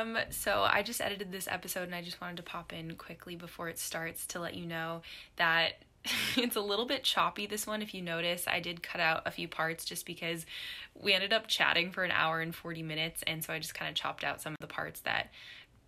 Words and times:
Um, 0.00 0.18
so 0.30 0.66
I 0.68 0.82
just 0.82 1.00
edited 1.00 1.32
this 1.32 1.48
episode 1.48 1.84
and 1.84 1.94
I 1.94 2.02
just 2.02 2.20
wanted 2.20 2.36
to 2.38 2.42
pop 2.42 2.72
in 2.72 2.94
quickly 2.96 3.36
before 3.36 3.68
it 3.68 3.78
starts 3.78 4.26
to 4.28 4.40
let 4.40 4.54
you 4.54 4.66
know 4.66 5.02
that 5.36 5.84
it's 6.36 6.56
a 6.56 6.60
little 6.60 6.86
bit 6.86 7.04
choppy 7.04 7.46
this 7.46 7.66
one 7.66 7.82
if 7.82 7.94
you 7.94 8.02
notice. 8.02 8.44
I 8.46 8.60
did 8.60 8.82
cut 8.82 9.00
out 9.00 9.22
a 9.26 9.30
few 9.30 9.48
parts 9.48 9.84
just 9.84 10.06
because 10.06 10.46
we 10.94 11.12
ended 11.12 11.32
up 11.32 11.46
chatting 11.46 11.92
for 11.92 12.04
an 12.04 12.10
hour 12.10 12.40
and 12.40 12.54
40 12.54 12.82
minutes 12.82 13.22
and 13.26 13.44
so 13.44 13.52
I 13.52 13.58
just 13.58 13.74
kind 13.74 13.88
of 13.88 13.94
chopped 13.94 14.24
out 14.24 14.40
some 14.40 14.54
of 14.54 14.58
the 14.60 14.66
parts 14.66 15.00
that 15.00 15.30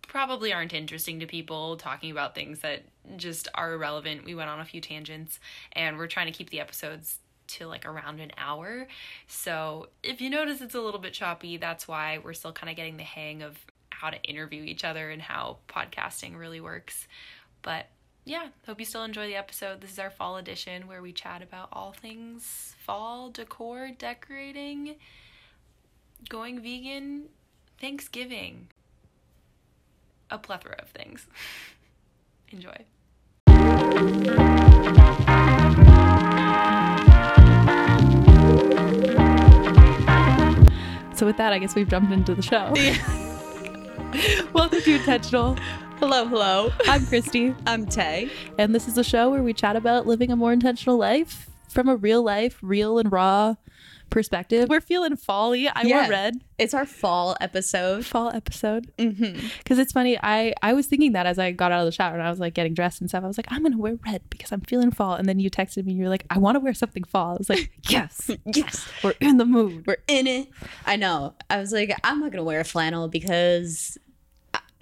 probably 0.07 0.51
aren't 0.51 0.73
interesting 0.73 1.19
to 1.21 1.25
people 1.25 1.77
talking 1.77 2.11
about 2.11 2.35
things 2.35 2.59
that 2.59 2.83
just 3.15 3.47
are 3.55 3.73
irrelevant. 3.73 4.25
We 4.25 4.35
went 4.35 4.49
on 4.49 4.59
a 4.59 4.65
few 4.65 4.81
tangents 4.81 5.39
and 5.71 5.97
we're 5.97 6.07
trying 6.07 6.27
to 6.27 6.37
keep 6.37 6.49
the 6.49 6.59
episodes 6.59 7.19
to 7.45 7.67
like 7.67 7.85
around 7.85 8.19
an 8.19 8.31
hour. 8.37 8.87
So 9.27 9.87
if 10.01 10.21
you 10.21 10.29
notice 10.29 10.61
it's 10.61 10.75
a 10.75 10.81
little 10.81 10.99
bit 10.99 11.13
choppy, 11.13 11.57
that's 11.57 11.87
why 11.87 12.19
we're 12.23 12.33
still 12.33 12.51
kind 12.51 12.69
of 12.69 12.75
getting 12.75 12.97
the 12.97 13.03
hang 13.03 13.41
of 13.41 13.57
how 14.03 14.09
to 14.09 14.21
interview 14.23 14.63
each 14.63 14.83
other 14.83 15.11
and 15.11 15.21
how 15.21 15.57
podcasting 15.69 16.37
really 16.37 16.59
works. 16.59 17.07
But 17.61 17.85
yeah, 18.25 18.49
hope 18.65 18.79
you 18.79 18.85
still 18.85 19.05
enjoy 19.05 19.27
the 19.27 19.37
episode. 19.37 19.79
This 19.79 19.93
is 19.93 19.99
our 19.99 20.09
fall 20.09 20.35
edition 20.35 20.87
where 20.87 21.01
we 21.01 21.13
chat 21.13 21.41
about 21.41 21.69
all 21.71 21.93
things 21.93 22.75
fall, 22.79 23.29
decor, 23.29 23.91
decorating, 23.97 24.95
going 26.27 26.59
vegan, 26.59 27.29
Thanksgiving, 27.79 28.67
a 30.29 30.37
plethora 30.37 30.75
of 30.79 30.89
things. 30.89 31.25
enjoy. 32.51 32.75
So 41.15 41.25
with 41.25 41.37
that, 41.37 41.53
I 41.53 41.59
guess 41.59 41.73
we've 41.73 41.87
jumped 41.87 42.11
into 42.11 42.35
the 42.35 42.41
show. 42.41 42.73
Welcome 44.53 44.81
to 44.81 44.93
Intentional. 44.95 45.55
Hello, 45.97 46.27
hello. 46.27 46.71
I'm 46.87 47.03
Christy, 47.07 47.55
I'm 47.65 47.87
Tay. 47.87 48.29
and 48.59 48.75
this 48.75 48.87
is 48.87 48.97
a 48.97 49.03
show 49.03 49.31
where 49.31 49.41
we 49.41 49.53
chat 49.53 49.75
about 49.75 50.05
living 50.05 50.31
a 50.31 50.35
more 50.35 50.53
intentional 50.53 50.97
life 50.97 51.49
from 51.67 51.89
a 51.89 51.95
real 51.95 52.21
life, 52.21 52.59
real 52.61 52.99
and 52.99 53.11
raw 53.11 53.55
perspective. 54.13 54.69
We're 54.69 54.79
feeling 54.79 55.17
folly. 55.17 55.67
I 55.67 55.81
Yeah. 55.83 56.01
wore 56.03 56.09
red 56.11 56.35
It's 56.57 56.73
our 56.73 56.85
fall 56.85 57.35
episode. 57.41 58.05
fall 58.05 58.29
episode 58.33 58.91
Mm-hmm. 58.97 59.47
because 59.57 59.79
it's 59.79 59.91
funny. 59.91 60.17
I 60.21 60.53
I 60.61 60.73
was 60.73 60.87
thinking 60.87 61.11
that 61.13 61.25
as 61.25 61.37
I 61.39 61.51
got 61.51 61.71
out 61.73 61.81
of 61.81 61.85
the 61.85 61.91
shower 61.91 62.13
and 62.13 62.23
I 62.23 62.29
was 62.29 62.39
like 62.39 62.53
getting 62.53 62.73
dressed 62.73 63.01
and 63.01 63.09
stuff. 63.09 63.23
I 63.23 63.27
was 63.27 63.37
like, 63.37 63.47
I'm 63.51 63.63
gonna 63.63 63.77
wear 63.77 63.97
red 64.05 64.21
because 64.29 64.51
I'm 64.53 64.61
feeling 64.61 64.91
fall. 64.91 65.15
And 65.15 65.27
then 65.27 65.39
you 65.39 65.49
texted 65.51 65.85
me. 65.85 65.93
You're 65.93 66.09
like, 66.09 66.25
I 66.29 66.37
want 66.37 66.55
to 66.55 66.59
wear 66.61 66.73
something 66.73 67.03
fall. 67.03 67.31
I 67.33 67.37
was 67.37 67.49
like, 67.49 67.71
yes, 67.89 68.29
Yes, 68.45 68.87
we're 69.03 69.15
in 69.19 69.37
the 69.37 69.45
mood. 69.45 69.85
we're 69.87 69.97
in 70.07 70.27
it. 70.27 70.47
I 70.85 70.95
know. 70.95 71.33
I 71.49 71.57
was 71.57 71.71
like, 71.73 71.93
I'm 72.03 72.19
not 72.21 72.31
gonna 72.31 72.43
wear 72.43 72.61
a 72.61 72.63
flannel 72.63 73.07
because 73.09 73.97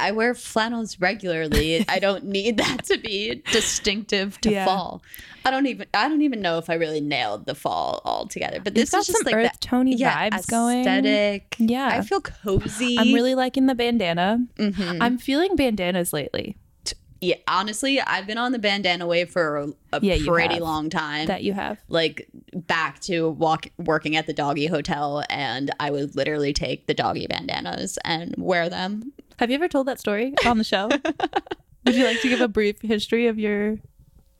I- 0.07 0.11
wear 0.11 0.33
flannels 0.35 0.99
regularly. 0.99 1.85
I 1.89 1.99
don't 1.99 2.25
need 2.25 2.57
that 2.57 2.85
to 2.85 2.97
be 2.97 3.41
distinctive 3.51 4.39
to 4.41 4.51
Yeah. 4.51 4.65
fall. 4.65 5.01
I 5.45 5.51
don't 5.51 5.65
even. 5.67 5.87
I 5.93 6.07
don't 6.07 6.21
even 6.21 6.41
know 6.41 6.57
if 6.59 6.69
I 6.69 6.75
really 6.75 7.01
nailed 7.01 7.45
the 7.45 7.55
fall 7.55 8.01
altogether. 8.05 8.59
But 8.63 8.75
this 8.75 8.93
is 8.93 9.07
just 9.07 9.17
some 9.17 9.25
like 9.25 9.35
earth 9.35 9.59
tony 9.59 9.95
yeah, 9.95 10.29
vibes 10.29 10.47
going. 10.47 10.81
aesthetic. 10.81 11.55
Yeah. 11.57 11.87
I 11.87 12.01
feel 12.01 12.21
cozy. 12.21 12.97
I'm 12.99 13.13
really 13.13 13.33
liking 13.35 13.65
the 13.65 13.73
bandana. 13.75 14.45
Mhm. 14.57 14.97
I'm 15.01 15.17
feeling 15.17 15.55
bandanas 15.55 16.13
lately. 16.13 16.57
yeah. 17.21 17.35
Honestly, 17.47 17.99
I've 18.01 18.25
been 18.27 18.37
on 18.39 18.51
the 18.51 18.57
bandana 18.59 19.05
wave 19.07 19.29
for 19.29 19.57
a, 19.57 19.67
a 19.93 19.99
Yeah, 20.01 20.17
pretty 20.25 20.59
long 20.59 20.89
time. 20.89 21.27
That 21.27 21.43
you 21.43 21.53
have. 21.53 21.77
like 21.87 22.27
back 22.53 22.99
to 23.01 23.29
walk 23.29 23.67
working 23.77 24.15
at 24.15 24.25
the 24.27 24.33
doggy 24.33 24.65
hotel 24.67 25.23
and 25.29 25.69
I 25.79 25.89
would 25.91 26.15
literally 26.15 26.51
take 26.53 26.87
the 26.87 26.93
doggy 26.95 27.27
bandanas 27.27 27.97
and 28.03 28.33
wear 28.37 28.69
them. 28.69 29.13
Have 29.41 29.49
you 29.49 29.55
ever 29.55 29.67
told 29.67 29.87
that 29.87 29.99
story 29.99 30.35
on 30.45 30.59
the 30.59 30.63
show? 30.63 30.87
Would 31.85 31.95
you 31.95 32.05
like 32.05 32.21
to 32.21 32.29
give 32.29 32.41
a 32.41 32.47
brief 32.47 32.79
history 32.83 33.25
of 33.25 33.39
your? 33.39 33.79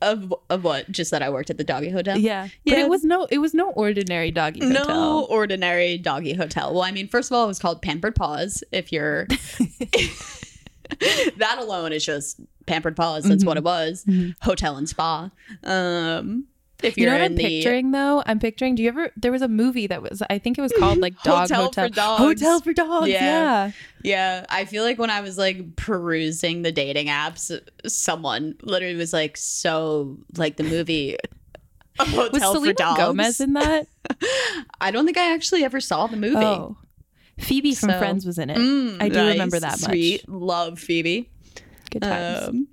Of 0.00 0.32
of 0.48 0.62
what? 0.62 0.92
Just 0.92 1.10
that 1.10 1.22
I 1.22 1.30
worked 1.30 1.50
at 1.50 1.58
the 1.58 1.64
doggy 1.64 1.90
hotel? 1.90 2.16
Yeah, 2.16 2.46
but 2.64 2.72
Yeah. 2.72 2.84
it 2.84 2.88
was 2.88 3.02
no, 3.02 3.24
it 3.24 3.38
was 3.38 3.52
no 3.52 3.70
ordinary 3.70 4.30
doggy 4.30 4.64
hotel. 4.64 4.86
No 4.86 5.24
ordinary 5.24 5.98
doggy 5.98 6.34
hotel. 6.34 6.72
Well, 6.72 6.84
I 6.84 6.92
mean, 6.92 7.08
first 7.08 7.32
of 7.32 7.34
all, 7.34 7.42
it 7.42 7.48
was 7.48 7.58
called 7.58 7.82
Pampered 7.82 8.14
Paws. 8.14 8.62
If 8.70 8.92
you're 8.92 9.26
that 11.36 11.56
alone 11.58 11.92
is 11.92 12.04
just 12.04 12.40
Pampered 12.66 12.94
Paws. 12.94 13.24
That's 13.24 13.44
what 13.44 13.56
it 13.56 13.64
was. 13.64 14.06
Hotel 14.42 14.76
and 14.76 14.88
spa. 14.88 15.30
Um, 15.64 16.44
if 16.82 16.96
You 16.96 17.04
you're 17.04 17.12
know 17.12 17.18
what 17.20 17.24
I'm 17.24 17.34
the 17.36 17.42
picturing 17.44 17.90
though? 17.92 18.22
I'm 18.26 18.38
picturing. 18.38 18.74
Do 18.74 18.82
you 18.82 18.88
ever? 18.88 19.10
There 19.16 19.32
was 19.32 19.42
a 19.42 19.48
movie 19.48 19.86
that 19.86 20.02
was. 20.02 20.22
I 20.28 20.38
think 20.38 20.58
it 20.58 20.60
was 20.62 20.72
called 20.78 20.98
like 20.98 21.20
Dog 21.22 21.48
Hotel 21.50 21.64
Hotel. 21.64 21.88
for 21.88 21.94
Dogs. 21.94 22.18
Hotel 22.42 22.60
for 22.60 22.72
dogs. 22.72 23.08
Yeah. 23.08 23.20
Yeah. 23.22 23.70
Yeah, 24.04 24.46
I 24.48 24.64
feel 24.64 24.82
like 24.82 24.98
when 24.98 25.10
I 25.10 25.20
was 25.20 25.38
like 25.38 25.76
perusing 25.76 26.62
the 26.62 26.72
dating 26.72 27.06
apps, 27.06 27.56
someone 27.86 28.56
literally 28.62 28.96
was 28.96 29.12
like, 29.12 29.36
"So, 29.36 30.18
like 30.36 30.56
the 30.56 30.64
movie 30.64 31.16
Hotel 32.00 32.30
Was 32.32 32.42
for 32.42 32.52
Selena 32.54 32.74
Dogs." 32.74 32.98
Gomez 32.98 33.40
in 33.40 33.52
that? 33.52 33.86
I 34.80 34.90
don't 34.90 35.04
think 35.04 35.18
I 35.18 35.32
actually 35.34 35.62
ever 35.64 35.80
saw 35.80 36.08
the 36.08 36.16
movie. 36.16 36.36
Oh, 36.36 36.76
Phoebe 37.38 37.74
from 37.74 37.90
So- 37.90 37.98
Friends 37.98 38.26
was 38.26 38.38
in 38.38 38.50
it. 38.50 38.56
Mm, 38.58 39.00
I 39.00 39.08
do 39.08 39.14
nice, 39.18 39.32
remember 39.34 39.60
that 39.60 39.80
much. 39.80 39.90
Sweet, 39.90 40.28
love 40.28 40.78
Phoebe. 40.80 41.28
Good 41.92 42.02
times. 42.02 42.48
Um, 42.48 42.68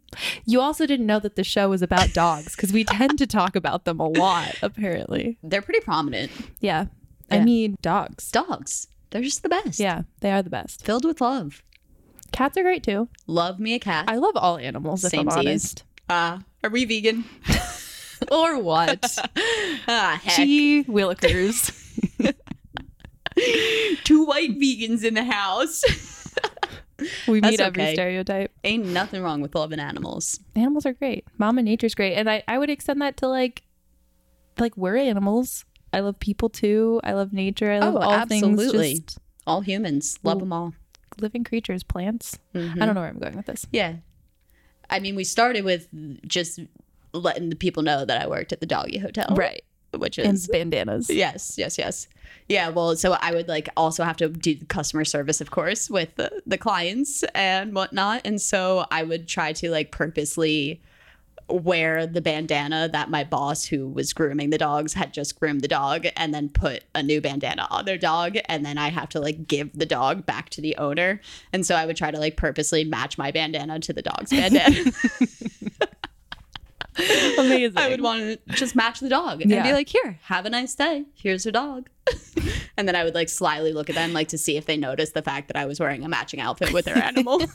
you 0.45 0.59
also 0.59 0.85
didn't 0.85 1.05
know 1.05 1.19
that 1.19 1.35
the 1.35 1.43
show 1.43 1.69
was 1.69 1.81
about 1.81 2.13
dogs 2.13 2.55
because 2.55 2.73
we 2.73 2.83
tend 2.83 3.17
to 3.19 3.27
talk 3.27 3.55
about 3.55 3.85
them 3.85 3.99
a 3.99 4.07
lot. 4.07 4.55
Apparently, 4.63 5.37
they're 5.43 5.61
pretty 5.61 5.81
prominent. 5.81 6.31
yeah. 6.59 6.85
I 7.31 7.41
mean, 7.41 7.77
dogs. 7.83 8.31
Dogs, 8.31 8.87
they're 9.11 9.21
just 9.21 9.43
the 9.43 9.49
best. 9.49 9.79
Yeah, 9.79 10.01
they 10.21 10.31
are 10.31 10.41
the 10.41 10.49
best. 10.49 10.83
filled 10.83 11.05
with 11.05 11.21
love. 11.21 11.61
Cats 12.31 12.57
are 12.57 12.63
great 12.63 12.81
too. 12.81 13.07
Love 13.27 13.59
me 13.59 13.75
a 13.75 13.79
cat. 13.79 14.05
I 14.07 14.15
love 14.15 14.35
all 14.35 14.57
animals. 14.57 15.03
If 15.03 15.13
I'm 15.13 15.29
honest. 15.29 15.83
Ah, 16.09 16.41
are 16.63 16.71
we 16.71 16.85
vegan? 16.85 17.25
Or 18.31 18.61
what? 18.61 19.17
ah, 19.87 20.19
heck. 20.23 20.35
Gee 20.35 20.83
willikers. 20.83 21.71
Two 24.03 24.25
white 24.25 24.59
vegans 24.59 25.03
in 25.03 25.13
the 25.13 25.23
house. 25.23 25.81
We 27.27 27.39
That's 27.39 27.51
meet 27.51 27.59
every 27.61 27.83
okay. 27.83 27.93
stereotype. 27.93 28.51
Ain't 28.63 28.85
nothing 28.87 29.21
wrong 29.23 29.41
with 29.41 29.55
loving 29.55 29.79
animals. 29.79 30.39
Animals 30.55 30.85
are 30.85 30.93
great. 30.93 31.25
Mama 31.37 31.61
nature's 31.63 31.95
great. 31.95 32.15
And 32.15 32.29
I, 32.29 32.43
I 32.47 32.57
would 32.57 32.69
extend 32.69 33.01
that 33.01 33.17
to 33.17 33.27
like 33.27 33.63
like 34.57 34.75
we're 34.77 34.97
animals. 34.97 35.65
I 35.93 36.01
love 36.01 36.19
people 36.19 36.49
too. 36.49 36.99
I 37.03 37.13
love 37.13 37.33
nature. 37.33 37.71
I 37.71 37.79
love 37.79 37.95
Oh, 37.95 37.99
all 37.99 38.11
absolutely. 38.13 38.79
things. 38.93 39.01
Just 39.05 39.19
All 39.47 39.61
humans 39.61 40.19
love 40.23 40.39
them 40.39 40.53
all. 40.53 40.73
living 41.19 41.43
creatures, 41.43 41.81
plants. 41.83 42.37
Mm-hmm. 42.53 42.81
I 42.81 42.85
don't 42.85 42.95
know 42.95 43.01
where 43.01 43.09
I'm 43.09 43.19
going 43.19 43.35
with 43.35 43.45
this. 43.47 43.65
Yeah. 43.71 43.95
I 44.89 44.99
mean, 44.99 45.15
we 45.15 45.23
started 45.23 45.63
with 45.65 45.87
just 46.27 46.59
letting 47.13 47.49
the 47.49 47.55
people 47.55 47.83
know 47.83 48.05
that 48.05 48.21
I 48.21 48.27
worked 48.27 48.51
at 48.53 48.59
the 48.59 48.65
doggy 48.65 48.97
hotel. 48.99 49.33
Right. 49.35 49.63
Which 49.97 50.17
And 50.17 50.35
is 50.35 50.47
bandanas. 50.47 51.09
yes, 51.09 51.55
yes, 51.57 51.77
yes. 51.77 52.07
Yeah, 52.47 52.69
well, 52.69 52.95
so 52.95 53.13
I 53.13 53.31
would 53.31 53.47
like 53.47 53.69
also 53.77 54.03
have 54.03 54.17
to 54.17 54.29
do 54.29 54.55
customer 54.67 55.05
service, 55.05 55.39
of 55.41 55.51
course, 55.51 55.89
with 55.89 56.15
the, 56.15 56.41
the 56.45 56.57
clients 56.57 57.23
and 57.35 57.73
whatnot. 57.73 58.21
And 58.25 58.41
so 58.41 58.85
I 58.91 59.03
would 59.03 59.27
try 59.27 59.53
to 59.53 59.69
like 59.69 59.91
purposely 59.91 60.81
wear 61.47 62.05
the 62.05 62.21
bandana 62.21 62.89
that 62.91 63.09
my 63.09 63.23
boss 63.23 63.65
who 63.65 63.87
was 63.87 64.13
grooming 64.13 64.51
the 64.51 64.57
dogs 64.57 64.93
had 64.93 65.13
just 65.13 65.39
groomed 65.39 65.61
the 65.61 65.67
dog 65.67 66.05
and 66.15 66.33
then 66.33 66.49
put 66.49 66.83
a 66.93 67.01
new 67.01 67.19
bandana 67.21 67.67
on 67.71 67.85
their 67.85 67.97
dog 67.97 68.37
and 68.45 68.65
then 68.65 68.77
I 68.77 68.89
have 68.89 69.09
to 69.09 69.19
like 69.19 69.47
give 69.47 69.71
the 69.77 69.85
dog 69.85 70.25
back 70.25 70.49
to 70.51 70.61
the 70.61 70.77
owner. 70.77 71.19
And 71.51 71.65
so 71.65 71.75
I 71.75 71.85
would 71.85 71.97
try 71.97 72.11
to 72.11 72.19
like 72.19 72.37
purposely 72.37 72.83
match 72.83 73.17
my 73.17 73.31
bandana 73.31 73.79
to 73.79 73.93
the 73.93 74.01
dog's 74.01 74.31
bandana. 74.31 74.91
Amazing. 77.39 77.77
I 77.77 77.89
would 77.89 78.01
want 78.01 78.19
to 78.21 78.39
just 78.53 78.75
match 78.75 78.99
the 78.99 79.09
dog 79.09 79.41
and 79.41 79.49
Yeah. 79.51 79.63
be 79.63 79.73
like, 79.73 79.89
"Here, 79.89 80.19
have 80.23 80.45
a 80.45 80.49
nice 80.49 80.75
day. 80.75 81.05
Here's 81.15 81.45
your 81.45 81.51
dog." 81.51 81.89
and 82.77 82.87
then 82.87 82.95
I 82.95 83.03
would 83.03 83.15
like 83.15 83.29
slyly 83.29 83.73
look 83.73 83.89
at 83.89 83.95
them, 83.95 84.13
like 84.13 84.27
to 84.29 84.37
see 84.37 84.57
if 84.57 84.65
they 84.65 84.77
noticed 84.77 85.13
the 85.13 85.21
fact 85.21 85.47
that 85.47 85.57
I 85.57 85.65
was 85.65 85.79
wearing 85.79 86.03
a 86.03 86.09
matching 86.09 86.39
outfit 86.39 86.73
with 86.73 86.85
their 86.85 86.97
animal. 86.97 87.41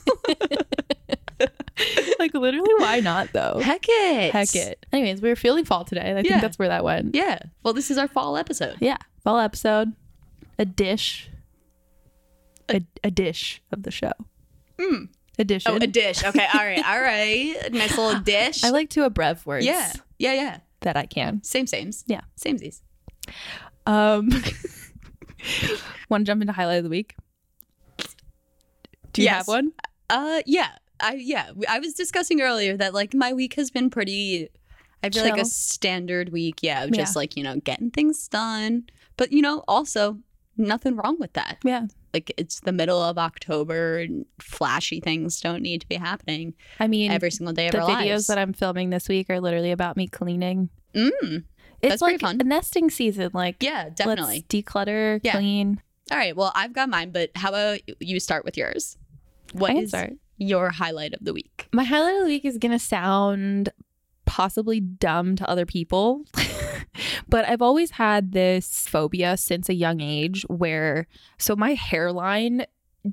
like 2.18 2.32
literally, 2.34 2.74
why 2.78 3.00
not 3.00 3.32
though? 3.32 3.58
Heck 3.62 3.84
it! 3.88 4.32
Heck 4.32 4.54
it. 4.54 4.86
Anyways, 4.92 5.20
we 5.20 5.28
were 5.28 5.36
feeling 5.36 5.64
fall 5.64 5.84
today. 5.84 6.10
I 6.16 6.22
think 6.22 6.40
that's 6.40 6.58
where 6.58 6.68
that 6.68 6.84
went. 6.84 7.14
Yeah. 7.14 7.38
Well, 7.62 7.74
this 7.74 7.90
is 7.90 7.98
our 7.98 8.08
fall 8.08 8.36
episode. 8.36 8.76
Yeah. 8.80 8.98
Fall 9.24 9.38
episode. 9.38 9.92
A 10.58 10.64
dish. 10.64 11.28
A, 12.68 12.82
a 13.02 13.10
dish 13.10 13.60
of 13.72 13.82
the 13.82 13.90
show. 13.90 14.12
Mm. 14.78 15.08
Edition. 15.38 15.72
Oh, 15.72 15.76
a 15.76 15.86
dish. 15.86 16.22
Okay. 16.24 16.46
All 16.54 16.60
right. 16.64 16.84
All 16.86 17.00
right. 17.00 17.72
Nice 17.72 17.96
little 17.98 18.20
dish. 18.24 18.62
I 18.64 18.70
like 18.70 18.90
to 18.90 19.08
abrev 19.08 19.44
words. 19.46 19.66
Yeah. 19.66 19.92
Yeah. 20.18 20.32
Yeah. 20.34 20.58
That 20.80 20.96
I 20.96 21.06
can. 21.06 21.42
Same. 21.42 21.66
Sames. 21.66 22.04
Yeah. 22.06 22.20
Samesies. 22.40 22.82
Um, 23.86 24.28
want 26.08 26.22
to 26.22 26.24
jump 26.24 26.40
into 26.42 26.52
highlight 26.52 26.78
of 26.78 26.84
the 26.84 26.90
week? 26.90 27.16
Do 29.12 29.22
you 29.22 29.26
Yes. 29.26 29.36
have 29.38 29.48
one? 29.48 29.72
Uh. 30.10 30.42
Yeah. 30.46 30.70
I. 31.00 31.14
Yeah. 31.14 31.50
I 31.68 31.78
was 31.80 31.94
discussing 31.94 32.40
earlier 32.40 32.76
that 32.76 32.94
like 32.94 33.14
my 33.14 33.32
week 33.32 33.54
has 33.54 33.70
been 33.70 33.90
pretty. 33.90 34.48
I 35.02 35.10
feel 35.10 35.24
like 35.24 35.40
a 35.40 35.44
standard 35.44 36.30
week. 36.30 36.60
Yeah. 36.62 36.86
Just 36.86 37.14
Yeah. 37.14 37.18
like 37.18 37.36
you 37.36 37.42
know 37.42 37.56
getting 37.60 37.90
things 37.90 38.26
done, 38.28 38.84
but 39.16 39.32
you 39.32 39.42
know 39.42 39.64
also 39.68 40.18
nothing 40.56 40.96
wrong 40.96 41.16
with 41.18 41.32
that. 41.34 41.58
Yeah. 41.64 41.86
Like 42.14 42.32
it's 42.38 42.60
the 42.60 42.72
middle 42.72 43.02
of 43.02 43.18
October 43.18 43.98
and 43.98 44.24
flashy 44.40 45.00
things 45.00 45.40
don't 45.40 45.60
need 45.62 45.80
to 45.82 45.88
be 45.88 45.96
happening 45.96 46.54
I 46.80 46.86
mean, 46.86 47.10
every 47.10 47.30
single 47.30 47.52
day 47.52 47.66
of 47.66 47.72
the 47.72 47.80
our 47.82 47.88
videos 47.90 48.08
lives. 48.10 48.26
that 48.28 48.38
I'm 48.38 48.52
filming 48.54 48.90
this 48.90 49.08
week 49.08 49.28
are 49.28 49.40
literally 49.40 49.72
about 49.72 49.96
me 49.96 50.06
cleaning. 50.08 50.70
mm, 50.94 51.44
It's 51.82 52.00
like 52.00 52.20
fun. 52.20 52.40
a 52.40 52.44
nesting 52.44 52.88
season. 52.88 53.30
Like, 53.34 53.56
yeah, 53.62 53.90
definitely. 53.90 54.36
let's 54.36 54.64
declutter, 54.64 55.20
Yeah. 55.22 55.32
clean. 55.32 55.82
All 56.10 56.16
right. 56.18 56.34
Well, 56.36 56.52
I've 56.54 56.72
got 56.72 56.88
mine, 56.88 57.10
but 57.10 57.30
how 57.34 57.48
about 57.50 57.80
you 58.00 58.20
start 58.20 58.44
with 58.44 58.56
yours? 58.56 58.96
What 59.52 59.74
is 59.76 59.90
start. 59.90 60.12
your 60.38 60.70
highlight 60.70 61.12
of 61.14 61.20
the 61.24 61.32
week? 61.32 61.66
My 61.72 61.84
highlight 61.84 62.14
of 62.16 62.20
the 62.20 62.26
week 62.26 62.44
is 62.44 62.58
going 62.58 62.72
to 62.72 62.78
sound 62.78 63.70
possibly 64.26 64.80
dumb 64.80 65.36
to 65.36 65.48
other 65.48 65.66
people, 65.66 66.24
but 67.28 67.48
I've 67.48 67.62
always 67.62 67.92
had 67.92 68.32
this 68.32 68.86
phobia 68.88 69.36
since 69.36 69.68
a 69.68 69.74
young 69.74 70.00
age 70.00 70.42
where, 70.48 71.06
so 71.38 71.56
my 71.56 71.74
hairline 71.74 72.66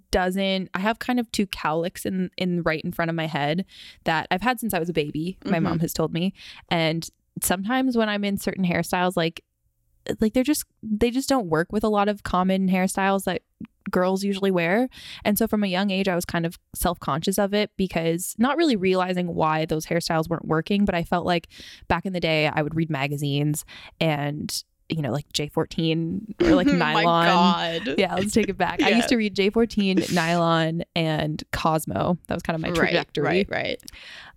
doesn't 0.09 0.69
i 0.73 0.79
have 0.79 0.99
kind 0.99 1.19
of 1.19 1.29
two 1.33 1.45
cowlicks 1.45 2.05
in 2.05 2.29
in 2.37 2.61
right 2.61 2.81
in 2.85 2.93
front 2.93 3.09
of 3.09 3.15
my 3.15 3.25
head 3.27 3.65
that 4.05 4.25
i've 4.31 4.41
had 4.41 4.57
since 4.57 4.73
i 4.73 4.79
was 4.79 4.87
a 4.87 4.93
baby 4.93 5.37
my 5.43 5.57
Mhm. 5.59 5.63
mom 5.63 5.79
has 5.79 5.91
told 5.91 6.13
me 6.13 6.33
and 6.69 7.09
sometimes 7.43 7.97
when 7.97 8.07
i'm 8.07 8.23
in 8.23 8.37
certain 8.37 8.63
hairstyles 8.65 9.17
like 9.17 9.43
like 10.21 10.31
they're 10.31 10.45
just 10.45 10.63
they 10.81 11.11
just 11.11 11.27
don't 11.27 11.47
work 11.49 11.73
with 11.73 11.83
a 11.83 11.89
lot 11.89 12.07
of 12.07 12.23
common 12.23 12.69
hairstyles 12.69 13.25
that 13.25 13.41
girls 13.89 14.23
usually 14.23 14.51
wear 14.51 14.87
and 15.25 15.37
so 15.37 15.47
from 15.47 15.63
a 15.63 15.67
young 15.67 15.89
age 15.89 16.07
i 16.07 16.15
was 16.15 16.25
kind 16.25 16.45
of 16.45 16.59
self-conscious 16.75 17.39
of 17.39 17.53
it 17.53 17.71
because 17.77 18.35
not 18.37 18.57
really 18.57 18.75
realizing 18.75 19.33
why 19.33 19.65
those 19.65 19.87
hairstyles 19.87 20.29
weren't 20.29 20.45
working 20.47 20.85
but 20.85 20.93
i 20.93 21.03
felt 21.03 21.25
like 21.25 21.47
back 21.87 22.05
in 22.05 22.13
the 22.13 22.19
day 22.19 22.47
i 22.53 22.61
would 22.61 22.75
read 22.75 22.89
magazines 22.89 23.65
and 23.99 24.63
you 24.89 25.01
know 25.01 25.11
like 25.11 25.27
j14 25.33 26.41
or 26.43 26.55
like 26.55 26.67
Oh 26.69 26.73
nylon 26.73 27.03
My 27.05 27.81
God. 27.85 27.95
yeah, 27.97 28.13
let's 28.15 28.33
take 28.33 28.49
it 28.49 28.57
back. 28.57 28.81
I 28.81 28.89
used 28.89 29.07
to 29.09 29.15
read 29.21 29.35
J14, 29.35 30.13
Nylon, 30.13 30.83
and 30.95 31.41
Cosmo. 31.53 32.17
That 32.27 32.33
was 32.33 32.43
kind 32.43 32.55
of 32.55 32.61
my 32.61 32.71
trajectory. 32.71 33.23
Right, 33.23 33.47
right, 33.49 33.79
right. 33.81 33.81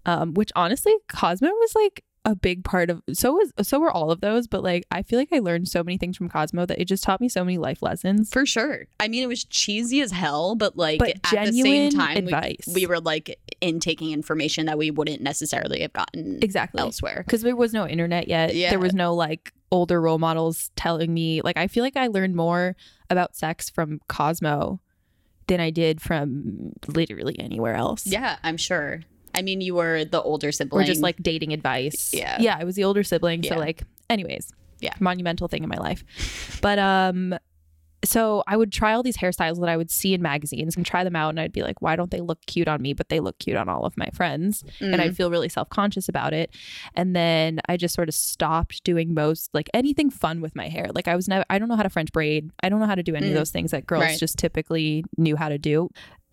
Um, 0.07 0.35
which 0.35 0.53
honestly, 0.55 0.95
Cosmo 1.09 1.49
was 1.49 1.75
like 1.75 2.05
a 2.25 2.35
big 2.35 2.65
part 2.65 2.89
of. 2.91 3.03
So 3.13 3.33
was 3.33 3.53
so 3.63 3.79
were 3.79 3.91
all 3.91 4.11
of 4.11 4.21
those. 4.21 4.47
But 4.47 4.63
like, 4.63 4.85
I 4.91 5.03
feel 5.03 5.19
like 5.19 5.33
I 5.33 5.41
learned 5.41 5.69
so 5.69 5.85
many 5.85 5.99
things 5.99 6.17
from 6.17 6.29
Cosmo 6.29 6.65
that 6.67 6.81
it 6.81 6.87
just 6.87 7.05
taught 7.05 7.21
me 7.21 7.29
so 7.29 7.45
many 7.45 7.59
life 7.59 7.83
lessons. 7.83 8.31
For 8.33 8.47
sure. 8.47 8.87
I 8.99 9.09
mean, 9.09 9.23
it 9.23 9.27
was 9.27 9.45
cheesy 9.45 10.01
as 10.01 10.11
hell, 10.13 10.55
but 10.55 10.77
like 10.77 10.99
But 10.99 11.17
at 11.33 11.47
the 11.47 11.53
same 11.53 11.91
time, 11.91 12.25
we- 12.25 12.33
advice. 12.33 12.69
We, 12.73 12.87
were 12.87 13.01
like 13.01 13.39
intaking 13.61 14.13
information 14.13 14.67
that 14.67 14.79
we 14.79 14.91
wouldn't 14.91 15.21
necessarily 15.21 15.81
have 15.81 15.93
gotten 15.93 16.39
exactly 16.43 16.81
elsewhere. 16.81 17.23
because 17.27 17.43
there 17.43 17.57
was 17.57 17.73
no 17.73 17.87
internet 17.87 18.29
yet. 18.29 18.55
Yeah. 18.55 18.71
There 18.71 18.79
was 18.79 18.95
no 18.95 19.15
like 19.15 19.53
older 19.71 20.01
role 20.01 20.19
models 20.19 20.71
telling 20.77 21.13
me. 21.13 21.43
Like, 21.43 21.57
I 21.57 21.67
feel 21.67 21.83
like 21.83 21.97
I 21.97 22.07
learned 22.07 22.37
more 22.37 22.77
about 23.11 23.37
sex 23.37 23.69
from 23.69 24.01
Cosmo 24.09 24.81
than 25.47 25.61
I 25.61 25.69
did 25.71 26.01
from 26.01 26.73
literally 26.87 27.39
anywhere 27.39 27.75
else. 27.75 28.07
Yeah, 28.07 28.37
I'm 28.43 28.57
sure. 28.57 29.03
I 29.35 29.43
mean, 29.43 29.61
you 29.61 29.75
were 29.75 30.05
the 30.05 30.23
older 30.23 30.53
sibling. 30.53 30.83
or 30.83 30.87
just 30.87 31.03
like 31.03 31.17
dating 31.23 31.53
advice. 31.53 32.11
Yeah. 32.13 32.37
Yeah, 32.41 32.57
I 32.59 32.65
was 32.65 32.75
the 32.77 32.85
older 32.85 33.03
sibling. 33.03 33.43
Yeah. 33.43 33.55
So 33.55 33.59
like 33.59 33.83
anyways. 34.11 34.53
Yeah. 34.81 34.93
Monumental 35.01 35.49
thing 35.49 35.63
in 35.63 35.69
my 35.69 35.77
life. 35.79 36.05
But 36.63 36.79
um 36.79 37.35
so 38.05 38.45
I 38.47 38.59
would 38.59 38.71
try 38.71 38.93
all 38.93 39.03
these 39.03 39.17
hairstyles 39.17 39.59
that 39.61 39.71
I 39.71 39.79
would 39.79 39.91
see 39.91 40.13
in 40.13 40.21
magazines 40.21 40.77
and 40.77 40.85
try 40.85 41.05
them 41.05 41.17
out 41.17 41.31
and 41.31 41.41
I'd 41.41 41.53
be 41.55 41.63
like, 41.63 41.81
why 41.81 41.97
don't 41.97 42.11
they 42.11 42.21
look 42.21 42.39
cute 42.45 42.69
on 42.69 42.83
me? 42.83 42.93
But 42.93 43.09
they 43.09 43.19
look 43.19 43.39
cute 43.39 43.57
on 43.57 43.67
all 43.71 43.87
of 43.87 43.97
my 43.97 44.11
friends. 44.13 44.63
And 44.79 44.95
Mm. 44.97 45.01
I'd 45.01 45.17
feel 45.17 45.31
really 45.31 45.49
self-conscious 45.49 46.07
about 46.07 46.35
it. 46.35 46.51
And 46.95 47.17
then 47.17 47.61
I 47.67 47.79
just 47.79 47.95
sort 47.95 48.11
of 48.11 48.15
stopped 48.15 48.85
doing 48.85 49.15
most 49.15 49.49
like 49.55 49.71
anything 49.73 50.11
fun 50.11 50.43
with 50.43 50.55
my 50.55 50.69
hair. 50.69 50.89
Like 50.95 51.09
I 51.09 51.17
was 51.17 51.29
never 51.29 51.47
I 51.49 51.59
don't 51.59 51.69
know 51.71 51.77
how 51.77 51.83
to 51.83 51.89
French 51.89 52.13
braid. 52.13 52.51
I 52.63 52.69
don't 52.69 52.79
know 52.79 52.85
how 52.87 52.95
to 52.95 53.03
do 53.03 53.15
any 53.15 53.29
Mm. 53.29 53.31
of 53.31 53.37
those 53.37 53.51
things 53.51 53.71
that 53.71 53.87
girls 53.87 54.03
Right. 54.03 54.19
just 54.19 54.37
typically 54.37 55.03
knew 55.17 55.37
how 55.37 55.49
to 55.49 55.57
do 55.57 55.89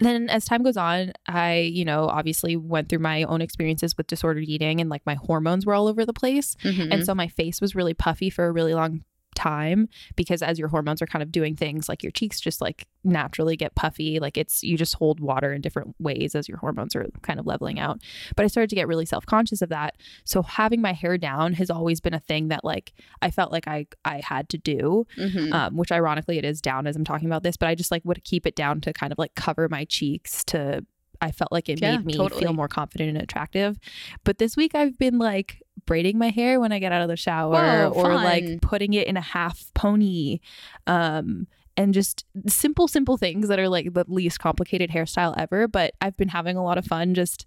then 0.05 0.29
as 0.29 0.45
time 0.45 0.63
goes 0.63 0.77
on 0.77 1.11
i 1.27 1.55
you 1.59 1.85
know 1.85 2.07
obviously 2.07 2.55
went 2.55 2.89
through 2.89 2.99
my 2.99 3.23
own 3.23 3.41
experiences 3.41 3.95
with 3.97 4.07
disordered 4.07 4.43
eating 4.47 4.81
and 4.81 4.89
like 4.89 5.05
my 5.05 5.15
hormones 5.15 5.65
were 5.65 5.73
all 5.73 5.87
over 5.87 6.05
the 6.05 6.13
place 6.13 6.55
Mhm. 6.63 6.91
and 6.91 7.05
so 7.05 7.13
my 7.15 7.27
face 7.27 7.61
was 7.61 7.75
really 7.75 7.93
puffy 7.93 8.29
for 8.29 8.45
a 8.47 8.51
really 8.51 8.73
long 8.73 9.03
time 9.35 9.87
because 10.15 10.41
as 10.41 10.59
your 10.59 10.67
hormones 10.67 11.01
are 11.01 11.05
kind 11.07 11.23
of 11.23 11.31
doing 11.31 11.55
things 11.55 11.87
like 11.89 12.03
your 12.03 12.11
cheeks 12.11 12.39
just 12.39 12.61
like 12.61 12.87
naturally 13.03 13.55
get 13.55 13.73
puffy 13.75 14.19
like 14.19 14.37
it's 14.37 14.61
you 14.63 14.77
just 14.77 14.93
hold 14.95 15.19
water 15.19 15.53
in 15.53 15.61
different 15.61 15.95
ways 15.99 16.35
as 16.35 16.47
your 16.47 16.57
hormones 16.59 16.95
are 16.95 17.07
kind 17.21 17.39
of 17.39 17.47
leveling 17.47 17.79
out 17.79 17.99
but 18.35 18.43
i 18.43 18.47
started 18.47 18.69
to 18.69 18.75
get 18.75 18.87
really 18.87 19.05
self-conscious 19.05 19.61
of 19.61 19.69
that 19.69 19.95
so 20.25 20.41
having 20.43 20.81
my 20.81 20.93
hair 20.93 21.17
down 21.17 21.53
has 21.53 21.69
always 21.69 21.99
been 21.99 22.13
a 22.13 22.19
thing 22.19 22.49
that 22.49 22.63
like 22.63 22.93
i 23.21 23.31
felt 23.31 23.51
like 23.51 23.67
i 23.67 23.85
i 24.05 24.21
had 24.23 24.47
to 24.49 24.57
do 24.57 25.05
Mhm. 25.17 25.51
um, 25.53 25.77
which 25.77 25.91
ironically 25.91 26.37
it 26.37 26.45
is 26.45 26.61
down 26.61 26.85
as 26.87 26.95
I'm 26.95 27.03
talking 27.03 27.27
about 27.27 27.43
this, 27.43 27.57
but 27.57 27.67
I 27.69 27.75
just 27.75 27.91
like 27.91 28.03
would 28.05 28.23
keep 28.23 28.45
it 28.45 28.55
down 28.55 28.81
to 28.81 28.93
kind 28.93 29.11
of 29.11 29.17
like 29.17 29.35
cover 29.35 29.67
my 29.69 29.85
cheeks 29.85 30.43
to. 30.45 30.85
I 31.21 31.31
felt 31.31 31.51
like 31.51 31.69
it 31.69 31.79
Yeah, 31.81 31.97
made 31.97 32.05
me 32.05 32.13
totally. 32.15 32.41
feel 32.41 32.53
more 32.53 32.67
confident 32.67 33.09
and 33.09 33.21
attractive. 33.21 33.77
But 34.23 34.37
this 34.39 34.57
week 34.57 34.73
I've 34.75 34.97
been 34.97 35.19
like 35.19 35.61
braiding 35.85 36.17
my 36.17 36.29
hair 36.29 36.59
when 36.59 36.71
I 36.71 36.79
get 36.79 36.91
out 36.91 37.01
of 37.01 37.07
the 37.07 37.15
shower 37.17 37.51
Whoa, 37.53 37.91
or 37.95 38.03
fun. 38.05 38.23
like 38.23 38.61
putting 38.61 38.93
it 38.93 39.07
in 39.07 39.17
a 39.17 39.21
half 39.21 39.65
pony. 39.73 40.39
Um, 40.87 41.47
and 41.77 41.93
just 41.93 42.25
simple, 42.47 42.87
simple 42.87 43.17
things 43.17 43.47
that 43.47 43.57
are 43.59 43.69
like 43.69 43.93
the 43.93 44.05
least 44.07 44.39
complicated 44.39 44.89
hairstyle 44.89 45.33
ever. 45.37 45.67
But 45.67 45.93
I've 46.01 46.17
been 46.17 46.27
having 46.29 46.57
a 46.57 46.63
lot 46.63 46.77
of 46.77 46.85
fun 46.85 47.13
just 47.13 47.45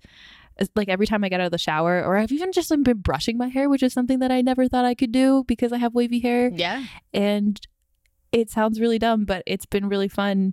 like 0.77 0.89
every 0.89 1.07
time 1.07 1.25
I 1.25 1.29
get 1.29 1.41
out 1.41 1.47
of 1.47 1.53
the 1.53 1.59
shower, 1.59 2.03
or 2.03 2.17
I've 2.17 2.33
even 2.33 2.53
just 2.53 2.71
been 2.71 2.99
brushing 2.99 3.37
my 3.37 3.49
hair, 3.49 3.69
which 3.69 3.83
is 3.83 3.93
something 3.93 4.21
that 4.21 4.31
I 4.31 4.41
never 4.41 4.69
thought 4.69 4.85
I 4.85 4.95
could 4.95 5.11
do 5.13 5.45
because 5.47 5.73
I 5.73 5.79
have 5.79 5.95
wavy 5.95 6.21
hair 6.21 6.51
yeah. 6.55 6.85
and 7.13 7.61
it 8.33 8.51
sounds 8.51 8.81
really 8.81 8.99
dumb 8.99 9.25
but 9.25 9.45
it's 9.47 9.65
been 9.67 9.89
really 9.89 10.09
fun 10.09 10.53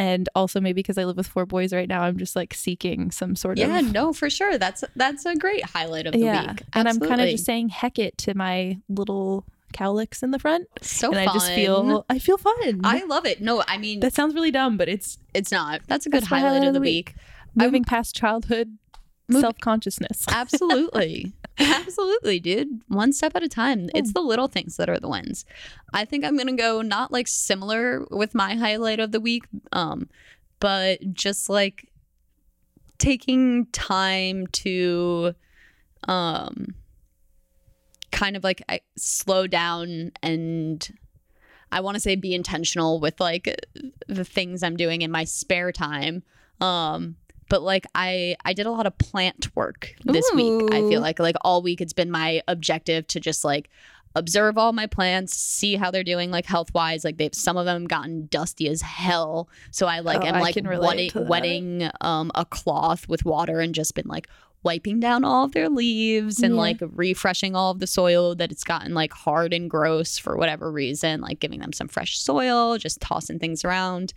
and 0.00 0.28
also 0.34 0.60
maybe 0.60 0.78
because 0.78 0.96
i 0.98 1.04
live 1.04 1.16
with 1.16 1.26
four 1.26 1.44
boys 1.46 1.72
right 1.72 1.88
now 1.88 2.02
i'm 2.02 2.16
just 2.16 2.34
like 2.34 2.54
seeking 2.54 3.10
some 3.10 3.36
sort 3.36 3.58
Yeah, 3.58 3.66
of 3.78 3.84
Yeah, 3.86 3.90
no, 3.92 4.12
for 4.12 4.30
sure. 4.30 4.56
That's 4.58 4.82
that's 4.96 5.26
a 5.26 5.34
great 5.36 5.64
highlight 5.64 6.06
of 6.06 6.12
the 6.12 6.18
yeah 6.20 6.52
week. 6.52 6.62
and 6.74 6.88
i'm 6.88 6.98
kind 6.98 7.20
of 7.20 7.28
just 7.28 7.44
saying 7.44 7.68
heck 7.68 7.98
it 7.98 8.16
to 8.18 8.34
my 8.34 8.78
little 8.88 9.44
cowlicks 9.72 10.22
in 10.24 10.30
the 10.32 10.38
front 10.38 10.66
so 10.82 11.08
and 11.12 11.16
fun. 11.16 11.28
i 11.28 11.32
just 11.32 11.52
feel 11.52 12.04
i 12.10 12.18
feel 12.18 12.38
fun 12.38 12.80
I 12.82 13.04
love 13.04 13.24
it. 13.26 13.40
No, 13.40 13.62
I 13.68 13.78
mean 13.78 14.00
that 14.00 14.14
sounds 14.14 14.34
really 14.34 14.50
dumb 14.50 14.76
but 14.76 14.88
it's 14.88 15.18
it's 15.34 15.52
not. 15.52 15.82
That's 15.86 16.06
a 16.06 16.10
good 16.10 16.22
That's 16.22 16.30
my 16.30 16.40
highlight 16.40 16.64
of 16.64 16.74
the 16.74 16.80
week. 16.80 17.14
moving 17.54 17.84
past 17.84 18.16
childhood 18.16 18.76
Move- 19.30 19.40
self-consciousness 19.40 20.26
Absolutely. 20.30 21.32
Absolutely, 21.58 22.40
dude. 22.40 22.80
One 22.88 23.12
step 23.12 23.32
at 23.36 23.42
a 23.42 23.48
time. 23.48 23.90
It's 23.94 24.12
the 24.14 24.20
little 24.20 24.48
things 24.48 24.76
that 24.78 24.88
are 24.88 24.98
the 24.98 25.08
wins. 25.08 25.44
I 25.92 26.06
think 26.06 26.24
I'm 26.24 26.36
going 26.36 26.46
to 26.46 26.54
go 26.54 26.80
not 26.80 27.12
like 27.12 27.28
similar 27.28 28.06
with 28.10 28.34
my 28.34 28.54
highlight 28.54 28.98
of 28.98 29.12
the 29.12 29.20
week, 29.20 29.44
um, 29.72 30.08
but 30.58 31.12
just 31.12 31.50
like 31.50 31.90
taking 32.98 33.66
time 33.72 34.46
to 34.48 35.34
um 36.06 36.74
kind 38.12 38.36
of 38.36 38.44
like 38.44 38.62
I, 38.68 38.80
slow 38.96 39.46
down 39.46 40.12
and 40.22 40.98
I 41.72 41.80
want 41.80 41.94
to 41.94 42.00
say 42.00 42.14
be 42.16 42.34
intentional 42.34 43.00
with 43.00 43.20
like 43.20 43.54
the 44.08 44.24
things 44.24 44.62
I'm 44.62 44.76
doing 44.76 45.02
in 45.02 45.10
my 45.10 45.24
spare 45.24 45.72
time. 45.72 46.22
Um 46.60 47.16
but 47.50 47.60
like 47.60 47.84
I 47.94 48.36
I 48.46 48.54
did 48.54 48.64
a 48.64 48.70
lot 48.70 48.86
of 48.86 48.96
plant 48.96 49.54
work 49.54 49.94
this 50.04 50.24
week. 50.34 50.72
I 50.72 50.80
feel 50.88 51.02
like 51.02 51.18
like 51.18 51.36
all 51.42 51.60
week 51.60 51.82
it's 51.82 51.92
been 51.92 52.10
my 52.10 52.40
objective 52.48 53.06
to 53.08 53.20
just 53.20 53.44
like 53.44 53.68
observe 54.16 54.58
all 54.58 54.72
my 54.72 54.86
plants, 54.86 55.36
see 55.36 55.76
how 55.76 55.90
they're 55.90 56.02
doing 56.02 56.30
like 56.30 56.46
health 56.46 56.72
wise. 56.74 57.04
Like 57.04 57.16
they've 57.18 57.34
some 57.34 57.56
of 57.56 57.66
them 57.66 57.84
gotten 57.84 58.26
dusty 58.26 58.68
as 58.68 58.82
hell. 58.82 59.48
So 59.70 59.86
I 59.86 60.00
like 60.00 60.22
Oh, 60.22 60.26
am 60.26 60.34
like 60.40 60.54
wetting, 60.80 61.10
wetting 61.28 61.90
um 62.00 62.32
a 62.34 62.44
cloth 62.44 63.08
with 63.08 63.24
water 63.24 63.60
and 63.60 63.74
just 63.74 63.94
been 63.94 64.08
like 64.08 64.28
wiping 64.62 65.00
down 65.00 65.24
all 65.24 65.44
of 65.44 65.52
their 65.52 65.68
leaves 65.68 66.42
and 66.42 66.54
Yeah. 66.54 66.60
like 66.60 66.78
refreshing 66.80 67.54
all 67.56 67.70
of 67.70 67.78
the 67.80 67.86
soil 67.86 68.34
that 68.34 68.52
it's 68.52 68.64
gotten 68.64 68.92
like 68.94 69.12
hard 69.12 69.52
and 69.54 69.70
gross 69.70 70.18
for 70.18 70.36
whatever 70.36 70.70
reason, 70.70 71.20
like 71.20 71.40
giving 71.40 71.60
them 71.60 71.72
some 71.72 71.88
fresh 71.88 72.18
soil, 72.18 72.76
just 72.78 73.00
tossing 73.00 73.38
things 73.38 73.64
around. 73.64 74.12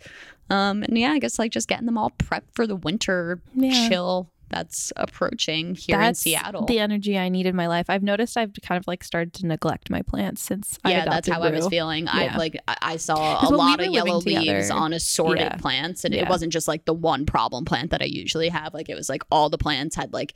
Um 0.50 0.82
and 0.82 0.98
yeah, 0.98 1.12
I 1.12 1.18
guess 1.18 1.38
like 1.38 1.52
just 1.52 1.68
getting 1.68 1.86
them 1.86 1.96
all 1.96 2.10
prepped 2.10 2.52
for 2.54 2.66
the 2.66 2.76
winter 2.76 3.40
Yeah. 3.54 3.88
chill 3.88 4.30
that's 4.54 4.92
approaching 4.96 5.74
here 5.74 5.98
that's 5.98 6.20
in 6.24 6.30
Seattle. 6.32 6.64
the 6.66 6.78
energy 6.78 7.18
i 7.18 7.28
need 7.28 7.46
in 7.46 7.56
my 7.56 7.66
life 7.66 7.86
i've 7.88 8.02
noticed 8.02 8.36
i've 8.36 8.52
kind 8.62 8.78
of 8.78 8.86
like 8.86 9.02
started 9.02 9.32
to 9.34 9.46
neglect 9.46 9.90
my 9.90 10.00
plants 10.02 10.42
since 10.42 10.78
I 10.84 10.90
yeah, 10.92 11.04
that's 11.06 11.28
how 11.28 11.40
I 11.42 11.50
was 11.50 11.66
feeling. 11.68 12.06
I 12.08 12.36
like 12.36 12.56
I- 12.68 12.96
saw 12.96 13.40
a 13.40 13.50
when 13.50 13.52
we 13.52 13.56
lot 13.58 13.80
of 13.80 13.86
yellow 13.92 14.20
together- 14.20 14.40
leaves 14.54 14.70
on 14.70 14.92
assorted 14.92 15.40
Yeah. 15.42 15.56
plants, 15.56 16.04
and 16.04 16.14
Yeah. 16.14 16.22
it 16.22 16.28
wasn't 16.28 16.52
just 16.52 16.68
like 16.68 16.84
the 16.84 16.92
one 16.94 17.26
problem 17.26 17.64
plant 17.64 17.90
that 17.90 18.00
I 18.02 18.04
usually 18.04 18.48
have. 18.48 18.72
Like 18.74 18.88
it 18.88 18.94
was 18.94 19.08
like 19.08 19.22
all 19.30 19.48
the 19.50 19.58
plants 19.58 19.96
had 19.96 20.12
like 20.12 20.34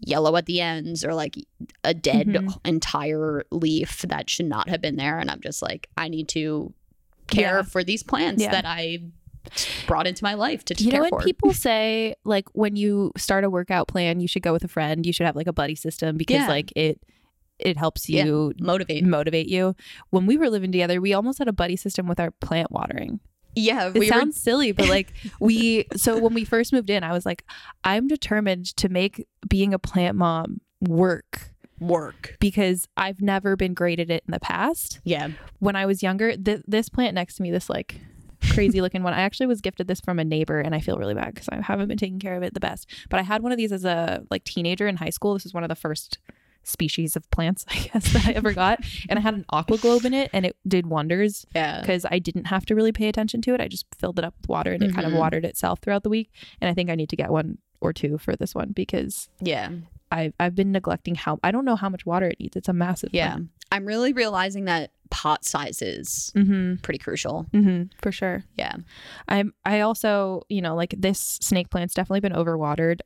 yellow 0.00 0.36
at 0.36 0.46
the 0.46 0.60
ends 0.60 1.04
or 1.04 1.14
like 1.14 1.34
a 1.82 1.94
dead 1.94 2.26
Mhm. 2.28 2.58
entire 2.66 3.44
leaf 3.50 4.02
that 4.08 4.28
should 4.30 4.46
not 4.46 4.68
have 4.68 4.80
been 4.80 4.96
there. 4.96 5.18
And 5.18 5.30
I'm 5.30 5.40
just 5.40 5.62
like, 5.62 5.88
I 5.96 6.08
need 6.08 6.28
to 6.28 6.72
care 7.26 7.56
Yeah. 7.58 7.62
for 7.62 7.82
these 7.82 8.02
plants 8.02 8.42
Yeah. 8.42 8.52
that 8.52 8.64
I 8.66 9.00
brought 9.86 10.06
into 10.06 10.22
my 10.24 10.34
life 10.34 10.64
to 10.66 10.74
you 10.82 10.90
know 10.92 11.02
when 11.02 11.16
people 11.24 11.52
say 11.66 12.14
like 12.24 12.46
when 12.54 12.76
you 12.76 13.12
start 13.16 13.44
a 13.44 13.50
workout 13.50 13.88
plan 13.88 14.20
you 14.20 14.28
should 14.28 14.42
go 14.42 14.52
with 14.52 14.64
a 14.64 14.68
friend 14.68 15.04
you 15.06 15.12
should 15.12 15.26
have 15.26 15.36
like 15.36 15.46
a 15.46 15.52
buddy 15.52 15.74
system 15.74 16.16
because 16.16 16.36
Yeah. 16.42 16.48
like 16.48 16.72
it 16.76 17.00
it 17.58 17.76
helps 17.76 18.08
Yeah. 18.08 18.24
you 18.24 18.52
Motivate. 18.60 19.04
motivate 19.04 19.48
you 19.48 19.74
when 20.10 20.26
we 20.26 20.36
were 20.36 20.50
living 20.50 20.72
together 20.72 21.00
we 21.00 21.12
almost 21.14 21.38
had 21.38 21.48
a 21.48 21.52
buddy 21.52 21.76
system 21.76 22.06
with 22.06 22.20
our 22.20 22.30
plant 22.30 22.70
watering 22.70 23.20
Yeah, 23.54 23.88
It 23.88 23.94
we 23.94 24.00
were 24.00 24.06
sounds 24.18 24.36
silly, 24.38 24.72
but 24.72 24.88
like 24.88 25.12
we 25.40 25.86
so 25.96 26.18
when 26.18 26.34
we 26.34 26.44
first 26.44 26.72
moved 26.74 26.90
in, 26.90 27.02
I 27.02 27.12
was 27.12 27.24
like, 27.24 27.42
I'm 27.84 28.06
determined 28.06 28.66
to 28.76 28.90
make 28.90 29.26
being 29.48 29.72
a 29.72 29.78
plant 29.78 30.14
mom 30.18 30.60
work 30.82 31.52
work. 31.80 32.36
because 32.38 32.86
I've 32.98 33.22
never 33.22 33.56
been 33.56 33.72
great 33.72 33.98
at 34.00 34.10
it 34.10 34.24
in 34.28 34.32
the 34.32 34.40
past. 34.40 35.00
Yeah. 35.04 35.28
When 35.58 35.74
I 35.76 35.86
was 35.86 36.02
younger, 36.02 36.36
th- 36.36 36.62
this 36.68 36.90
plant 36.90 37.14
next 37.14 37.36
to 37.36 37.42
me, 37.42 37.50
this 37.50 37.70
like 37.70 38.00
crazy 38.56 38.80
looking 38.80 39.02
one, 39.02 39.12
I 39.14 39.20
actually 39.20 39.46
was 39.46 39.60
gifted 39.60 39.86
this 39.86 40.00
from 40.00 40.18
a 40.18 40.24
neighbor, 40.24 40.60
and 40.60 40.74
I 40.74 40.80
feel 40.80 40.96
really 40.98 41.14
bad 41.14 41.32
because 41.34 41.48
I 41.48 41.60
haven't 41.60 41.88
been 41.88 41.98
taking 41.98 42.18
care 42.18 42.34
of 42.36 42.42
it 42.42 42.54
the 42.54 42.60
best. 42.60 42.88
But 43.08 43.20
I 43.20 43.22
had 43.22 43.42
one 43.42 43.52
of 43.52 43.58
these 43.58 43.70
as 43.72 43.84
a 43.84 44.24
like 44.30 44.42
teenager 44.44 44.88
in 44.88 44.96
high 44.96 45.10
school. 45.10 45.34
This 45.34 45.46
is 45.46 45.54
one 45.54 45.62
of 45.62 45.68
the 45.68 45.74
first 45.76 46.18
species 46.64 47.14
of 47.14 47.30
plants, 47.30 47.64
I 47.70 47.76
guess, 47.78 48.12
that 48.12 48.26
I 48.26 48.32
ever 48.32 48.52
got, 48.52 48.80
and 49.08 49.18
I 49.18 49.22
had 49.22 49.34
an 49.34 49.44
aqua 49.50 49.78
globe 49.78 50.04
in 50.04 50.12
it, 50.12 50.30
and 50.32 50.44
it 50.44 50.56
did 50.66 50.86
wonders 50.86 51.46
Yeah. 51.54 51.80
because 51.80 52.04
I 52.10 52.18
didn't 52.18 52.46
have 52.46 52.66
to 52.66 52.74
really 52.74 52.90
pay 52.92 53.08
attention 53.08 53.40
to 53.42 53.54
it. 53.54 53.60
I 53.60 53.68
just 53.68 53.86
filled 53.96 54.18
it 54.18 54.24
up 54.24 54.34
with 54.40 54.48
water 54.48 54.72
and 54.72 54.82
it 54.82 54.92
kind 54.92 55.06
of 55.06 55.12
Mhm. 55.12 55.18
watered 55.18 55.44
itself 55.44 55.78
throughout 55.80 56.02
the 56.02 56.08
week. 56.10 56.30
And 56.60 56.68
I 56.68 56.74
think 56.74 56.90
I 56.90 56.96
need 56.96 57.08
to 57.10 57.16
get 57.16 57.30
one 57.30 57.58
or 57.80 57.92
two 57.92 58.18
for 58.18 58.34
this 58.34 58.52
one 58.54 58.72
because 58.72 59.28
Yeah. 59.40 59.70
I've 60.12 60.32
I've 60.40 60.54
been 60.54 60.72
neglecting 60.72 61.14
how 61.14 61.38
I 61.42 61.50
don't 61.50 61.64
know 61.64 61.76
how 61.76 61.88
much 61.88 62.06
water 62.06 62.26
it 62.28 62.38
needs. 62.40 62.56
It's 62.56 62.68
a 62.68 62.72
massive 62.72 63.10
Yeah. 63.12 63.38
I'm 63.72 63.84
really 63.84 64.12
realizing 64.12 64.66
that 64.66 64.92
pot 65.10 65.44
size 65.44 65.82
is 65.82 66.32
Mm-hmm. 66.36 66.76
pretty 66.82 66.98
crucial. 66.98 67.46
Mm-hmm. 67.52 67.84
For 68.02 68.12
sure. 68.12 68.44
Yeah. 68.54 68.76
I'm 69.28 69.52
I 69.64 69.80
also, 69.80 70.42
you 70.48 70.62
know, 70.62 70.74
like 70.74 70.94
this 70.98 71.18
snake 71.20 71.70
plant's 71.70 71.94
definitely 71.94 72.20
been 72.20 72.32
overwatered. 72.32 73.00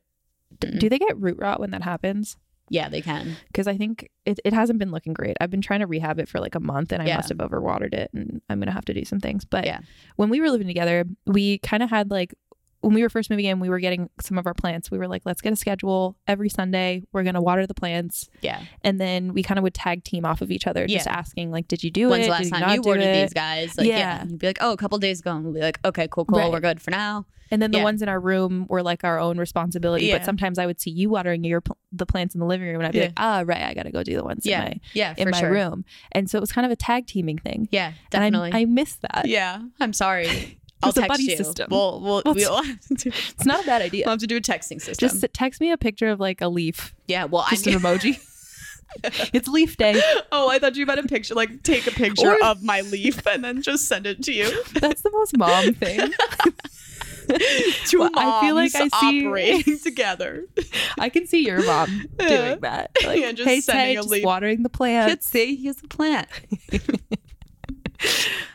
D- 0.59 0.67
Mm. 0.67 0.79
Do 0.79 0.89
they 0.89 0.99
get 0.99 1.17
root 1.19 1.37
rot 1.39 1.59
when 1.59 1.71
that 1.71 1.81
happens? 1.83 2.37
Yeah, 2.69 2.87
they 2.89 3.01
can. 3.01 3.35
Because 3.47 3.67
I 3.67 3.75
think 3.77 4.09
it, 4.25 4.39
it 4.45 4.53
hasn't 4.53 4.79
been 4.79 4.91
looking 4.91 5.13
great. 5.13 5.35
I've 5.41 5.49
been 5.49 5.61
trying 5.61 5.79
to 5.81 5.87
rehab 5.87 6.19
it 6.19 6.29
for 6.29 6.39
like 6.39 6.55
a 6.55 6.59
month 6.59 6.91
and 6.93 7.01
I 7.01 7.07
Yeah. 7.07 7.17
must 7.17 7.29
have 7.29 7.39
overwatered 7.39 7.93
it 7.93 8.11
and 8.13 8.41
I'm 8.49 8.59
gonna 8.59 8.71
have 8.71 8.85
to 8.85 8.93
do 8.93 9.03
some 9.05 9.19
things. 9.19 9.43
But 9.45 9.65
Yeah. 9.65 9.79
when 10.17 10.29
we 10.29 10.39
were 10.39 10.49
living 10.49 10.67
together, 10.67 11.05
we 11.25 11.57
kind 11.59 11.81
of 11.83 11.89
had 11.89 12.11
like 12.11 12.33
when 12.81 12.93
we 12.93 13.01
were 13.03 13.09
first 13.09 13.29
moving 13.29 13.45
in, 13.45 13.59
we 13.59 13.69
were 13.69 13.79
getting 13.79 14.09
some 14.19 14.37
of 14.37 14.45
our 14.47 14.53
plants. 14.53 14.89
We 14.91 14.97
were 14.97 15.07
like, 15.07 15.21
let's 15.25 15.41
get 15.41 15.53
a 15.53 15.55
schedule 15.55 16.17
every 16.27 16.49
Sunday. 16.49 17.03
We're 17.13 17.23
gonna 17.23 17.41
water 17.41 17.65
the 17.67 17.73
plants, 17.73 18.29
Yeah. 18.41 18.61
and 18.83 18.99
then 18.99 19.33
we 19.33 19.43
kind 19.43 19.57
of 19.57 19.63
would 19.63 19.73
tag 19.73 20.03
team 20.03 20.25
off 20.25 20.41
of 20.41 20.51
each 20.51 20.67
other, 20.67 20.87
just 20.87 21.05
Yeah. 21.05 21.13
asking 21.13 21.51
like, 21.51 21.67
did 21.67 21.83
you 21.83 21.91
do 21.91 22.09
When's 22.09 22.23
it? 22.25 22.27
the 22.27 22.31
last 22.31 22.43
Did 22.51 22.53
time 22.59 22.75
you 22.75 22.81
ordered 22.83 23.03
it? 23.03 23.21
these 23.27 23.33
guys? 23.33 23.77
Like, 23.77 23.87
yeah. 23.87 23.97
Yeah. 23.97 24.25
You'd 24.25 24.39
be 24.39 24.47
like, 24.47 24.57
oh, 24.61 24.71
a 24.73 24.77
couple 24.77 24.97
days 24.97 25.19
ago. 25.21 25.31
And 25.35 25.43
we'll 25.45 25.53
be 25.53 25.61
like, 25.61 25.79
okay, 25.85 26.07
cool, 26.09 26.25
cool. 26.25 26.39
Right. 26.39 26.51
We're 26.51 26.59
good 26.59 26.81
for 26.81 26.91
now. 26.91 27.25
And 27.53 27.61
then 27.61 27.71
the 27.71 27.79
Yeah. 27.79 27.83
ones 27.83 28.01
in 28.01 28.07
our 28.07 28.19
room 28.19 28.65
were 28.69 28.81
like 28.81 29.03
our 29.03 29.19
own 29.19 29.37
responsibility. 29.37 30.05
Yeah. 30.05 30.19
But 30.19 30.25
sometimes 30.25 30.57
I 30.57 30.65
would 30.65 30.79
see 30.79 30.89
you 30.89 31.09
watering 31.09 31.43
your 31.43 31.61
the 31.91 32.05
plants 32.05 32.33
in 32.33 32.39
the 32.39 32.45
living 32.45 32.65
room, 32.65 32.77
and 32.77 32.85
I'd 32.87 32.93
be 32.93 32.99
Yeah. 32.99 33.03
like, 33.05 33.13
ah, 33.17 33.43
right, 33.45 33.61
I 33.63 33.73
gotta 33.73 33.91
go 33.91 34.01
do 34.03 34.15
the 34.15 34.23
ones 34.23 34.45
in 34.45 34.57
my 34.57 34.79
Yeah, 34.93 35.13
in 35.17 35.29
my 35.29 35.37
sure. 35.41 35.51
room. 35.51 35.83
And 36.13 36.29
so 36.29 36.37
it 36.37 36.41
was 36.41 36.53
kind 36.53 36.63
of 36.65 36.71
a 36.71 36.77
tag 36.77 37.07
teaming 37.07 37.37
thing. 37.37 37.67
Yeah, 37.69 37.87
And 37.87 37.95
definitely. 38.09 38.51
I, 38.53 38.59
I 38.61 38.65
miss 38.65 38.95
that. 39.01 39.25
yeah, 39.25 39.61
I'm 39.81 39.91
sorry. 39.91 40.57
I'll 40.83 40.89
It's 40.89 40.97
a 40.97 41.01
text 41.01 41.09
buddy 41.09 41.23
you. 41.23 41.37
system. 41.37 41.67
We'll, 41.71 41.99
we'll, 42.01 42.21
We'll 42.25 42.33
we'll, 42.35 42.63
to 42.63 43.09
It's 43.09 43.45
not 43.45 43.63
a 43.63 43.65
bad 43.65 43.81
idea. 43.81 44.03
we'll 44.05 44.13
have 44.13 44.19
to 44.21 44.27
do 44.27 44.37
a 44.37 44.41
texting 44.41 44.81
system. 44.81 44.95
Just 45.09 45.25
text 45.33 45.61
me 45.61 45.71
a 45.71 45.77
picture 45.77 46.09
of 46.09 46.19
like 46.19 46.41
a 46.41 46.47
leaf, 46.47 46.93
yeah, 47.07 47.25
well, 47.25 47.45
just 47.49 47.67
I 47.67 47.71
an 47.71 47.79
emoji. 47.79 48.19
it's 49.33 49.47
leaf 49.47 49.77
day. 49.77 50.01
Oh, 50.33 50.49
I 50.49 50.59
thought 50.59 50.75
you 50.75 50.85
meant 50.85 50.99
a 50.99 51.03
picture, 51.03 51.33
like 51.35 51.61
take 51.63 51.87
a 51.87 51.91
picture 51.91 52.31
Or- 52.33 52.43
of 52.45 52.63
my 52.63 52.81
leaf 52.81 53.25
and 53.27 53.43
then 53.43 53.61
just 53.61 53.87
send 53.87 54.05
it 54.07 54.23
to 54.23 54.33
you. 54.33 54.63
That's 54.79 55.01
the 55.01 55.11
most 55.11 55.37
mom 55.37 55.73
thing. 55.73 56.09
Two 57.85 57.99
Well, 57.99 58.09
I 58.15 58.41
feel 58.41 58.55
like 58.55 58.73
I 58.75 58.87
see- 58.87 59.25
operating 59.25 59.79
together. 59.79 60.45
I 60.99 61.09
can 61.09 61.27
see 61.27 61.45
your 61.45 61.63
mom 61.65 62.05
doing 62.17 62.59
that. 62.61 62.91
Like, 63.05 63.19
Yeah, 63.19 63.31
just 63.33 63.47
hey, 63.47 63.61
sending 63.61 63.85
Tay, 63.85 63.91
a 63.93 63.95
just 63.97 64.09
leaf. 64.09 64.23
watering 64.25 64.63
the 64.63 64.69
plants. 64.69 65.11
Kids 65.13 65.25
say 65.27 65.55
he 65.55 65.67
has 65.67 65.81
a 65.83 65.87
plant. 65.87 66.27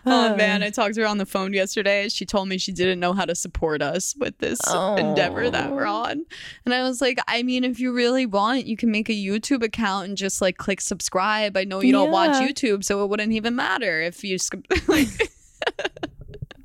Oh 0.09 0.37
man, 0.37 0.63
I 0.63 0.71
talked 0.71 0.95
to 0.95 1.01
her 1.01 1.07
on 1.07 1.19
the 1.19 1.27
phone 1.27 1.53
yesterday. 1.53 2.09
She 2.09 2.25
told 2.25 2.49
me 2.49 2.59
she 2.59 2.71
didn't 2.73 3.01
know 3.01 3.13
how 3.13 3.25
to 3.25 3.35
support 3.35 3.83
us 3.83 4.15
with 4.19 4.39
this 4.39 4.61
endeavor 4.97 5.51
that 5.51 5.73
we're 5.73 5.87
Oh. 5.87 5.95
on. 6.05 6.25
And 6.65 6.73
I 6.73 6.83
was 6.85 7.01
like, 7.01 7.19
I 7.27 7.43
mean, 7.43 7.65
if 7.65 7.81
you 7.81 7.93
really 7.93 8.25
want, 8.27 8.67
you 8.67 8.77
can 8.77 8.91
make 8.91 9.09
a 9.09 9.13
YouTube 9.13 9.63
account 9.65 10.09
and 10.09 10.17
just 10.17 10.41
like 10.41 10.57
click 10.59 10.81
subscribe. 10.81 11.57
I 11.57 11.65
know 11.65 11.81
you 11.81 11.93
don't 11.93 12.11
watch 12.13 12.37
YouTube, 12.37 12.85
so 12.85 13.03
it 13.03 13.09
wouldn't 13.11 13.33
even 13.33 13.57
matter 13.57 14.01
if 14.01 14.23
you 14.23 14.39
like 14.89 15.09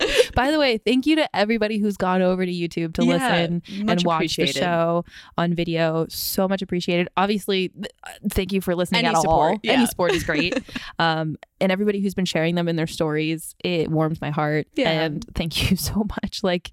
By 0.35 0.51
the 0.51 0.59
way, 0.59 0.77
thank 0.77 1.05
you 1.05 1.15
to 1.17 1.35
everybody 1.35 1.77
who's 1.77 1.97
gone 1.97 2.21
over 2.21 2.45
to 2.45 2.51
YouTube 2.51 2.93
to 2.95 3.05
Yeah, 3.05 3.13
listen 3.13 3.61
and 3.89 4.03
watch 4.03 4.35
the 4.37 4.47
show 4.47 5.05
on 5.37 5.53
video. 5.53 6.05
So 6.09 6.47
much 6.47 6.61
appreciated. 6.61 7.09
Obviously, 7.17 7.69
th- 7.69 7.85
uh, 8.05 8.11
thank 8.29 8.51
you 8.53 8.61
for 8.61 8.75
listening 8.75 9.05
Any 9.05 9.15
at 9.15 9.21
support, 9.21 9.51
all. 9.53 9.59
yeah. 9.63 9.73
Any 9.73 9.85
support 9.85 10.11
is 10.13 10.23
great. 10.23 10.57
um, 10.99 11.37
and 11.59 11.71
everybody 11.71 12.01
who's 12.01 12.13
been 12.13 12.25
sharing 12.25 12.55
them 12.55 12.67
in 12.67 12.75
their 12.75 12.87
stories, 12.87 13.55
it 13.63 13.89
warms 13.89 14.21
my 14.21 14.29
heart. 14.31 14.67
Yeah. 14.75 14.89
And 14.89 15.25
thank 15.35 15.69
you 15.69 15.77
so 15.77 16.05
much. 16.23 16.43
Like, 16.43 16.71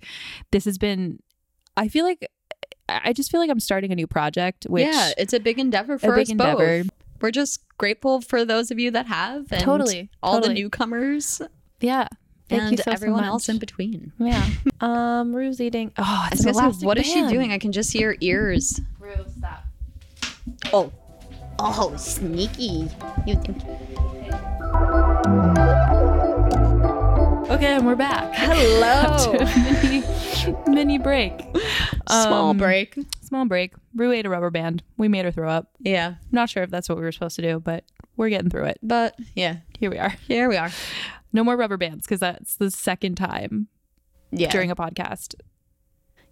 this 0.53 0.65
has 0.65 0.79
been. 0.79 1.19
I 1.77 1.89
feel 1.89 2.05
like. 2.05 2.27
I 2.91 3.13
just 3.13 3.31
feel 3.31 3.39
like 3.41 3.51
I'm 3.51 3.61
starting 3.61 3.93
a 3.93 3.95
new 3.95 4.07
project, 4.07 4.65
which 4.65 4.87
yeah, 4.87 5.11
it's 5.19 5.35
a 5.35 5.41
big 5.41 5.59
endeavor 5.59 5.95
a 5.95 5.99
for 5.99 6.15
big 6.15 6.23
us 6.23 6.31
endeavor. 6.31 6.85
both. 6.85 6.91
We're 7.21 7.31
just 7.33 7.61
grateful 7.77 8.23
for 8.23 8.47
those 8.47 8.71
of 8.71 8.79
you 8.79 8.91
that 8.93 9.05
have, 9.07 9.53
and 9.53 9.61
Totally, 9.63 10.09
all 10.23 10.37
totally. 10.37 10.55
the 10.55 10.61
newcomers, 10.63 11.43
Yeah. 11.81 12.09
Thank 12.49 12.63
and 12.63 12.71
you 12.73 12.77
so, 12.79 12.85
so 12.85 12.91
everyone 12.93 13.25
else 13.25 13.49
in 13.49 13.59
between. 13.59 14.13
Yeah. 14.19 14.47
um, 14.81 15.35
Rue's 15.37 15.61
eating. 15.61 15.93
Oh, 15.99 16.29
it's 16.33 16.45
was 16.45 16.47
an 16.47 16.53
gonna 16.53 16.55
say, 16.55 16.65
elastic 16.65 16.87
what 16.87 16.99
is 16.99 17.07
she 17.07 17.27
doing? 17.29 17.53
I 17.53 17.59
can 17.59 17.73
just 17.73 17.91
see 17.91 18.01
her 18.03 18.17
ears. 18.21 18.81
Rue, 18.99 19.13
stop. 19.37 19.65
Oh, 20.73 20.93
oh, 21.59 21.95
sneaky! 21.97 22.89
You 23.27 23.35
think? 23.37 23.63
Okay, 27.51 27.75
and 27.75 27.87
we're 27.87 27.97
back. 27.97 28.35
Hello. 28.37 28.85
After 28.87 29.37
a 29.37 29.83
mini, 29.83 30.05
mini 30.69 30.99
break. 30.99 31.41
Small 32.09 32.51
Um, 32.51 32.59
break. 32.59 32.97
Small 33.23 33.47
break. 33.47 33.73
Rue 33.95 34.13
ate 34.13 34.27
a 34.27 34.29
rubber 34.29 34.51
band. 34.51 34.83
We 34.97 35.09
made 35.09 35.25
her 35.25 35.31
throw 35.33 35.49
up. 35.51 35.71
Yeah, 35.81 36.15
Not 36.31 36.51
sure 36.51 36.63
if 36.63 36.71
that's 36.71 36.89
what 36.89 36.97
we 36.99 37.05
were 37.05 37.13
supposed 37.13 37.37
to 37.37 37.43
do, 37.43 37.59
but 37.61 37.85
we're 38.17 38.29
getting 38.29 38.51
through 38.51 38.65
it. 38.67 38.79
but 38.83 39.17
yeah, 39.35 39.57
Here 39.79 39.91
we 39.91 39.99
are. 39.99 40.11
here 40.29 40.49
we 40.49 40.57
are. 40.57 40.71
No 41.33 41.45
more 41.45 41.57
rubber 41.57 41.77
bands 41.77 42.05
because 42.07 42.21
that's 42.21 42.57
the 42.57 42.71
second 42.71 43.17
time 43.17 43.69
Yeah, 44.31 44.51
during 44.51 44.71
a 44.71 44.77
podcast. 44.77 45.35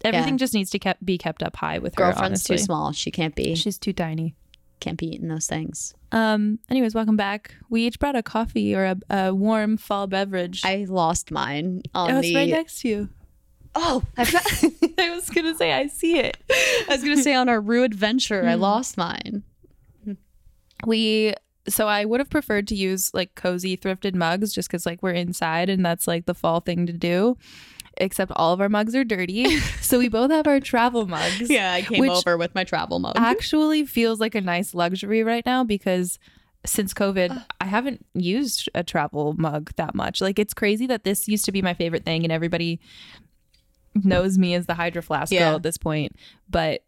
Everything 0.03 0.37
just 0.37 0.53
needs 0.53 0.69
to 0.71 0.79
kept, 0.79 1.03
be 1.05 1.17
kept 1.17 1.41
up 1.41 1.55
high 1.55 1.79
with 1.79 1.95
her. 1.95 2.05
girlfriend's 2.05 2.43
too 2.43 2.57
small. 2.57 2.91
She 2.91 3.09
can't 3.11 3.33
be. 3.35 3.55
She's 3.55 3.77
too 3.79 3.93
tiny. 3.93 4.35
can't 4.79 4.97
be 4.97 5.07
eating 5.07 5.27
those 5.27 5.47
things. 5.47 5.93
Um. 6.11 6.59
Anyways, 6.69 6.93
welcome 6.95 7.17
back. 7.17 7.55
We 7.69 7.85
each 7.87 7.99
brought 7.99 8.15
a 8.15 8.21
coffee 8.23 8.75
or 8.75 8.85
a, 8.85 8.97
a 9.09 9.33
warm 9.35 9.75
fall 9.77 10.05
beverage. 10.07 10.61
I 10.63 10.85
lost 10.87 11.31
mine 11.31 11.81
on 11.95 12.11
oh, 12.11 12.17
it's 12.19 12.27
the. 12.27 12.35
right 12.35 12.49
next 12.49 12.81
to 12.81 12.87
you. 12.89 13.09
oh, 13.75 14.03
I, 14.17 14.25
forgot- 14.25 14.73
I 14.99 15.09
was 15.15 15.29
gonna 15.31 15.55
say 15.55 15.73
I 15.73 15.87
see 15.87 16.19
it. 16.19 16.37
I 16.49 16.85
was 16.89 17.03
gonna 17.03 17.17
say 17.21 17.33
on 17.33 17.49
our 17.49 17.59
Rue 17.59 17.83
adventure, 17.83 18.41
Hmm. 18.43 18.49
I 18.49 18.53
lost 18.55 18.97
mine. 18.97 19.43
we 20.85 21.33
so 21.67 21.87
I 21.87 22.05
would 22.05 22.19
have 22.19 22.29
preferred 22.29 22.67
to 22.69 22.75
use 22.75 23.13
like 23.13 23.35
cozy 23.35 23.75
thrifted 23.77 24.15
mugs 24.15 24.53
just 24.53 24.69
because 24.69 24.85
like 24.85 25.01
we're 25.03 25.11
inside 25.11 25.69
and 25.69 25.85
that's 25.85 26.07
like 26.07 26.25
the 26.25 26.33
fall 26.33 26.59
thing 26.61 26.85
to 26.87 26.93
do. 26.93 27.37
Except 27.99 28.31
all 28.35 28.53
of 28.53 28.61
our 28.61 28.69
mugs 28.69 28.93
are 28.95 29.03
dirty. 29.03 29.59
so 29.81 29.97
we 29.97 30.07
both 30.07 30.29
have 30.29 30.45
our 30.47 30.59
travel 30.59 31.07
mugs. 31.07 31.49
Yeah, 31.49 31.73
I 31.73 31.81
came 31.81 32.07
over 32.09 32.37
with 32.37 32.53
my 32.53 32.63
travel 32.63 32.99
mug. 32.99 33.13
Actually 33.17 33.85
feels 33.85 34.19
like 34.19 34.35
a 34.35 34.41
nice 34.41 34.75
luxury 34.75 35.23
right 35.23 35.43
now 35.45 35.63
because 35.63 36.19
since 36.65 36.93
COVID, 36.93 37.43
I 37.59 37.65
haven't 37.65 38.05
used 38.13 38.69
a 38.75 38.83
travel 38.83 39.33
mug 39.37 39.71
that 39.77 39.95
much. 39.95 40.21
Like 40.21 40.37
it's 40.37 40.53
crazy 40.53 40.85
that 40.87 41.05
this 41.05 41.27
used 41.27 41.45
to 41.45 41.51
be 41.51 41.61
my 41.63 41.73
favorite 41.73 42.05
thing 42.05 42.23
and 42.23 42.31
everybody 42.31 42.79
knows 43.95 44.37
me 44.37 44.53
as 44.53 44.67
the 44.67 44.75
Hydro 44.75 45.01
Flask 45.01 45.31
Yeah. 45.31 45.49
girl 45.49 45.55
at 45.55 45.63
this 45.63 45.77
point. 45.79 46.15
But 46.49 46.83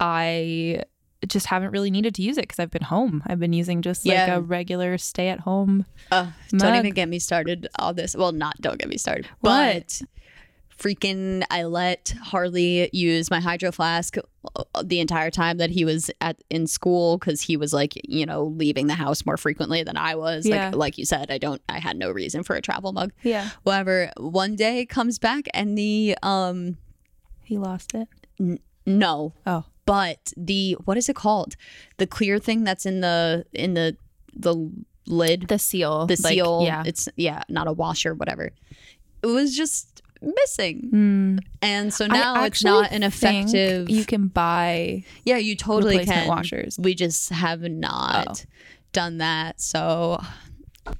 I 0.00 0.82
just 1.26 1.46
haven't 1.46 1.72
really 1.72 1.90
needed 1.90 2.14
to 2.14 2.22
use 2.22 2.38
it 2.38 2.42
because 2.42 2.58
I've 2.60 2.70
been 2.70 2.82
home. 2.84 3.22
I've 3.26 3.40
been 3.40 3.52
using 3.52 3.82
just 3.82 4.06
like 4.06 4.14
Yeah. 4.14 4.36
a 4.36 4.40
regular 4.40 4.96
stay 4.98 5.28
at 5.28 5.40
home. 5.40 5.84
Uh, 6.12 6.30
don't 6.50 6.76
even 6.76 6.92
get 6.94 7.08
me 7.08 7.18
started 7.18 7.68
all 7.78 7.92
this. 7.92 8.14
Well, 8.16 8.32
not 8.32 8.56
don't 8.60 8.78
get 8.78 8.88
me 8.88 8.96
started. 8.98 9.26
What? 9.40 10.00
But 10.00 10.02
freaking, 10.78 11.42
I 11.50 11.64
let 11.64 12.14
Harley 12.22 12.88
use 12.92 13.30
my 13.30 13.40
hydro 13.40 13.72
flask 13.72 14.16
uh, 14.54 14.62
the 14.84 15.00
entire 15.00 15.30
time 15.30 15.58
that 15.58 15.70
he 15.70 15.84
was 15.84 16.08
at 16.20 16.40
in 16.50 16.68
school 16.68 17.18
because 17.18 17.42
he 17.42 17.56
was 17.56 17.72
like, 17.72 17.94
you 18.08 18.24
know, 18.24 18.44
leaving 18.44 18.86
the 18.86 18.94
house 18.94 19.26
more 19.26 19.36
frequently 19.36 19.82
than 19.82 19.96
I 19.96 20.14
was. 20.14 20.46
Yeah. 20.46 20.66
Like, 20.66 20.76
like 20.76 20.98
you 20.98 21.04
said, 21.04 21.32
I 21.32 21.38
don't. 21.38 21.60
I 21.68 21.80
had 21.80 21.96
no 21.96 22.12
reason 22.12 22.44
for 22.44 22.54
a 22.54 22.62
travel 22.62 22.92
mug. 22.92 23.12
Yeah. 23.24 23.50
Whatever. 23.64 24.12
One 24.18 24.54
day 24.54 24.86
comes 24.86 25.18
back 25.18 25.48
and 25.52 25.76
the 25.76 26.16
um 26.22 26.76
He 27.42 27.58
lost 27.58 27.92
it. 27.94 28.08
no, 28.86 29.32
Oh. 29.46 29.64
But 29.88 30.34
the 30.36 30.76
what 30.84 30.98
is 30.98 31.08
it 31.08 31.16
called? 31.16 31.56
The 31.96 32.06
clear 32.06 32.38
thing 32.38 32.62
that's 32.62 32.84
in 32.84 33.00
the 33.00 33.46
in 33.54 33.72
the 33.72 33.96
the 34.34 34.70
lid. 35.06 35.48
The 35.48 35.58
seal. 35.58 36.06
the 36.06 36.20
like, 36.22 36.34
seal. 36.34 36.62
Yeah. 36.62 36.82
It's 36.86 37.08
yeah, 37.16 37.42
not 37.48 37.66
a 37.66 37.72
washer, 37.72 38.14
whatever. 38.14 38.50
It 39.22 39.26
was 39.26 39.56
just 39.56 40.02
missing. 40.20 40.90
Mm. 40.92 41.44
And 41.62 41.94
so 41.94 42.06
now 42.06 42.44
it's 42.44 42.62
not 42.62 42.92
an 42.92 43.02
effective 43.02 43.88
You 43.88 44.04
can 44.04 44.26
buy 44.28 45.04
Yeah, 45.24 45.38
you 45.38 45.56
totally 45.56 46.04
can. 46.04 46.28
washers. 46.28 46.78
We 46.78 46.94
just 46.94 47.30
have 47.30 47.62
not 47.62 48.28
Oh. 48.28 48.50
done 48.92 49.18
that. 49.18 49.60
So 49.60 50.20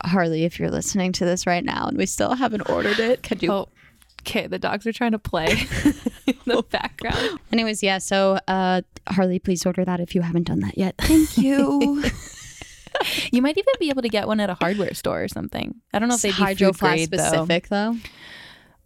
Harley, 0.05 0.45
if 0.45 0.59
you're 0.59 0.71
listening 0.71 1.13
to 1.13 1.25
this 1.27 1.47
right 1.47 1.65
now 1.65 1.89
and 1.89 1.99
we 1.99 2.07
still 2.07 2.35
haven't 2.35 2.71
ordered 2.71 2.99
it, 2.99 3.23
could 3.23 3.43
you? 3.43 3.53
Oh, 3.53 3.69
okay. 4.23 4.47
The 4.47 4.59
dogs 4.59 4.87
are 4.87 4.93
trying 4.93 5.13
to 5.13 5.19
play 5.19 5.47
in 6.27 6.35
the 6.47 6.63
background. 6.71 7.39
Anyways, 7.53 7.83
yeah. 7.83 7.99
So, 7.99 8.39
uh, 8.49 8.83
Harley, 9.09 9.39
please 9.39 9.65
order 9.67 9.85
that 9.85 10.01
if 10.01 10.15
you 10.15 10.23
haven't 10.23 10.45
done 10.45 10.61
that 10.61 10.77
yet. 10.79 10.95
Thank 10.99 11.39
you. 11.39 12.03
You 13.31 13.43
might 13.43 13.57
even 13.57 13.75
be 13.79 13.91
able 13.91 14.03
to 14.03 14.09
get 14.09 14.27
one 14.27 14.41
at 14.41 14.51
a 14.51 14.55
hardware 14.55 14.93
store 14.95 15.23
or 15.23 15.29
something. 15.29 15.77
I 15.93 16.01
don't 16.01 16.09
know 16.09 16.17
if 16.17 16.23
they 16.23 16.31
do 16.31 16.35
Hydro 16.35 16.73
grade 16.73 17.11
though. 17.11 17.19
specific 17.19 17.69
though. 17.69 17.95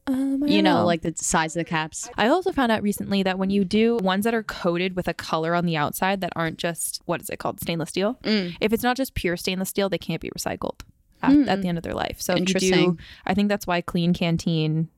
Um, 0.07 0.43
You 0.47 0.61
don't 0.61 0.65
know, 0.65 0.85
like 0.85 1.01
the 1.03 1.15
size 1.17 1.57
of 1.57 1.61
the 1.61 1.65
caps. 1.65 2.11
I 2.19 2.27
also 2.29 2.53
found 2.53 2.71
out 2.73 2.83
recently 2.83 3.23
that 3.23 3.39
when 3.39 3.49
you 3.49 3.65
do 3.65 3.97
ones 4.03 4.25
that 4.25 4.35
are 4.35 4.43
coated 4.43 4.97
with 4.97 5.09
a 5.09 5.15
color 5.15 5.55
on 5.55 5.65
the 5.65 5.77
outside 5.77 6.21
that 6.21 6.33
aren't 6.37 6.59
just 6.59 7.01
what 7.07 7.23
is 7.23 7.31
it 7.31 7.39
called 7.39 7.61
stainless 7.61 7.89
steel, 7.91 8.19
Mm. 8.25 8.55
if 8.61 8.73
it's 8.75 8.83
not 8.83 8.97
just 8.99 9.15
pure 9.15 9.37
stainless 9.37 9.71
steel, 9.71 9.89
they 9.89 9.99
can't 9.99 10.21
be 10.21 10.31
recycled 10.37 10.81
at, 11.23 11.35
at 11.49 11.63
the 11.63 11.69
end 11.69 11.79
of 11.79 11.85
their 11.85 11.95
life. 11.95 12.21
So 12.21 12.35
if 12.35 12.41
you 12.41 12.45
do, 12.47 12.53
Interesting. 12.67 12.99
I 13.25 13.33
think 13.35 13.49
that's 13.49 13.67
why 13.67 13.81
Klean 13.81 14.13
Kanteen 14.13 14.89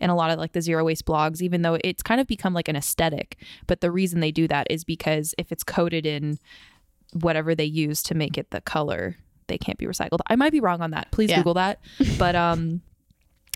and 0.00 0.10
a 0.10 0.14
lot 0.14 0.30
of 0.30 0.38
like 0.38 0.52
the 0.52 0.60
zero 0.62 0.84
waste 0.84 1.04
blogs, 1.06 1.40
even 1.42 1.62
though 1.62 1.78
it's 1.84 2.02
kind 2.02 2.20
of 2.20 2.26
become 2.26 2.54
like 2.54 2.68
an 2.68 2.76
aesthetic, 2.76 3.36
but 3.66 3.80
the 3.80 3.90
reason 3.90 4.20
they 4.20 4.32
do 4.32 4.48
that 4.48 4.66
is 4.70 4.84
because 4.84 5.34
if 5.38 5.52
it's 5.52 5.64
coated 5.64 6.06
in 6.06 6.38
whatever 7.12 7.54
they 7.54 7.64
use 7.64 8.02
to 8.04 8.14
make 8.14 8.36
it 8.36 8.50
the 8.50 8.60
color, 8.60 9.16
they 9.46 9.58
can't 9.58 9.78
be 9.78 9.86
recycled. 9.86 10.20
I 10.26 10.36
might 10.36 10.52
be 10.52 10.60
wrong 10.60 10.80
on 10.82 10.90
that. 10.92 11.10
Please 11.10 11.30
Yeah. 11.30 11.38
Google 11.38 11.54
that. 11.54 11.80
But 12.18 12.36
um 12.36 12.82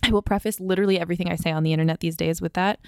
I 0.02 0.10
will 0.10 0.22
preface 0.22 0.58
literally 0.58 0.98
everything 0.98 1.30
I 1.30 1.36
say 1.36 1.52
on 1.52 1.62
the 1.62 1.72
internet 1.72 2.00
these 2.00 2.16
days 2.16 2.40
with 2.40 2.54
that. 2.54 2.80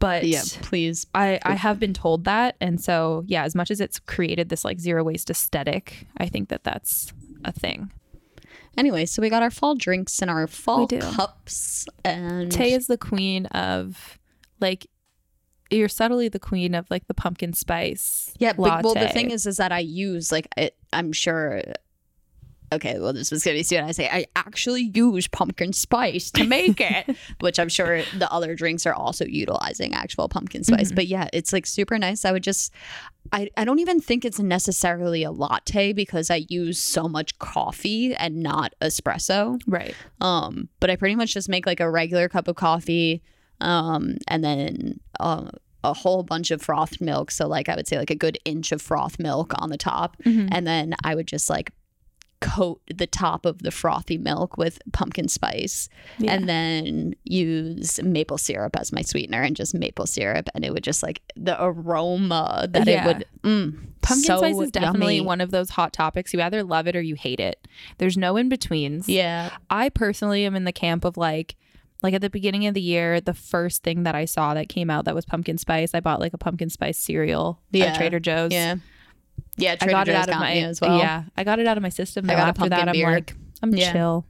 But 0.00 0.24
Yeah, 0.24 0.42
please. 0.62 1.06
I, 1.14 1.38
I 1.42 1.54
have 1.54 1.78
been 1.78 1.94
told 1.94 2.24
that. 2.24 2.56
And 2.60 2.80
so, 2.80 3.24
yeah, 3.26 3.44
as 3.44 3.54
much 3.54 3.70
as 3.70 3.80
it's 3.80 3.98
created 3.98 4.48
this 4.48 4.64
like 4.64 4.80
zero 4.80 5.04
waste 5.04 5.30
aesthetic, 5.30 6.06
I 6.16 6.26
think 6.28 6.48
that 6.48 6.64
that's 6.64 7.12
a 7.44 7.52
thing. 7.52 7.92
Anyway, 8.78 9.04
so 9.04 9.20
we 9.20 9.28
got 9.28 9.42
our 9.42 9.50
fall 9.50 9.74
drinks 9.74 10.22
and 10.22 10.30
our 10.30 10.46
fall 10.46 10.86
cups, 10.86 11.86
and 12.04 12.50
Tay 12.50 12.72
is 12.72 12.86
the 12.86 12.96
queen 12.96 13.46
of 13.46 14.18
like, 14.60 14.86
you're 15.68 15.88
subtly 15.88 16.28
the 16.28 16.38
queen 16.38 16.74
of 16.74 16.88
like 16.88 17.06
the 17.08 17.14
pumpkin 17.14 17.52
spice. 17.52 18.32
yeah. 18.38 18.52
But, 18.52 18.84
well, 18.84 18.94
the 18.94 19.08
thing 19.08 19.32
is, 19.32 19.46
is 19.46 19.56
that 19.56 19.72
I 19.72 19.80
use 19.80 20.30
like 20.30 20.48
it, 20.56 20.76
I'm 20.92 21.12
sure. 21.12 21.62
Okay, 22.72 22.98
well, 22.98 23.12
this 23.12 23.30
was 23.30 23.42
gonna 23.42 23.56
be 23.56 23.62
soon. 23.62 23.84
I 23.84 23.92
say 23.92 24.08
I 24.08 24.26
actually 24.36 24.90
use 24.94 25.26
pumpkin 25.28 25.72
spice 25.72 26.30
to 26.32 26.44
make 26.44 26.80
it, 26.80 27.16
which 27.40 27.58
I'm 27.58 27.68
sure 27.68 28.02
the 28.18 28.30
other 28.30 28.54
drinks 28.54 28.84
are 28.86 28.92
also 28.94 29.24
utilizing 29.24 29.94
actual 29.94 30.28
pumpkin 30.28 30.64
spice. 30.64 30.92
But 30.92 31.06
yeah, 31.06 31.28
it's 31.32 31.52
like 31.52 31.64
super 31.66 31.98
nice. 31.98 32.24
I 32.24 32.32
would 32.32 32.42
just, 32.42 32.72
I, 33.32 33.48
I 33.56 33.64
don't 33.64 33.78
even 33.78 34.00
think 34.00 34.24
it's 34.24 34.38
necessarily 34.38 35.22
a 35.22 35.30
latte 35.30 35.92
because 35.92 36.30
I 36.30 36.44
use 36.48 36.78
so 36.78 37.08
much 37.08 37.38
coffee 37.38 38.14
and 38.14 38.42
not 38.42 38.74
espresso. 38.82 39.58
Right. 39.66 39.94
Um, 40.20 40.68
but 40.80 40.90
I 40.90 40.96
pretty 40.96 41.14
much 41.14 41.32
just 41.32 41.48
make 41.48 41.64
like 41.66 41.80
a 41.80 41.90
regular 41.90 42.28
cup 42.28 42.48
of 42.48 42.56
coffee, 42.56 43.22
um, 43.60 44.16
and 44.28 44.44
then 44.44 45.00
uh, 45.20 45.50
a 45.84 45.94
whole 45.94 46.22
bunch 46.22 46.50
of 46.50 46.60
frothed 46.62 47.00
milk. 47.00 47.30
So 47.30 47.46
like 47.48 47.68
I 47.68 47.76
would 47.76 47.88
say 47.88 47.98
like 47.98 48.10
a 48.10 48.14
good 48.14 48.38
inch 48.44 48.72
of 48.72 48.82
froth 48.82 49.18
milk 49.18 49.52
on 49.56 49.70
the 49.70 49.78
top, 49.78 50.16
Mm-hmm. 50.24 50.48
and 50.52 50.66
then 50.66 50.94
I 51.04 51.14
would 51.14 51.26
just 51.26 51.48
like 51.48 51.72
coat 52.40 52.80
the 52.94 53.06
top 53.06 53.44
of 53.44 53.62
the 53.62 53.70
frothy 53.70 54.16
milk 54.18 54.56
with 54.56 54.78
pumpkin 54.92 55.26
spice 55.28 55.88
Yeah. 56.18 56.32
and 56.34 56.48
then 56.48 57.14
use 57.24 58.00
maple 58.02 58.38
syrup 58.38 58.76
as 58.78 58.92
my 58.92 59.02
sweetener 59.02 59.42
and 59.42 59.56
just 59.56 59.74
maple 59.74 60.06
syrup 60.06 60.48
and 60.54 60.64
it 60.64 60.72
would 60.72 60.84
just 60.84 61.02
like 61.02 61.20
the 61.36 61.56
aroma 61.62 62.68
that 62.70 62.86
Yeah. 62.86 63.04
it 63.04 63.06
would 63.06 63.24
mm, 63.42 63.78
Pumpkin 64.02 64.24
so 64.24 64.38
spice 64.38 64.58
is 64.58 64.70
definitely 64.70 65.16
yummy. 65.16 65.26
one 65.26 65.40
of 65.40 65.50
those 65.50 65.70
hot 65.70 65.92
topics. 65.92 66.32
You 66.32 66.40
either 66.40 66.62
love 66.62 66.86
it 66.86 66.94
or 66.96 67.00
you 67.02 67.14
hate 67.16 67.40
it. 67.40 67.66
There's 67.98 68.16
no 68.16 68.36
in 68.36 68.48
betweens. 68.48 69.08
yeah 69.08 69.50
I 69.68 69.88
personally 69.88 70.44
am 70.44 70.54
in 70.54 70.64
the 70.64 70.72
camp 70.72 71.04
of 71.04 71.16
like 71.16 71.56
like 72.02 72.14
at 72.14 72.20
the 72.20 72.30
beginning 72.30 72.64
of 72.68 72.74
the 72.74 72.80
year, 72.80 73.20
the 73.20 73.34
first 73.34 73.82
thing 73.82 74.04
that 74.04 74.14
I 74.14 74.24
saw 74.24 74.54
that 74.54 74.68
came 74.68 74.88
out 74.88 75.04
that 75.06 75.16
was 75.16 75.24
pumpkin 75.24 75.58
spice, 75.58 75.94
I 75.94 75.98
bought 76.00 76.20
like 76.20 76.32
a 76.32 76.38
pumpkin 76.38 76.70
spice 76.70 76.96
cereal 76.96 77.60
Yeah. 77.72 77.86
at 77.86 77.96
Trader 77.96 78.20
Joe's. 78.20 78.52
yeah 78.52 78.76
yeah 79.58 79.72
I 79.72 79.76
Trader 79.76 79.92
got 79.92 80.08
it 80.08 80.14
out 80.14 80.28
of 80.30 80.36
my 80.38 80.54
me 80.54 80.62
as 80.64 80.80
well 80.80 80.98
Yeah, 80.98 81.24
I 81.36 81.44
got 81.44 81.58
it 81.58 81.66
out 81.66 81.76
of 81.76 81.82
my 81.82 81.88
system. 81.90 82.28
I 82.30 82.34
got 82.34 82.48
After 82.48 82.68
that, 82.68 82.86
pumpkin 82.86 83.04
I'm 83.06 83.12
like, 83.14 83.34
I'm 83.62 83.74
Yeah. 83.74 83.92
chill. 83.92 84.26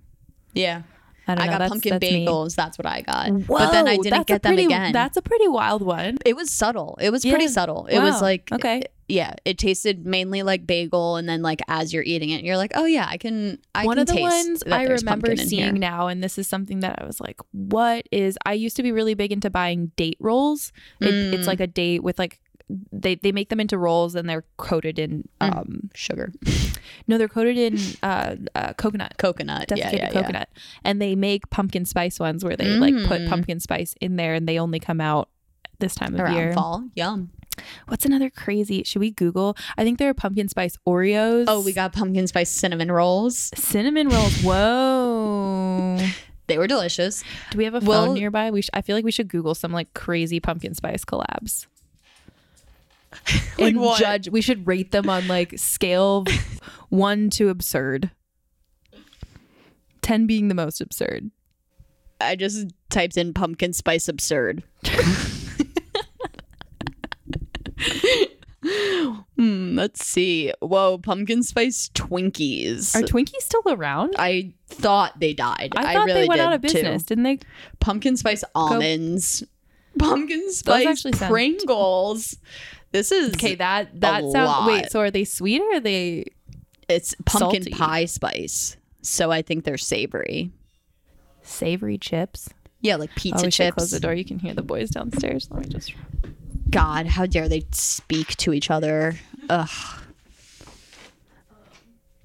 yeah 0.54 0.82
I 1.30 1.34
don't 1.34 1.42
I 1.42 1.46
know. 1.46 1.52
got 1.52 1.58
that's, 1.58 1.68
pumpkin 1.72 1.90
that's 1.90 2.02
me. 2.10 2.24
bagels. 2.26 2.54
That's 2.54 2.78
what 2.78 2.86
I 2.86 3.02
got. 3.02 3.28
Whoa, 3.30 3.58
but 3.58 3.70
then 3.72 3.86
I 3.86 3.98
didn't 3.98 4.26
get 4.26 4.42
them 4.42 4.54
pretty- 4.54 4.64
again. 4.64 4.92
That's 4.92 5.18
a 5.18 5.20
pretty 5.20 5.46
wild 5.46 5.82
one. 5.82 6.16
it 6.24 6.34
was 6.34 6.50
subtle. 6.50 6.96
It 7.02 7.10
was 7.10 7.22
pretty 7.22 7.48
subtle. 7.48 7.84
It 7.84 7.98
was 8.00 8.22
like 8.22 8.50
Okay. 8.50 8.82
yeah, 9.08 9.34
it 9.44 9.58
tasted 9.58 10.06
mainly 10.06 10.42
like 10.42 10.66
bagel, 10.66 11.16
and 11.16 11.28
then 11.28 11.42
like 11.42 11.60
as 11.68 11.92
you're 11.92 12.02
eating 12.02 12.30
it, 12.30 12.44
you're 12.44 12.56
like, 12.56 12.72
oh 12.76 12.86
yeah, 12.86 13.06
I 13.06 13.18
can. 13.18 13.58
I 13.74 13.84
one 13.84 13.96
can 13.96 14.02
of 14.02 14.06
the 14.08 14.22
ones 14.22 14.62
I 14.72 14.84
remember 14.84 15.36
seeing 15.36 15.74
now, 15.74 16.06
and 16.06 16.24
this 16.24 16.38
is 16.38 16.46
something 16.48 16.80
that 16.80 16.98
I 17.02 17.04
was 17.06 17.20
like, 17.20 17.38
what 17.52 18.06
is? 18.10 18.38
I 18.46 18.54
used 18.54 18.76
to 18.76 18.82
be 18.82 18.90
really 18.90 19.12
big 19.12 19.30
into 19.30 19.50
buying 19.50 19.92
date 19.96 20.16
rolls. 20.20 20.72
It, 21.02 21.12
It's 21.34 21.44
Mm. 21.44 21.46
like 21.46 21.60
a 21.60 21.66
date 21.66 22.02
with 22.02 22.18
like. 22.18 22.40
They, 22.92 23.14
they 23.14 23.33
make 23.33 23.48
them 23.48 23.61
into 23.61 23.78
rolls 23.78 24.14
and 24.14 24.28
they're 24.28 24.44
coated 24.59 24.98
in 24.98 25.28
Mm. 25.40 25.57
um 25.57 25.90
sugar, 25.94 26.33
no 27.07 27.16
they're 27.16 27.28
coated 27.28 27.57
in 27.57 27.78
uh, 28.02 28.37
uh 28.54 28.72
coconut 28.74 29.14
coconut. 29.18 29.66
Yeah, 29.74 29.90
yeah, 29.90 29.96
yeah. 29.96 30.11
coconut 30.11 30.48
and 30.85 31.00
they 31.00 31.14
make 31.14 31.48
pumpkin 31.50 31.85
spice 31.87 32.18
ones 32.20 32.44
where 32.44 32.57
they 32.57 32.66
like 32.76 32.94
put 33.07 33.22
Mm. 33.22 33.28
pumpkin 33.28 33.61
spice 33.61 33.94
in 34.00 34.16
there 34.16 34.35
and 34.35 34.46
they 34.48 34.59
only 34.59 34.81
come 34.81 35.00
out 35.00 35.31
this 35.78 35.94
time 35.94 36.14
of 36.14 36.20
Around 36.20 36.35
year 36.35 36.52
fall, 36.52 36.85
yum. 36.94 37.31
what's 37.87 38.04
another 38.04 38.28
crazy 38.31 38.83
should 38.85 38.98
we 39.00 39.11
google 39.12 39.57
i 39.78 39.85
think 39.85 39.98
there 39.98 40.09
are 40.11 40.14
pumpkin 40.14 40.48
spice 40.48 40.76
oreos 40.87 41.44
Oh, 41.48 41.61
we 41.62 41.72
got 41.72 41.92
pumpkin 41.92 42.26
spice 42.26 42.50
cinnamon 42.50 42.90
rolls. 42.92 43.50
cinnamon 43.54 44.09
rolls 44.09 44.42
whoa 44.42 45.98
They 46.48 46.59
were 46.59 46.66
delicious. 46.66 47.22
do 47.50 47.59
we 47.59 47.64
have 47.64 47.74
a 47.74 47.81
phone 47.81 47.88
Well- 47.88 48.12
nearby 48.14 48.50
we 48.50 48.62
sh- 48.62 48.70
i 48.74 48.83
feel 48.83 48.96
like 48.96 49.04
we 49.04 49.12
should 49.12 49.28
google 49.28 49.54
some 49.54 49.72
like 49.72 49.94
crazy 49.94 50.40
pumpkin 50.40 50.74
spice 50.74 51.04
collabs 51.04 51.66
Like 53.59 53.73
and 53.75 53.81
what? 53.81 53.99
judge 53.99 54.29
we 54.29 54.40
should 54.40 54.66
rate 54.66 54.92
them 54.92 55.09
on 55.11 55.27
like 55.27 55.59
scale 55.59 56.25
one 56.90 57.31
to 57.31 57.49
absurd 57.49 58.11
10 60.03 60.27
being 60.27 60.49
the 60.49 60.55
most 60.55 60.81
absurd 60.81 61.31
I 62.21 62.37
just 62.37 62.68
typed 62.90 63.16
in 63.16 63.33
pumpkin 63.33 63.73
spice 63.73 64.09
absurd. 64.09 64.64
hmm, 69.37 69.77
let's 69.77 70.05
see. 70.05 70.53
Whoa, 70.61 70.99
pumpkin 70.99 71.42
spice 71.42 71.90
Twinkies. 71.94 72.94
are 72.97 73.03
twinkies 73.03 73.42
still 73.42 73.62
around 73.66 74.14
I 74.18 74.53
thought 74.66 75.21
they 75.21 75.33
died. 75.33 75.75
I 75.77 75.94
thought 75.94 76.07
really 76.07 76.23
they 76.23 76.29
went 76.29 76.38
did 76.40 76.47
out 76.47 76.53
of 76.55 76.61
business, 76.61 77.03
Too. 77.03 77.14
didn't 77.14 77.25
they? 77.25 77.38
Pumpkin 77.81 78.16
spice 78.16 78.44
almonds. 78.55 79.44
Pumpkin 79.99 80.53
spice 80.53 80.87
actually 80.87 81.12
sound- 81.12 81.31
Pringles. 81.31 82.37
This 82.90 83.12
is 83.12 83.35
Okay, 83.35 83.55
that 83.57 84.01
that 84.01 84.20
sounds. 84.22 84.35
lot. 84.35 84.66
Wait, 84.66 84.90
so 84.90 85.01
are 85.01 85.11
they 85.11 85.24
sweet 85.24 85.61
or 85.61 85.74
are 85.77 85.81
they 85.81 86.24
it's 86.88 87.14
pumpkin 87.27 87.62
salty. 87.62 87.70
pie 87.77 88.05
spice. 88.07 88.77
So 89.03 89.31
I 89.31 89.42
think 89.42 89.64
they're 89.64 89.77
savory. 89.79 90.51
savory 91.42 91.98
chips? 91.98 92.48
Yeah, 92.81 92.96
like 92.96 93.11
Oh, 93.11 93.14
pizza 93.16 93.44
we 93.44 93.51
should 93.51 93.74
close 93.74 93.90
the 93.90 94.01
door. 94.01 94.14
You 94.14 94.24
can 94.24 94.38
hear 94.38 94.55
the 94.55 94.62
boys 94.62 94.90
downstairs. 94.90 95.48
Let 95.51 95.62
me 95.64 95.68
just. 95.68 95.92
God, 96.70 97.07
how 97.07 97.27
dare 97.27 97.48
they 97.48 97.64
speak 97.72 98.37
to 98.38 98.53
each 98.53 98.70
other? 98.70 99.18
Ugh. 99.51 99.68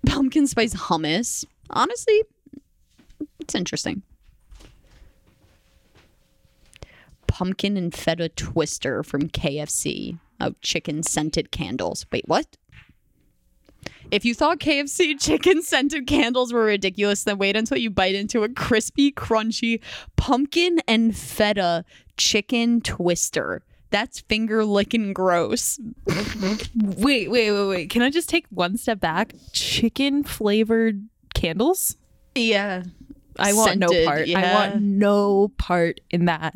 Pumpkin 0.06 0.48
spice 0.48 0.74
hummus. 0.76 1.46
Honestly, 1.70 2.24
it's 3.40 3.56
interesting. 3.56 4.04
Pumpkin 7.28 7.78
and 7.78 7.94
feta 7.94 8.30
twister 8.30 9.02
from 9.04 9.30
KFC. 9.30 10.20
Oh, 10.44 10.54
chicken 10.62 11.04
scented 11.04 11.52
candles. 11.52 12.06
Wait, 12.12 12.26
what? 12.28 12.58
If 14.12 14.26
you 14.26 14.36
thought 14.36 14.60
KFC 14.60 15.18
chicken 15.20 15.62
scented 15.62 16.06
candles 16.06 16.52
were 16.52 16.66
ridiculous, 16.66 17.24
then 17.24 17.38
wait 17.38 17.56
until 17.56 17.78
you 17.78 17.90
bite 17.90 18.14
into 18.14 18.44
a 18.44 18.50
crispy, 18.50 19.10
crunchy 19.12 19.80
pumpkin 20.18 20.80
and 20.86 21.16
feta 21.16 21.86
chicken 22.18 22.82
twister. 22.82 23.62
That's 23.90 24.20
finger 24.20 24.66
licking 24.66 25.14
gross. 25.14 25.80
Wait, 26.76 27.30
wait, 27.30 27.52
wait, 27.52 27.68
wait. 27.68 27.90
Can 27.92 28.02
I 28.02 28.10
just 28.10 28.28
take 28.28 28.48
one 28.50 28.76
step 28.76 29.00
back? 29.00 29.36
Chicken 29.52 30.24
flavored 30.24 31.08
candles? 31.36 31.96
Yeah. 32.34 32.84
I 33.40 33.54
want 33.54 33.80
no 33.80 33.88
Scented, 33.88 34.06
part. 34.08 34.30
I 34.30 34.54
want 34.54 34.82
no 34.82 35.48
part 35.58 36.02
in 36.10 36.26
that. 36.26 36.56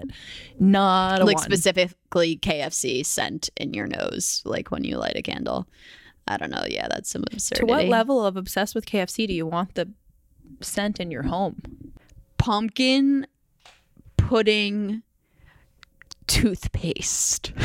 Not 0.60 1.22
a 1.22 1.26
Like 1.26 1.38
one. 1.38 1.46
specifically 1.46 2.38
KFC 2.38 3.06
scent 3.06 3.50
in 3.58 3.74
your 3.74 3.88
nose, 3.88 4.42
like 4.46 4.70
when 4.72 4.84
you 4.84 4.98
light 4.98 5.16
a 5.16 5.22
candle. 5.22 5.68
I 6.28 6.38
don't 6.38 6.52
know. 6.52 6.64
Yeah, 6.68 6.88
that's 6.90 7.10
some 7.10 7.24
absurd. 7.32 7.60
to 7.60 7.66
what 7.66 7.86
level 7.86 8.26
of 8.26 8.36
obsessed 8.38 8.76
with 8.76 8.86
KFC 8.86 9.28
do 9.28 9.34
you 9.34 9.46
want 9.48 9.76
the 9.76 9.90
scent 10.62 11.00
in 11.00 11.10
your 11.10 11.24
home? 11.24 11.62
Pumpkin 12.38 13.26
pudding 14.18 15.04
toothpaste. 16.28 17.54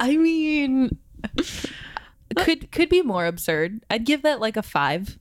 I 0.00 0.16
mean, 0.16 0.98
could 2.36 2.70
could 2.72 2.88
be 2.88 3.02
more 3.02 3.26
absurd. 3.26 3.80
I'd 3.88 4.04
give 4.04 4.22
that 4.22 4.40
like 4.40 4.56
a 4.56 4.62
five. 4.62 5.18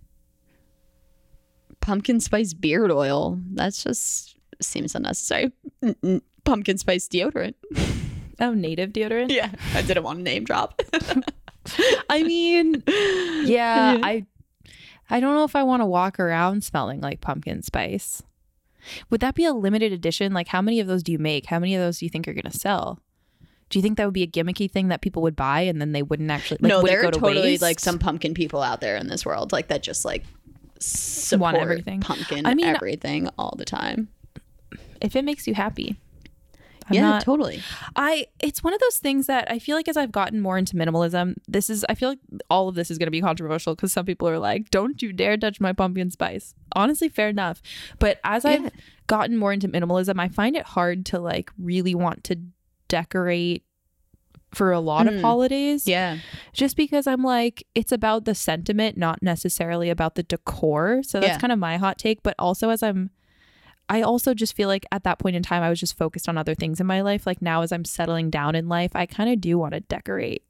Pumpkin 1.84 2.22
spice 2.22 2.54
beard 2.54 2.92
oil. 2.92 3.38
That's 3.52 3.84
just 3.84 4.38
seems 4.62 4.96
unnecessary. 4.96 5.52
Mm-mm. 5.84 6.22
Pumpkin 6.46 6.78
spice 6.78 7.08
deodorant. 7.08 7.56
Oh, 8.40 8.52
native 8.52 8.92
deodorant. 8.92 9.32
Yeah, 9.32 9.52
I 9.76 9.84
didn't 9.84 10.04
want 10.04 10.18
to 10.18 10.24
name 10.24 10.44
drop. 10.44 10.82
I 12.10 12.24
mean, 12.24 12.82
yeah, 13.46 14.00
I 14.02 14.26
I 15.08 15.20
don't 15.20 15.36
know 15.36 15.44
if 15.44 15.56
I 15.56 15.62
want 15.62 15.82
to 15.82 15.86
walk 15.86 16.20
around 16.20 16.64
smelling 16.64 17.00
like 17.00 17.22
pumpkin 17.22 17.62
spice. 17.62 18.24
Would 19.12 19.22
that 19.22 19.36
be 19.36 19.46
a 19.46 19.54
limited 19.54 19.94
edition? 19.94 20.34
Like 20.34 20.48
how 20.48 20.64
many 20.64 20.80
of 20.80 20.88
those 20.88 21.04
do 21.04 21.12
you 21.12 21.20
make? 21.20 21.46
How 21.46 21.60
many 21.60 21.76
of 21.76 21.82
those 21.82 22.00
do 22.00 22.06
you 22.06 22.10
think 22.10 22.28
are 22.28 22.34
going 22.34 22.52
to 22.52 22.58
sell? 22.58 23.00
Do 23.70 23.78
you 23.80 23.84
think 23.84 23.98
that 23.98 24.06
would 24.06 24.14
be 24.14 24.24
a 24.24 24.28
gimmicky 24.28 24.70
thing 24.70 24.88
that 24.88 25.02
people 25.02 25.22
would 25.22 25.36
buy 25.36 25.62
and 25.62 25.80
then 25.80 25.92
they 25.92 26.02
wouldn't 26.02 26.32
actually 26.32 26.58
like 26.62 26.70
no, 26.70 26.82
would 26.82 26.92
there 26.92 27.08
are 27.08 27.12
to 27.12 27.20
totally 27.20 27.42
waste? 27.42 27.62
like 27.62 27.80
some 27.80 28.00
pumpkin 28.00 28.34
people 28.34 28.62
out 28.62 28.82
there 28.82 28.98
in 28.98 29.08
this 29.08 29.26
world, 29.26 29.52
like 29.52 29.68
that 29.68 29.84
just 29.84 30.04
like 30.04 30.24
support 30.84 31.56
everything. 31.56 32.02
pumpkin, 32.02 32.46
I 32.46 32.54
mean- 32.54 32.66
everything 32.66 33.30
all 33.38 33.56
the 33.58 33.66
time. 33.66 34.10
if 35.02 35.16
it 35.16 35.24
makes 35.26 35.48
you 35.48 35.54
happy. 35.54 35.98
I'm 36.90 36.96
yeah, 36.96 37.02
not- 37.12 37.22
totally. 37.24 37.62
I 37.96 38.28
it's 38.42 38.62
one 38.62 38.74
of 38.74 38.80
those 38.82 38.98
things 38.98 39.28
that 39.28 39.50
I 39.50 39.58
feel 39.58 39.78
like 39.78 39.88
as 39.88 39.96
I've 39.96 40.12
gotten 40.12 40.42
more 40.42 40.58
into 40.58 40.76
minimalism, 40.76 41.36
this 41.48 41.70
is 41.70 41.86
I 41.88 41.96
feel 41.96 42.10
like 42.10 42.20
all 42.50 42.68
of 42.68 42.76
this 42.76 42.92
is 42.92 42.98
going 42.98 43.08
to 43.08 43.12
be 43.12 43.22
controversial 43.22 43.74
because 43.74 43.94
some 43.94 44.06
people 44.06 44.28
are 44.28 44.38
like, 44.38 44.70
"Don't 44.70 45.02
you 45.02 45.14
dare 45.14 45.38
touch 45.38 45.62
my 45.62 45.72
pumpkin 45.72 46.12
spice." 46.12 46.54
Honestly, 46.76 47.08
fair 47.08 47.30
enough. 47.30 47.62
But 48.00 48.20
as 48.26 48.44
Yeah. 48.44 48.52
I've 48.52 48.72
gotten 49.08 49.38
more 49.38 49.54
into 49.54 49.70
minimalism, 49.70 50.20
I 50.20 50.28
find 50.28 50.58
it 50.58 50.66
hard 50.66 51.06
to 51.08 51.20
like 51.20 51.52
really 51.58 51.96
want 51.96 52.26
to 52.26 52.38
decorate 52.90 53.64
for 54.56 54.72
a 54.72 54.80
lot 54.80 55.08
of 55.08 55.14
Mm. 55.16 55.22
holidays 55.22 55.88
Yeah, 55.88 56.18
just 56.54 56.76
because 56.78 57.08
I'm 57.08 57.24
like 57.24 57.66
it's 57.76 57.92
about 57.92 58.26
the 58.26 58.36
sentiment, 58.36 58.98
not 58.98 59.22
necessarily 59.24 59.90
about 59.90 60.16
the 60.16 60.24
decor. 60.24 61.02
So 61.04 61.20
that's 61.20 61.34
Yeah. 61.34 61.40
kind 61.40 61.52
of 61.52 61.60
my 61.60 61.78
hot 61.78 61.98
take. 61.98 62.24
But 62.24 62.36
also 62.40 62.70
as 62.70 62.84
I'm 62.84 63.10
I 63.90 64.02
also 64.02 64.34
just 64.34 64.56
feel 64.56 64.70
like 64.70 64.86
at 64.92 65.04
that 65.04 65.20
point 65.20 65.36
in 65.36 65.44
time 65.44 65.62
I 65.62 65.70
was 65.70 65.80
just 65.80 65.98
focused 65.98 66.30
on 66.30 66.38
other 66.38 66.56
things 66.56 66.80
in 66.80 66.88
my 66.88 67.02
life. 67.02 67.28
Like 67.28 67.42
now 67.42 67.62
as 67.64 67.72
I'm 67.72 67.84
settling 67.86 68.30
down 68.30 68.56
in 68.56 68.70
life, 68.70 68.92
I 68.96 69.06
kind 69.06 69.30
of 69.30 69.42
do 69.42 69.58
want 69.58 69.74
to 69.74 69.82
decorate. 69.82 70.42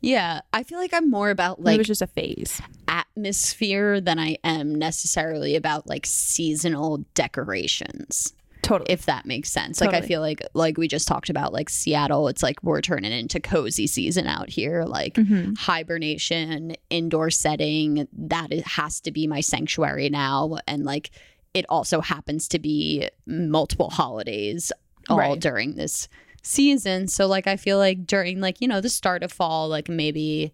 yeah. 0.00 0.40
I 0.52 0.64
feel 0.64 0.78
like 0.78 0.92
I'm 0.92 1.08
more 1.08 1.30
about 1.30 1.62
Like, 1.62 1.76
it 1.76 1.78
was 1.78 1.86
just 1.86 2.02
a 2.02 2.08
phase. 2.08 2.60
atmosphere 2.88 4.00
than 4.00 4.18
I 4.18 4.36
am 4.42 4.74
necessarily 4.74 5.54
about 5.54 5.86
like 5.88 6.06
seasonal 6.06 7.04
decorations. 7.14 8.34
Totally. 8.62 8.92
if 8.92 9.06
that 9.06 9.26
makes 9.26 9.50
sense. 9.50 9.80
Like 9.80 9.92
I 9.92 10.00
feel 10.00 10.20
like 10.20 10.40
like 10.54 10.78
we 10.78 10.86
just 10.88 11.08
talked 11.08 11.28
about 11.28 11.52
like 11.52 11.68
Seattle, 11.68 12.28
it's 12.28 12.42
like 12.42 12.62
we're 12.62 12.80
turning 12.80 13.10
into 13.12 13.40
cozy 13.40 13.86
season 13.86 14.26
out 14.26 14.48
here. 14.48 14.84
Like 14.84 15.14
Mhm. 15.14 15.58
hibernation, 15.58 16.76
indoor 16.88 17.30
setting, 17.30 18.06
that 18.12 18.52
it 18.52 18.66
has 18.66 19.00
to 19.02 19.10
be 19.10 19.26
my 19.26 19.40
sanctuary 19.40 20.08
now. 20.10 20.58
And 20.68 20.84
like 20.84 21.10
it 21.54 21.66
also 21.68 22.00
happens 22.00 22.48
to 22.48 22.58
be 22.58 23.08
multiple 23.26 23.90
holidays 23.90 24.72
all 25.08 25.18
Right. 25.18 25.38
during 25.40 25.74
this 25.74 26.08
season. 26.42 27.08
So 27.08 27.26
like 27.26 27.46
I 27.46 27.56
feel 27.56 27.78
like 27.78 28.06
during 28.06 28.40
like, 28.40 28.60
you 28.60 28.68
know, 28.68 28.80
the 28.80 28.88
start 28.88 29.22
of 29.22 29.32
fall, 29.32 29.68
like 29.68 29.88
maybe 29.88 30.52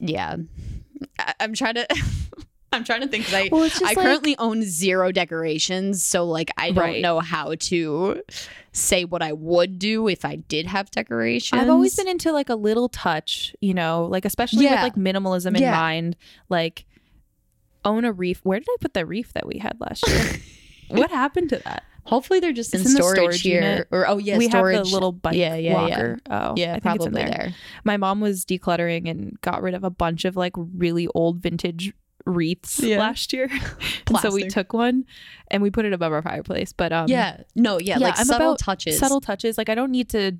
yeah. 0.00 0.36
I- 1.18 1.34
I'm 1.40 1.54
trying 1.54 1.74
to 1.74 1.86
I'm 2.74 2.84
trying 2.84 3.02
to 3.02 3.08
think 3.08 3.24
'cause 3.26 3.34
I 3.34 3.48
Well, 3.52 3.62
I 3.64 3.84
like- 3.84 3.96
currently 3.96 4.36
own 4.38 4.62
zero 4.62 5.12
decorations, 5.12 6.02
so 6.02 6.24
like 6.24 6.50
I 6.56 6.68
don't 6.70 6.78
Right. 6.84 7.02
know 7.02 7.20
how 7.20 7.54
to 7.54 8.22
say 8.72 9.04
what 9.04 9.22
I 9.22 9.32
would 9.32 9.78
do 9.78 10.08
if 10.08 10.24
I 10.24 10.36
did 10.36 10.66
have 10.66 10.90
decorations. 10.90 11.60
I've 11.60 11.68
always 11.68 11.94
been 11.94 12.08
into 12.08 12.32
like 12.32 12.48
a 12.48 12.54
little 12.54 12.88
touch, 12.88 13.54
you 13.60 13.74
know, 13.74 14.06
like 14.10 14.24
especially 14.24 14.64
with 14.66 14.80
like 14.80 14.94
minimalism 14.94 15.54
in 15.56 15.62
Yeah. 15.62 15.72
mind, 15.72 16.16
like 16.48 16.86
own 17.84 18.04
a 18.04 18.12
reef. 18.12 18.40
Where 18.44 18.58
did 18.58 18.68
I 18.70 18.76
put 18.80 18.94
the 18.94 19.04
reef 19.04 19.32
that 19.34 19.46
we 19.46 19.58
had 19.58 19.76
last 19.80 20.06
year? 20.08 20.24
what 20.88 21.10
happened 21.10 21.50
to 21.50 21.58
that? 21.64 21.82
Hopefully 22.04 22.40
they're 22.40 22.52
just 22.52 22.74
in 22.74 22.80
It's 22.80 22.90
in 22.90 22.96
the 22.96 23.02
storage, 23.02 23.16
storage 23.18 23.40
here, 23.42 23.62
unit. 23.62 23.88
or 23.92 24.08
oh 24.08 24.18
yeah, 24.18 24.36
we 24.36 24.48
storage. 24.48 24.76
have 24.76 24.86
the 24.86 24.92
little 24.92 25.12
bike 25.12 25.36
Yeah, 25.36 25.54
yeah, 25.54 25.86
yeah. 25.86 26.14
Oh, 26.30 26.54
yeah, 26.56 26.70
I 26.70 26.72
think 26.74 26.82
probably 26.82 27.10
there. 27.10 27.28
there. 27.30 27.54
my 27.84 27.96
mom 27.96 28.20
was 28.20 28.44
decluttering 28.44 29.08
and 29.08 29.40
got 29.40 29.62
rid 29.62 29.74
of 29.74 29.84
a 29.84 29.90
bunch 29.90 30.24
of 30.24 30.34
like 30.36 30.52
really 30.56 31.06
old 31.14 31.40
vintage 31.40 31.92
wreaths 32.26 32.80
Yeah. 32.80 32.98
last 32.98 33.32
year. 33.32 33.48
so 34.20 34.32
we 34.32 34.48
took 34.48 34.72
one 34.72 35.04
and 35.48 35.62
we 35.62 35.70
put 35.70 35.84
it 35.84 35.92
above 35.92 36.12
our 36.12 36.22
fireplace. 36.22 36.72
But 36.72 36.92
um 36.92 37.08
yeah, 37.08 37.42
no, 37.54 37.78
yeah, 37.78 37.98
yeah, 37.98 38.06
like 38.08 38.18
I'm 38.18 38.26
subtle 38.26 38.56
touches. 38.56 38.98
subtle 38.98 39.20
touches. 39.20 39.58
Like 39.58 39.68
I 39.68 39.74
don't 39.74 39.90
need 39.90 40.08
to 40.10 40.38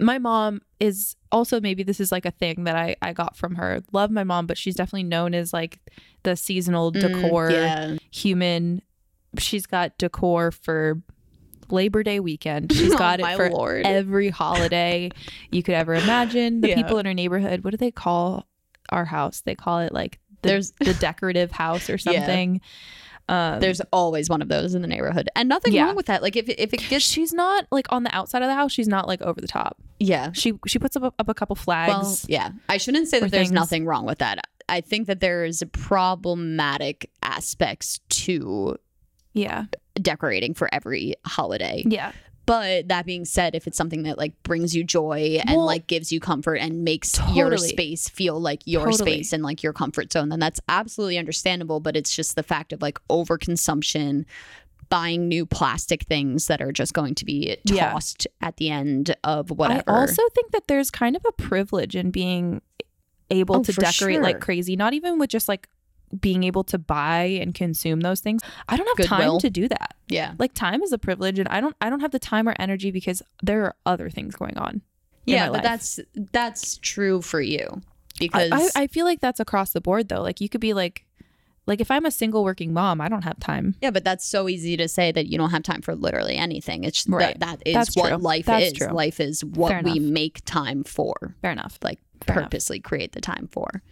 my 0.00 0.18
mom 0.18 0.60
is 0.78 1.16
also 1.32 1.60
maybe 1.60 1.82
this 1.82 1.98
is 2.00 2.12
like 2.12 2.24
a 2.24 2.30
thing 2.30 2.64
that 2.64 2.76
I, 2.76 2.94
I 3.02 3.12
got 3.12 3.36
from 3.36 3.56
her. 3.56 3.80
Love 3.92 4.10
my 4.12 4.22
mom, 4.24 4.46
but 4.46 4.56
she's 4.56 4.76
definitely 4.76 5.02
known 5.02 5.34
as 5.34 5.52
like 5.52 5.80
the 6.22 6.36
seasonal 6.36 6.92
Mm, 6.92 7.00
decor 7.00 7.50
yeah, 7.50 7.96
human. 8.12 8.82
She's 9.38 9.66
got 9.66 9.98
decor 9.98 10.52
for 10.52 11.02
Labor 11.68 12.02
Day 12.02 12.20
weekend. 12.20 12.72
She's 12.76 12.94
got 12.94 13.20
my 13.20 13.34
it 13.34 13.36
for 13.36 13.50
Lord. 13.50 13.84
every 13.86 14.30
holiday 14.30 15.10
you 15.50 15.62
could 15.62 15.74
ever 15.74 15.94
imagine. 15.94 16.60
The 16.62 16.68
Yeah. 16.68 16.74
people 16.76 16.98
in 16.98 17.04
her 17.06 17.12
neighborhood, 17.14 17.62
what 17.64 17.70
do 17.72 17.76
they 17.76 17.90
call 17.90 18.46
our 18.90 19.04
house? 19.04 19.42
They 19.42 19.54
call 19.54 19.80
it 19.80 19.92
like 19.92 20.18
the, 20.42 20.48
There's- 20.48 20.72
the 20.80 20.94
decorative 20.94 21.50
house 21.52 21.88
or 21.90 21.94
Yeah. 22.06 22.12
something. 22.20 22.60
Um, 23.30 23.60
There's 23.60 23.82
always 23.92 24.30
one 24.30 24.40
of 24.40 24.48
those 24.48 24.74
in 24.74 24.80
the 24.80 24.88
neighborhood, 24.88 25.28
and 25.36 25.50
nothing 25.50 25.74
Yeah. 25.74 25.84
wrong 25.84 25.96
with 25.96 26.06
that. 26.06 26.22
Like 26.22 26.34
if 26.34 26.48
if 26.48 26.72
it 26.72 26.80
gets 26.88 27.04
she's 27.04 27.34
not 27.34 27.66
like 27.70 27.86
on 27.92 28.02
the 28.02 28.14
outside 28.16 28.40
of 28.40 28.48
the 28.48 28.54
house. 28.54 28.72
She's 28.72 28.88
not 28.88 29.06
like 29.06 29.20
over 29.20 29.38
the 29.38 29.46
top. 29.46 29.76
yeah, 30.00 30.32
She 30.32 30.54
she 30.66 30.78
puts 30.78 30.96
up, 30.96 31.14
up 31.18 31.28
a 31.28 31.34
couple 31.34 31.54
flags. 31.54 31.90
Well, 31.92 32.16
yeah, 32.28 32.50
I 32.70 32.78
shouldn't 32.78 33.08
say 33.08 33.20
that 33.20 33.30
there's 33.30 33.48
things. 33.48 33.52
nothing 33.52 33.84
wrong 33.84 34.06
with 34.06 34.18
that. 34.20 34.38
I 34.70 34.80
think 34.80 35.08
that 35.08 35.20
there's 35.20 35.62
problematic 35.72 37.10
aspects 37.22 38.00
to 38.08 38.76
yeah, 39.34 39.64
decorating 39.94 40.54
for 40.54 40.72
every 40.72 41.14
holiday. 41.26 41.82
yeah, 41.86 42.12
But 42.48 42.88
that 42.88 43.04
being 43.04 43.26
said, 43.26 43.54
if 43.54 43.66
it's 43.66 43.76
something 43.76 44.04
that 44.04 44.16
like 44.16 44.32
brings 44.42 44.74
you 44.74 44.82
joy 44.82 45.38
and 45.46 45.50
Well, 45.56 45.66
like 45.66 45.86
gives 45.86 46.10
you 46.10 46.18
comfort 46.18 46.54
and 46.56 46.82
makes 46.82 47.20
your 47.34 47.56
space 47.58 48.08
feel 48.08 48.40
like 48.40 48.62
your 48.64 48.86
Totally. 48.86 49.12
space 49.12 49.34
and 49.34 49.42
like 49.42 49.62
your 49.62 49.74
comfort 49.74 50.10
zone, 50.12 50.30
then 50.30 50.40
that's 50.40 50.58
absolutely 50.66 51.18
understandable. 51.18 51.78
But 51.78 51.94
it's 51.94 52.16
just 52.16 52.36
the 52.36 52.42
fact 52.42 52.72
of 52.72 52.80
like 52.80 52.98
overconsumption, 53.10 54.24
buying 54.88 55.28
new 55.28 55.44
plastic 55.44 56.04
things 56.04 56.46
that 56.46 56.62
are 56.62 56.72
just 56.72 56.94
going 56.94 57.14
to 57.16 57.26
be 57.26 57.58
Yeah. 57.64 57.90
tossed 57.92 58.26
at 58.40 58.56
the 58.56 58.70
end 58.70 59.14
of 59.24 59.50
whatever. 59.50 59.84
I 59.86 60.00
also 60.00 60.22
think 60.34 60.52
that 60.52 60.68
there's 60.68 60.90
kind 60.90 61.16
of 61.16 61.22
a 61.28 61.32
privilege 61.32 61.94
in 61.94 62.10
being 62.10 62.62
able 63.30 63.56
Oh, 63.56 63.62
to 63.62 63.72
decorate 63.74 64.22
like 64.22 64.40
crazy, 64.40 64.74
not 64.74 64.94
even 64.94 65.18
with 65.18 65.28
just 65.28 65.48
like 65.48 65.68
being 66.20 66.44
able 66.44 66.64
to 66.64 66.78
buy 66.78 67.24
and 67.40 67.54
consume 67.54 68.00
those 68.00 68.20
things. 68.20 68.42
I 68.68 68.76
don't 68.76 68.86
have 68.86 68.96
Goodwill. 69.08 69.32
time 69.32 69.38
to 69.40 69.50
do 69.50 69.68
that. 69.68 69.94
yeah. 70.08 70.34
Like 70.38 70.54
time 70.54 70.82
is 70.82 70.92
a 70.92 70.98
privilege 70.98 71.38
and 71.38 71.48
I 71.48 71.60
don't 71.60 71.76
I 71.80 71.90
don't 71.90 72.00
have 72.00 72.12
the 72.12 72.18
time 72.18 72.48
or 72.48 72.54
energy 72.58 72.90
because 72.90 73.22
there 73.42 73.62
are 73.64 73.74
other 73.86 74.08
things 74.10 74.34
going 74.36 74.56
on. 74.58 74.82
Yeah, 75.26 75.46
but 75.48 75.54
life. 75.54 75.62
that's 75.62 76.00
that's 76.32 76.78
true 76.78 77.20
for 77.20 77.40
you 77.40 77.82
because 78.18 78.50
I, 78.50 78.80
I, 78.80 78.84
I 78.84 78.86
feel 78.86 79.04
like 79.04 79.20
that's 79.20 79.40
across 79.40 79.72
the 79.72 79.80
board 79.80 80.08
though. 80.08 80.22
Like 80.22 80.40
you 80.40 80.48
could 80.48 80.60
be 80.62 80.72
like 80.72 81.04
like 81.66 81.82
if 81.82 81.90
I'm 81.90 82.06
a 82.06 82.10
single 82.10 82.44
working 82.44 82.72
mom, 82.72 82.98
I 83.02 83.10
don't 83.10 83.24
have 83.24 83.38
time. 83.38 83.74
yeah, 83.82 83.90
but 83.90 84.02
that's 84.02 84.24
so 84.26 84.48
easy 84.48 84.74
to 84.78 84.88
say 84.88 85.12
that 85.12 85.26
you 85.26 85.36
don't 85.36 85.50
have 85.50 85.62
time 85.62 85.82
for 85.82 85.94
literally 85.94 86.34
anything. 86.36 86.84
It's 86.84 87.06
Right. 87.06 87.38
that, 87.38 87.58
that 87.60 87.68
is 87.68 87.74
That's 87.74 87.94
what 87.94 88.08
true. 88.08 88.16
life 88.16 88.46
That's 88.46 88.68
is. 88.68 88.72
true. 88.72 88.86
Life 88.88 89.20
is 89.20 89.44
what 89.44 89.68
Fair 89.72 89.82
we 89.84 89.98
enough. 89.98 90.10
make 90.10 90.44
time 90.46 90.82
for, 90.82 91.36
Fair 91.42 91.50
enough. 91.52 91.78
like 91.82 91.98
Fair 92.24 92.36
enough. 92.38 92.46
purposely 92.50 92.80
create 92.80 93.12
the 93.12 93.20
time 93.20 93.50
for. 93.52 93.82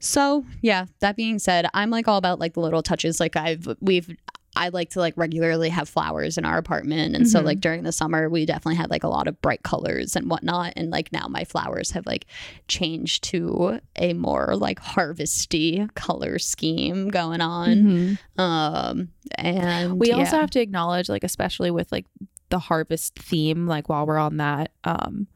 So 0.00 0.44
yeah, 0.62 0.86
that 1.00 1.14
being 1.16 1.38
said, 1.38 1.66
I'm 1.74 1.90
like 1.90 2.08
all 2.08 2.16
about 2.18 2.40
like 2.40 2.54
the 2.54 2.60
little 2.60 2.82
touches. 2.82 3.20
Like 3.20 3.36
I've 3.36 3.68
we've 3.80 4.10
I 4.56 4.70
like 4.70 4.90
to 4.90 4.98
like 4.98 5.14
regularly 5.16 5.68
have 5.68 5.88
flowers 5.88 6.36
in 6.36 6.44
our 6.44 6.58
apartment, 6.58 7.14
and 7.14 7.28
so 7.28 7.40
Mhm. 7.40 7.44
like 7.44 7.60
during 7.60 7.84
the 7.84 7.92
summer 7.92 8.28
we 8.28 8.44
definitely 8.46 8.74
had 8.74 8.90
like 8.90 9.04
a 9.04 9.08
lot 9.08 9.28
of 9.28 9.40
bright 9.40 9.62
colors 9.62 10.16
and 10.16 10.28
whatnot. 10.28 10.72
And 10.74 10.90
like 10.90 11.12
now 11.12 11.28
my 11.28 11.44
flowers 11.44 11.92
have 11.92 12.04
like 12.06 12.26
changed 12.66 13.22
to 13.24 13.78
a 13.96 14.12
more 14.14 14.56
like 14.56 14.80
harvesty 14.80 15.86
color 15.94 16.38
scheme 16.40 17.08
going 17.10 17.40
on. 17.40 18.18
Mhm. 18.38 18.40
Um, 18.42 19.08
and 19.36 20.00
We 20.00 20.08
yeah. 20.08 20.16
also 20.16 20.38
have 20.40 20.50
to 20.50 20.60
acknowledge, 20.60 21.08
like, 21.08 21.22
especially 21.24 21.70
with 21.70 21.92
like 21.92 22.06
the 22.48 22.58
harvest 22.58 23.16
theme, 23.18 23.68
like 23.68 23.88
while 23.88 24.04
we're 24.04 24.18
on 24.18 24.38
that, 24.38 24.72
um, 24.82 25.28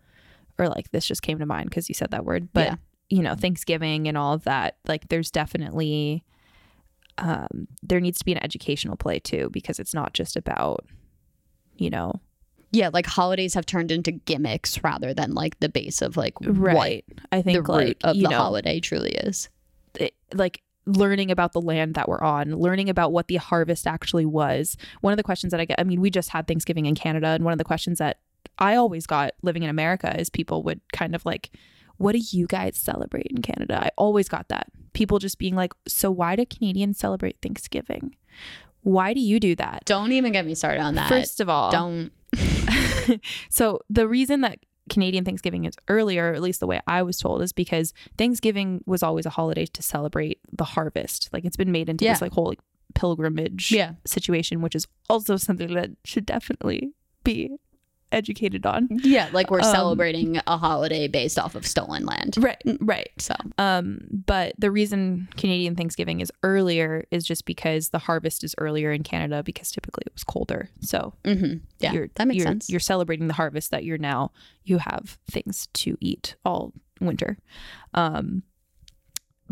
or 0.59 0.69
like 0.69 0.91
this 0.91 1.07
just 1.07 1.23
came 1.23 1.39
to 1.39 1.47
mind 1.47 1.71
because 1.71 1.89
you 1.89 1.95
said 1.95 2.11
that 2.11 2.25
word, 2.25 2.49
but 2.53 2.65
Yeah. 2.67 2.75
You 3.11 3.23
know, 3.23 3.35
Thanksgiving 3.35 4.09
and 4.09 4.17
all 4.17 4.33
of 4.33 4.45
that, 4.45 4.77
like, 4.87 5.09
there's 5.09 5.31
definitely, 5.31 6.25
um, 7.19 7.69
there 7.83 8.01
needs 8.01 8.19
to 8.19 8.25
be 8.25 8.33
an 8.33 8.43
educational 8.43 8.97
play 8.97 9.19
too 9.19 9.51
because 9.53 9.79
it's 9.79 9.95
not 9.95 10.15
just 10.15 10.37
about, 10.37 10.85
you 11.77 11.91
know, 11.91 12.21
yeah, 12.73 12.91
like 12.93 13.07
holidays 13.07 13.55
have 13.55 13.67
turned 13.67 13.93
into 13.93 14.11
gimmicks 14.11 14.83
rather 14.83 15.15
than 15.15 15.33
like 15.33 15.61
the 15.61 15.69
base 15.69 16.03
of 16.03 16.17
like 16.17 16.35
right. 16.41 17.05
I 17.31 17.37
what 17.37 17.45
the 17.45 17.53
think 17.53 17.69
root 17.69 17.75
like 17.75 17.97
of 18.03 18.17
the 18.17 18.23
know, 18.23 18.37
holiday 18.37 18.81
truly 18.81 19.13
is. 19.13 19.49
it, 20.01 20.15
like 20.33 20.63
learning 20.87 21.31
about 21.31 21.53
the 21.53 21.61
land 21.61 21.95
that 21.95 22.09
we're 22.09 22.21
on, 22.21 22.57
learning 22.57 22.91
about 22.91 23.13
what 23.13 23.29
the 23.29 23.37
harvest 23.37 23.87
actually 23.87 24.27
was. 24.27 24.77
One 25.01 25.13
of 25.13 25.17
the 25.17 25.23
questions 25.23 25.51
that 25.53 25.61
I 25.61 25.65
get, 25.65 25.81
I 25.81 25.85
mean, 25.85 26.01
we 26.01 26.11
just 26.11 26.31
had 26.31 26.47
Thanksgiving 26.47 26.87
in 26.87 26.95
Canada, 26.95 27.29
and 27.29 27.45
one 27.45 27.53
of 27.53 27.59
the 27.59 27.65
questions 27.65 27.99
that 27.99 28.19
I 28.59 28.77
always 28.77 29.07
got 29.07 29.33
living 29.43 29.63
in 29.63 29.71
America 29.71 30.15
is 30.19 30.29
people 30.29 30.63
would 30.65 30.81
kind 30.93 31.15
of 31.15 31.25
like, 31.25 31.51
what 31.99 32.13
do 32.13 32.19
you 32.31 32.47
guys 32.47 32.77
celebrate 32.77 33.27
in 33.27 33.43
Canada? 33.43 33.85
I 33.85 33.91
always 33.97 34.29
got 34.29 34.49
that. 34.49 34.69
People 34.93 35.19
just 35.19 35.39
being 35.39 35.55
like, 35.57 35.73
so 35.87 36.11
why 36.11 36.37
do 36.37 36.45
Canadians 36.47 36.99
celebrate 36.99 37.37
Thanksgiving? 37.43 38.15
Why 38.83 39.15
do 39.15 39.21
you 39.21 39.41
do 39.41 39.55
that? 39.57 39.85
Don't 39.87 40.13
even 40.13 40.33
get 40.33 40.45
me 40.47 40.55
started 40.55 40.81
on 40.81 40.95
that. 40.97 41.09
First 41.09 41.41
of 41.41 41.49
all, 41.49 41.71
don't. 41.71 42.11
so 43.49 43.81
the 43.89 44.07
reason 44.09 44.41
that 44.43 44.59
Canadian 44.91 45.25
Thanksgiving 45.25 45.65
is 45.65 45.75
earlier, 45.89 46.35
at 46.35 46.43
least 46.43 46.61
the 46.61 46.67
way 46.67 46.81
I 46.87 47.03
was 47.03 47.19
told, 47.19 47.41
is 47.43 47.53
because 47.53 47.95
Thanksgiving 48.19 48.83
was 48.87 49.03
always 49.03 49.25
a 49.27 49.31
holiday 49.31 49.67
to 49.67 49.83
celebrate 49.83 50.39
the 50.53 50.65
harvest. 50.65 51.31
Like 51.33 51.45
it's 51.45 51.57
been 51.57 51.73
made 51.73 51.89
into 51.89 52.05
Yeah. 52.05 52.13
this 52.13 52.21
like 52.23 52.33
whole 52.33 52.49
like, 52.49 52.61
pilgrimage 52.95 53.73
Yeah. 53.73 53.95
situation, 54.05 54.61
which 54.61 54.75
is 54.75 54.87
also 55.09 55.37
something 55.37 55.73
that 55.75 55.91
should 56.05 56.27
definitely 56.27 56.93
be 57.25 57.57
educated 58.15 58.65
on. 58.65 58.89
Yeah, 58.91 59.29
like 59.33 59.51
we're 59.51 59.61
Um, 59.61 59.75
celebrating 59.75 60.41
a 60.47 60.57
holiday 60.57 61.09
based 61.09 61.39
off 61.39 61.55
of 61.55 61.67
stolen 61.67 62.07
land. 62.07 62.37
Right, 62.39 62.63
right. 62.81 63.11
So 63.19 63.35
Um, 63.59 64.01
but 64.27 64.55
the 64.59 64.71
reason 64.71 65.29
Canadian 65.37 65.77
Thanksgiving 65.77 66.21
is 66.21 66.33
earlier 66.43 67.05
is 67.11 67.25
just 67.25 67.45
because 67.45 67.91
the 67.91 67.99
harvest 67.99 68.45
is 68.45 68.55
earlier 68.59 68.93
in 68.93 69.03
Canada 69.03 69.43
because 69.43 69.71
typically 69.71 70.05
it 70.07 70.13
was 70.15 70.25
colder. 70.25 70.71
So 70.81 71.13
mhm. 71.25 71.61
yeah, 71.81 71.93
you're, 71.93 72.09
that 72.15 72.29
makes 72.29 72.39
you're, 72.39 72.47
sense. 72.47 72.71
You're 72.71 72.81
celebrating 72.81 73.27
the 73.27 73.35
harvest 73.35 73.71
that 73.71 73.85
you're 73.85 73.99
now 73.99 74.31
you 74.65 74.79
have 74.79 75.19
things 75.31 75.69
to 75.75 75.97
eat 76.01 76.37
all 76.45 76.73
winter. 77.01 77.37
Um, 77.93 78.43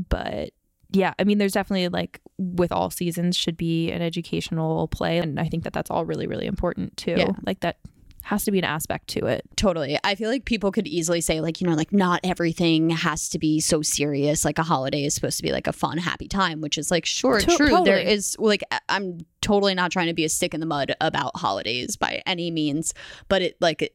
but 0.08 0.50
yeah, 0.90 1.14
I 1.18 1.24
mean, 1.24 1.38
there's 1.38 1.52
definitely 1.52 1.88
like 1.88 2.20
with 2.38 2.72
all 2.72 2.90
seasons 2.90 3.36
should 3.36 3.56
be 3.56 3.90
an 3.90 4.02
educational 4.02 4.88
play, 4.88 5.18
and 5.18 5.40
I 5.40 5.48
think 5.48 5.64
that 5.64 5.72
that's 5.72 5.90
all 5.90 6.04
really 6.04 6.26
really 6.26 6.46
important 6.46 6.96
too. 6.96 7.14
Yeah. 7.16 7.30
Like 7.46 7.60
that 7.60 7.78
has 8.22 8.44
to 8.44 8.50
be 8.50 8.58
an 8.58 8.64
aspect 8.64 9.08
to 9.08 9.26
it. 9.26 9.42
Totally. 9.56 9.98
I 10.04 10.14
feel 10.14 10.30
like 10.30 10.44
people 10.44 10.70
could 10.72 10.86
easily 10.86 11.20
say, 11.20 11.40
like, 11.40 11.60
you 11.60 11.66
know, 11.66 11.74
like 11.74 11.92
not 11.92 12.20
everything 12.22 12.90
has 12.90 13.28
to 13.30 13.38
be 13.38 13.60
so 13.60 13.82
serious. 13.82 14.44
Like 14.44 14.58
a 14.58 14.62
holiday 14.62 15.04
is 15.04 15.14
supposed 15.14 15.36
to 15.38 15.42
be 15.42 15.52
like 15.52 15.66
a 15.66 15.72
fun, 15.72 15.98
happy 15.98 16.28
time, 16.28 16.60
which 16.60 16.78
is 16.78 16.90
like, 16.90 17.04
sure, 17.04 17.40
To- 17.40 17.56
true. 17.56 17.68
There 17.84 17.96
totally. 17.98 18.12
is 18.12 18.36
like, 18.38 18.62
I'm 18.88 19.18
totally 19.40 19.74
not 19.74 19.90
trying 19.90 20.06
to 20.06 20.14
be 20.14 20.24
a 20.24 20.28
stick 20.28 20.54
in 20.54 20.60
the 20.60 20.66
mud 20.66 20.94
about 21.00 21.36
holidays 21.36 21.96
by 21.96 22.22
any 22.26 22.50
means, 22.50 22.94
but 23.28 23.42
it 23.42 23.56
like, 23.60 23.82
it, 23.82 23.94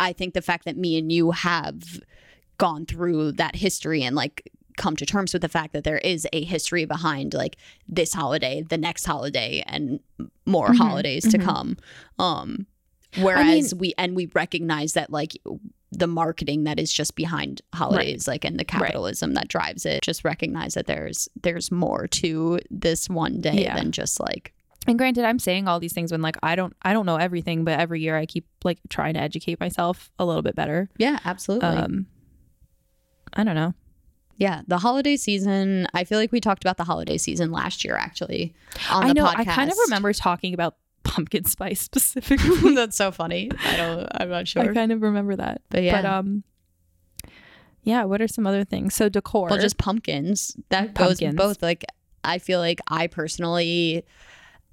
I 0.00 0.12
think 0.12 0.34
the 0.34 0.42
fact 0.42 0.64
that 0.64 0.76
me 0.76 0.98
and 0.98 1.12
you 1.12 1.30
have 1.32 2.00
gone 2.58 2.86
through 2.86 3.32
that 3.32 3.56
history 3.56 4.02
and 4.02 4.16
like 4.16 4.50
come 4.78 4.96
to 4.96 5.06
terms 5.06 5.32
with 5.32 5.42
the 5.42 5.48
fact 5.48 5.72
that 5.72 5.84
there 5.84 5.98
is 5.98 6.26
a 6.32 6.44
history 6.44 6.84
behind 6.84 7.32
like 7.34 7.56
this 7.88 8.12
holiday, 8.14 8.62
the 8.62 8.76
next 8.78 9.04
holiday, 9.06 9.62
and 9.66 10.00
more 10.46 10.68
Mhm, 10.68 10.76
holidays 10.76 11.26
to 11.30 11.38
mhm. 11.38 11.44
come. 11.44 11.76
Um, 12.18 12.66
whereas 13.18 13.74
we 13.74 13.94
and 13.98 14.14
we 14.16 14.26
recognize 14.34 14.92
that 14.94 15.10
like 15.10 15.32
the 15.92 16.06
marketing 16.06 16.64
that 16.64 16.78
is 16.78 16.92
just 16.92 17.14
behind 17.14 17.62
holidays 17.74 18.26
like 18.28 18.44
and 18.44 18.58
the 18.58 18.64
capitalism 18.64 19.34
that 19.34 19.48
drives 19.48 19.86
it 19.86 20.02
just 20.02 20.24
recognize 20.24 20.74
that 20.74 20.86
there's 20.86 21.28
there's 21.42 21.70
more 21.70 22.06
to 22.08 22.58
this 22.70 23.08
one 23.08 23.40
day 23.40 23.62
Yeah. 23.62 23.76
than 23.76 23.92
just 23.92 24.18
like 24.20 24.52
And 24.88 24.98
granted, 24.98 25.24
I'm 25.24 25.38
saying 25.38 25.66
all 25.68 25.80
these 25.80 25.92
things 25.94 26.12
when 26.12 26.22
like 26.22 26.36
I 26.42 26.54
don't 26.56 26.74
I 26.82 26.92
don't 26.92 27.06
know 27.06 27.16
everything, 27.16 27.64
but 27.64 27.78
every 27.80 28.00
year 28.00 28.16
I 28.16 28.26
keep 28.26 28.46
like 28.64 28.78
trying 28.88 29.14
to 29.14 29.20
educate 29.20 29.58
myself 29.60 30.10
a 30.18 30.24
little 30.26 30.42
bit 30.42 30.54
better. 30.56 30.88
yeah 30.98 31.18
absolutely 31.24 31.68
Um, 31.68 32.06
I 33.32 33.44
don't 33.44 33.54
know. 33.54 33.74
yeah 34.36 34.62
the 34.66 34.78
holiday 34.78 35.16
season 35.16 35.86
i 35.94 36.04
feel 36.04 36.18
like 36.18 36.32
we 36.32 36.40
talked 36.40 36.62
about 36.64 36.76
the 36.76 36.84
holiday 36.84 37.16
season 37.18 37.50
last 37.50 37.84
year 37.84 37.96
actually 37.96 38.54
on 38.90 39.04
I 39.04 39.08
the 39.08 39.14
know. 39.14 39.24
podcast 39.26 39.38
I 39.38 39.44
kind 39.44 39.70
of 39.70 39.76
remember 39.86 40.12
talking 40.12 40.52
about 40.54 40.76
pumpkin 41.06 41.44
spice 41.44 41.80
specifically. 41.90 42.74
that's 42.74 42.96
so 42.96 43.10
funny 43.10 43.50
i 43.64 43.76
don't 43.76 44.08
i'm 44.12 44.28
not 44.28 44.46
sure. 44.48 44.62
I 44.62 44.74
kind 44.74 44.92
of 44.92 45.02
remember 45.02 45.36
that. 45.36 45.62
but 45.70 45.82
yeah 45.82 46.02
But 46.02 46.08
um, 46.08 46.44
yeah. 47.82 48.02
What 48.04 48.20
are 48.20 48.26
some 48.28 48.46
other 48.48 48.64
things? 48.64 48.94
So 48.94 49.08
decor. 49.08 49.48
well 49.48 49.60
just 49.60 49.78
pumpkins 49.78 50.56
that 50.70 50.94
goes 50.94 51.20
both 51.36 51.62
like 51.62 51.84
i 52.24 52.38
feel 52.38 52.58
like 52.58 52.80
i 52.88 53.06
personally 53.06 54.04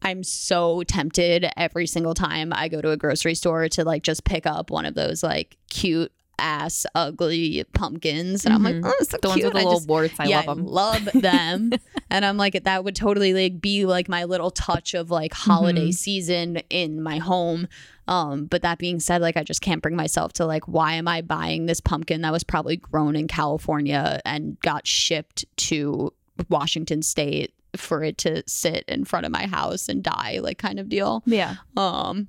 i'm 0.02 0.24
so 0.24 0.82
tempted 0.84 1.46
every 1.56 1.86
single 1.86 2.16
time 2.16 2.52
i 2.56 2.68
go 2.68 2.82
to 2.82 2.90
a 2.90 2.98
grocery 2.98 3.36
store 3.36 3.70
to 3.70 3.84
like 3.84 4.02
just 4.02 4.24
pick 4.26 4.46
up 4.48 4.72
one 4.72 4.86
of 4.86 4.96
those 4.96 5.22
like 5.22 5.58
cute 5.70 6.12
ass 6.40 6.86
ugly 6.96 7.64
pumpkins 7.74 8.44
and 8.46 8.54
i'm 8.54 8.64
like 8.64 8.76
Mhm. 8.76 8.86
oh 8.86 8.94
it's 9.00 9.12
so 9.12 9.18
the 9.22 9.30
ones 9.30 9.44
with 9.44 9.54
the 9.54 9.60
I 9.60 9.62
little 9.64 9.78
just- 9.80 9.88
warts. 9.88 10.20
I 10.20 10.26
yeah, 10.26 10.42
love 10.42 10.58
them. 10.58 10.66
love 10.66 11.04
them. 11.14 11.72
and 12.10 12.26
I'm 12.26 12.38
like, 12.38 12.64
that 12.64 12.84
would 12.84 12.96
totally 12.96 13.34
like 13.34 13.62
be 13.62 13.86
like 13.86 14.10
my 14.10 14.24
little 14.26 14.50
touch 14.52 14.94
of 14.94 15.12
like 15.12 15.34
holiday 15.34 15.90
Mhm. 15.90 15.94
season 15.94 16.58
in 16.70 17.02
my 17.02 17.18
home. 17.20 17.68
Um, 18.08 18.46
but 18.46 18.64
that 18.64 18.80
being 18.80 19.00
said, 19.00 19.22
like 19.22 19.38
I 19.38 19.44
just 19.44 19.62
can't 19.62 19.82
bring 19.82 19.96
myself 19.96 20.34
to 20.34 20.46
like, 20.46 20.68
why 20.68 20.94
am 20.94 21.08
I 21.08 21.22
buying 21.22 21.68
this 21.68 21.80
pumpkin 21.80 22.22
that 22.22 22.32
was 22.34 22.44
probably 22.44 22.78
grown 22.78 23.16
in 23.16 23.28
California 23.28 24.20
and 24.26 24.60
got 24.62 24.86
shipped 24.88 25.46
to 25.58 26.12
Washington 26.50 27.02
State 27.04 27.54
for 27.76 28.04
it 28.04 28.18
to 28.20 28.44
sit 28.48 28.84
in 28.88 29.06
front 29.06 29.26
of 29.26 29.32
my 29.32 29.46
house 29.48 29.88
and 29.88 30.04
die, 30.04 30.40
like 30.42 30.58
kind 30.58 30.80
of 30.80 30.90
deal. 30.90 31.24
Yeah. 31.26 31.56
Um, 31.78 32.28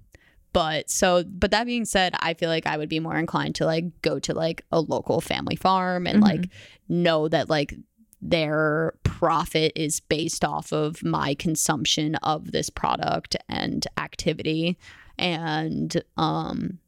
but 0.54 0.88
so, 0.88 1.22
but 1.24 1.50
that 1.50 1.66
being 1.66 1.84
said, 1.84 2.14
I 2.20 2.32
feel 2.32 2.48
like 2.48 2.66
I 2.66 2.78
would 2.78 2.88
be 2.88 3.00
more 3.00 3.16
inclined 3.18 3.56
to 3.56 3.66
like 3.66 3.84
go 4.00 4.18
to 4.20 4.32
like 4.32 4.64
a 4.72 4.80
local 4.80 5.20
family 5.20 5.56
farm 5.56 6.06
and 6.06 6.20
Mhm. 6.20 6.22
like 6.22 6.48
know 6.88 7.28
that 7.28 7.50
like 7.50 7.74
their 8.22 8.94
profit 9.02 9.72
is 9.76 10.00
based 10.00 10.44
off 10.46 10.72
of 10.72 11.04
my 11.04 11.34
consumption 11.34 12.14
of 12.16 12.52
this 12.52 12.70
product 12.70 13.36
and 13.50 13.86
activity. 13.98 14.78
And 15.18 16.02
um, 16.16 16.78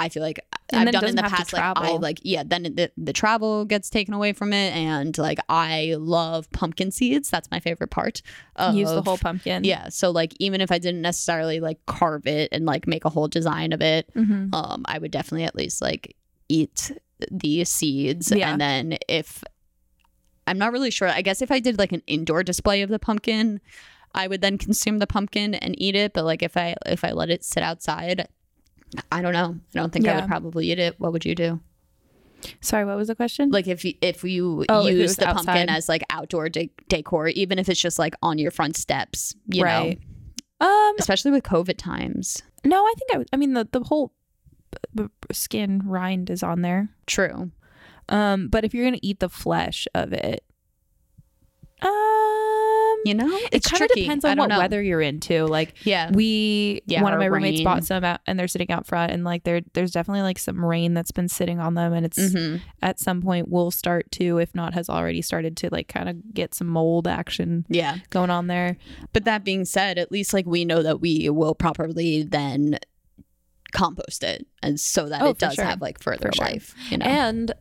I 0.00 0.08
feel 0.08 0.22
like 0.22 0.40
And 0.72 0.88
I've 0.88 0.92
done 0.92 1.04
in 1.06 1.16
the 1.16 1.22
past, 1.22 1.52
like 1.52 1.62
I 1.62 1.96
like 1.96 2.20
yeah, 2.22 2.42
then 2.46 2.62
the 2.62 2.90
the 2.96 3.12
travel 3.12 3.64
gets 3.64 3.90
taken 3.90 4.14
away 4.14 4.32
from 4.32 4.52
it, 4.52 4.74
and 4.74 5.16
like 5.18 5.38
I 5.48 5.96
love 5.98 6.50
pumpkin 6.52 6.90
seeds. 6.90 7.30
That's 7.30 7.50
my 7.50 7.60
favorite 7.60 7.90
part. 7.90 8.22
Of, 8.56 8.74
Use 8.74 8.90
the 8.90 9.02
whole 9.02 9.18
pumpkin. 9.18 9.64
yeah. 9.64 9.88
So 9.88 10.10
like 10.10 10.34
even 10.38 10.60
if 10.60 10.70
I 10.72 10.78
didn't 10.78 11.02
necessarily 11.02 11.60
like 11.60 11.84
carve 11.86 12.26
it 12.26 12.48
and 12.52 12.64
like 12.66 12.86
make 12.86 13.04
a 13.04 13.10
whole 13.10 13.28
design 13.28 13.72
of 13.72 13.80
it, 13.82 14.08
Mhm. 14.14 14.54
um, 14.54 14.82
I 14.86 14.98
would 14.98 15.10
definitely 15.10 15.44
at 15.44 15.54
least 15.54 15.80
like 15.82 16.16
eat 16.48 16.92
the 17.30 17.64
seeds. 17.64 18.30
Yeah. 18.32 18.50
And 18.52 18.60
then 18.60 18.98
if 19.08 19.42
I'm 20.46 20.58
not 20.58 20.72
really 20.72 20.90
sure, 20.90 21.08
I 21.08 21.22
guess 21.22 21.42
if 21.42 21.50
I 21.50 21.60
did 21.60 21.78
like 21.78 21.92
an 21.92 22.02
indoor 22.06 22.42
display 22.42 22.82
of 22.82 22.88
the 22.90 22.98
pumpkin, 22.98 23.60
I 24.14 24.26
would 24.26 24.40
then 24.40 24.58
consume 24.58 24.98
the 24.98 25.06
pumpkin 25.06 25.54
and 25.54 25.74
eat 25.80 25.94
it. 25.94 26.12
But 26.12 26.24
like 26.24 26.42
if 26.42 26.56
I 26.56 26.74
if 26.86 27.04
I 27.04 27.12
let 27.12 27.30
it 27.30 27.44
sit 27.44 27.62
outside, 27.62 28.26
I 29.12 29.22
don't 29.22 29.32
know. 29.32 29.56
I 29.74 29.78
don't 29.78 29.92
think 29.92 30.06
I 30.08 30.16
would 30.16 30.26
probably 30.28 30.70
eat 30.72 30.78
it. 30.78 30.98
What 30.98 31.12
would 31.12 31.24
you 31.24 31.34
do? 31.34 31.60
Sorry, 32.62 32.84
what 32.86 32.96
was 32.96 33.08
the 33.08 33.14
question? 33.14 33.50
Like 33.50 33.68
if 33.68 33.84
you, 33.84 33.94
if 34.00 34.24
you 34.24 34.64
Oh, 34.68 34.86
use 34.86 35.00
was 35.10 35.16
the 35.16 35.26
pumpkin 35.26 35.68
as 35.68 35.88
like 35.88 36.02
outdoor 36.10 36.48
de- 36.48 36.72
decor, 36.88 37.28
even 37.28 37.58
if 37.58 37.68
it's 37.68 37.80
just 37.80 37.98
like 37.98 38.14
on 38.22 38.38
your 38.38 38.50
front 38.50 38.76
steps, 38.76 39.34
you 39.46 39.62
right. 39.62 39.98
know, 40.60 40.66
Um. 40.66 40.94
especially 40.98 41.32
with 41.32 41.44
COVID 41.44 41.76
times. 41.76 42.42
No, 42.64 42.82
I 42.84 42.92
think 42.98 43.14
I. 43.14 43.18
would- 43.18 43.28
I 43.32 43.36
mean, 43.36 43.52
the 43.54 43.68
the 43.70 43.80
whole 43.80 44.12
b- 44.94 45.04
b- 45.04 45.08
skin 45.34 45.82
rind 45.84 46.30
is 46.30 46.42
on 46.42 46.62
there. 46.62 46.88
True. 47.06 47.50
Um. 48.08 48.48
But 48.48 48.64
if 48.64 48.72
you're 48.74 48.84
gonna 48.86 48.98
eat 49.02 49.20
the 49.20 49.28
flesh 49.28 49.86
of 49.94 50.12
it, 50.14 50.42
um, 51.82 51.90
You 53.04 53.14
know, 53.14 53.26
it 53.34 53.48
it's 53.52 53.70
kind 53.70 53.82
of 53.82 53.88
depends 53.96 54.24
on 54.24 54.36
what 54.36 54.48
know. 54.48 54.58
weather 54.58 54.82
you're 54.82 55.00
into. 55.00 55.46
Like 55.46 55.74
Yeah. 55.84 56.10
we, 56.12 56.82
Yeah, 56.86 57.02
one 57.02 57.12
of 57.12 57.18
my 57.18 57.26
roommates 57.26 57.62
bought 57.62 57.84
some 57.84 58.04
out, 58.04 58.20
and 58.26 58.38
they're 58.38 58.48
sitting 58.48 58.70
out 58.70 58.86
front, 58.86 59.12
and 59.12 59.24
like 59.24 59.44
there, 59.44 59.60
there's 59.72 59.90
definitely 59.90 60.22
like 60.22 60.38
some 60.38 60.64
rain 60.64 60.92
that's 60.94 61.10
been 61.10 61.28
sitting 61.28 61.58
on 61.60 61.74
them, 61.74 61.92
and 61.92 62.04
it's 62.04 62.32
hmm 62.32 62.56
at 62.82 62.98
some 62.98 63.22
point 63.22 63.48
will 63.48 63.70
start 63.70 64.10
to, 64.12 64.38
if 64.38 64.54
not 64.54 64.74
has 64.74 64.88
already 64.88 65.22
started 65.22 65.56
to, 65.58 65.68
like 65.70 65.88
kind 65.88 66.08
of 66.08 66.34
get 66.34 66.54
some 66.54 66.66
mold 66.66 67.06
action 67.06 67.64
Yeah. 67.68 67.98
going 68.10 68.30
on 68.30 68.46
there. 68.48 68.76
But 69.12 69.24
that 69.24 69.44
being 69.44 69.64
said, 69.64 69.98
at 69.98 70.10
least 70.12 70.32
like 70.32 70.46
we 70.46 70.64
know 70.64 70.82
that 70.82 71.00
we 71.00 71.28
will 71.30 71.54
properly 71.54 72.22
then 72.22 72.78
compost 73.72 74.24
it 74.24 74.46
and 74.62 74.80
so 74.80 75.08
that 75.08 75.22
Oh, 75.22 75.30
it 75.30 75.38
does 75.38 75.54
sure. 75.54 75.64
have 75.64 75.80
like 75.80 76.02
further 76.02 76.30
For 76.32 76.36
sure. 76.36 76.46
life, 76.46 76.74
you 76.90 76.98
know. 76.98 77.06
And 77.06 77.52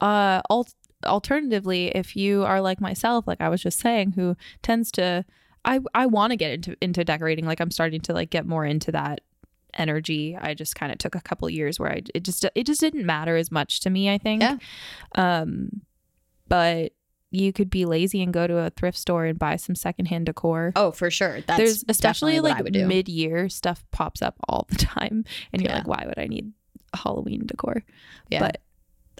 uh 0.00 0.42
al- 0.50 0.66
alternatively, 1.04 1.88
if 1.88 2.16
you 2.16 2.44
are 2.44 2.60
like 2.60 2.80
myself, 2.80 3.26
like 3.26 3.40
I 3.40 3.48
was 3.48 3.62
just 3.62 3.78
saying, 3.80 4.12
who 4.12 4.36
tends 4.62 4.90
to 4.92 5.24
I 5.64 5.80
I 5.94 6.06
want 6.06 6.30
to 6.32 6.36
get 6.36 6.50
into 6.52 6.76
into 6.80 7.04
decorating, 7.04 7.46
like 7.46 7.60
I'm 7.60 7.70
starting 7.70 8.00
to 8.02 8.12
like 8.12 8.30
get 8.30 8.46
more 8.46 8.64
into 8.64 8.92
that 8.92 9.20
energy. 9.74 10.36
I 10.40 10.54
just 10.54 10.76
kind 10.76 10.92
of 10.92 10.98
took 10.98 11.14
a 11.14 11.20
couple 11.20 11.48
years 11.50 11.80
where 11.80 11.90
I 11.90 12.02
it 12.14 12.22
just 12.22 12.44
it 12.54 12.64
just 12.66 12.80
didn't 12.80 13.06
matter 13.06 13.36
as 13.36 13.50
much 13.50 13.80
to 13.80 13.90
me, 13.90 14.10
I 14.12 14.18
think. 14.18 14.42
Yeah. 14.42 14.58
Um 15.14 15.82
but 16.48 16.92
you 17.30 17.52
could 17.52 17.68
be 17.70 17.84
lazy 17.84 18.22
and 18.22 18.32
go 18.32 18.46
to 18.46 18.58
a 18.58 18.70
thrift 18.70 18.96
store 18.96 19.24
and 19.24 19.36
buy 19.38 19.56
some 19.56 19.74
secondhand 19.74 20.26
decor. 20.26 20.72
oh, 20.76 20.92
for 20.92 21.10
sure. 21.10 21.40
That's 21.40 21.58
There's 21.58 21.84
especially 21.88 22.34
definitely 22.34 22.40
what 22.40 22.50
I 22.52 22.54
like 22.62 22.64
would 22.74 22.88
mid-year 22.88 23.48
stuff 23.48 23.84
pops 23.90 24.22
up 24.22 24.36
all 24.48 24.66
the 24.68 24.76
time 24.92 25.24
and 25.52 25.60
you're 25.60 25.70
Yeah. 25.72 25.78
like 25.78 25.88
why 25.88 26.04
would 26.06 26.18
I 26.18 26.26
need 26.26 26.52
Halloween 26.94 27.44
decor? 27.46 27.82
Yeah. 28.30 28.38
But 28.40 28.60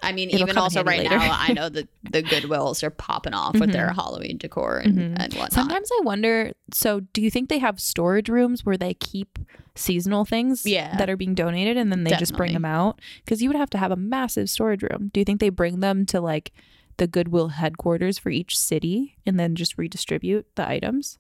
I 0.04 0.12
mean, 0.12 0.28
It'll 0.30 0.42
even 0.42 0.58
also 0.58 0.84
right 0.84 1.00
later. 1.00 1.16
now, 1.18 1.36
I 1.38 1.52
know 1.52 1.68
that 1.76 1.88
the 2.10 2.22
Goodwills 2.22 2.82
are 2.82 2.90
popping 2.90 3.34
off 3.34 3.58
with 3.58 3.72
their 3.72 3.92
Halloween 3.92 4.38
decor 4.38 4.78
and, 4.78 4.98
Mhm. 4.98 5.16
and 5.18 5.32
whatnot. 5.34 5.52
Sometimes 5.52 5.88
I 5.92 6.00
wonder. 6.04 6.52
So, 6.72 7.00
do 7.00 7.20
you 7.22 7.30
think 7.30 7.48
they 7.48 7.58
have 7.58 7.80
storage 7.80 8.28
rooms 8.28 8.64
where 8.64 8.76
they 8.76 8.94
keep 8.94 9.38
seasonal 9.74 10.24
things 10.24 10.64
Yeah. 10.66 10.96
that 10.98 11.10
are 11.10 11.16
being 11.16 11.34
donated, 11.34 11.76
and 11.76 11.90
then 11.90 12.04
they 12.04 12.12
just 12.16 12.36
bring 12.36 12.52
them 12.52 12.64
out? 12.64 13.00
Because 13.24 13.42
you 13.42 13.48
would 13.48 13.56
have 13.58 13.70
to 13.70 13.78
have 13.78 13.90
a 13.90 13.96
massive 13.96 14.48
storage 14.50 14.82
room. 14.82 15.10
Do 15.12 15.20
you 15.20 15.24
think 15.24 15.40
they 15.40 15.48
bring 15.50 15.80
them 15.80 16.06
to 16.06 16.20
like 16.20 16.52
the 16.96 17.06
Goodwill 17.08 17.48
headquarters 17.48 18.18
for 18.18 18.30
each 18.30 18.56
city, 18.56 19.16
and 19.26 19.38
then 19.40 19.54
just 19.56 19.76
redistribute 19.76 20.46
the 20.54 20.68
items 20.68 21.18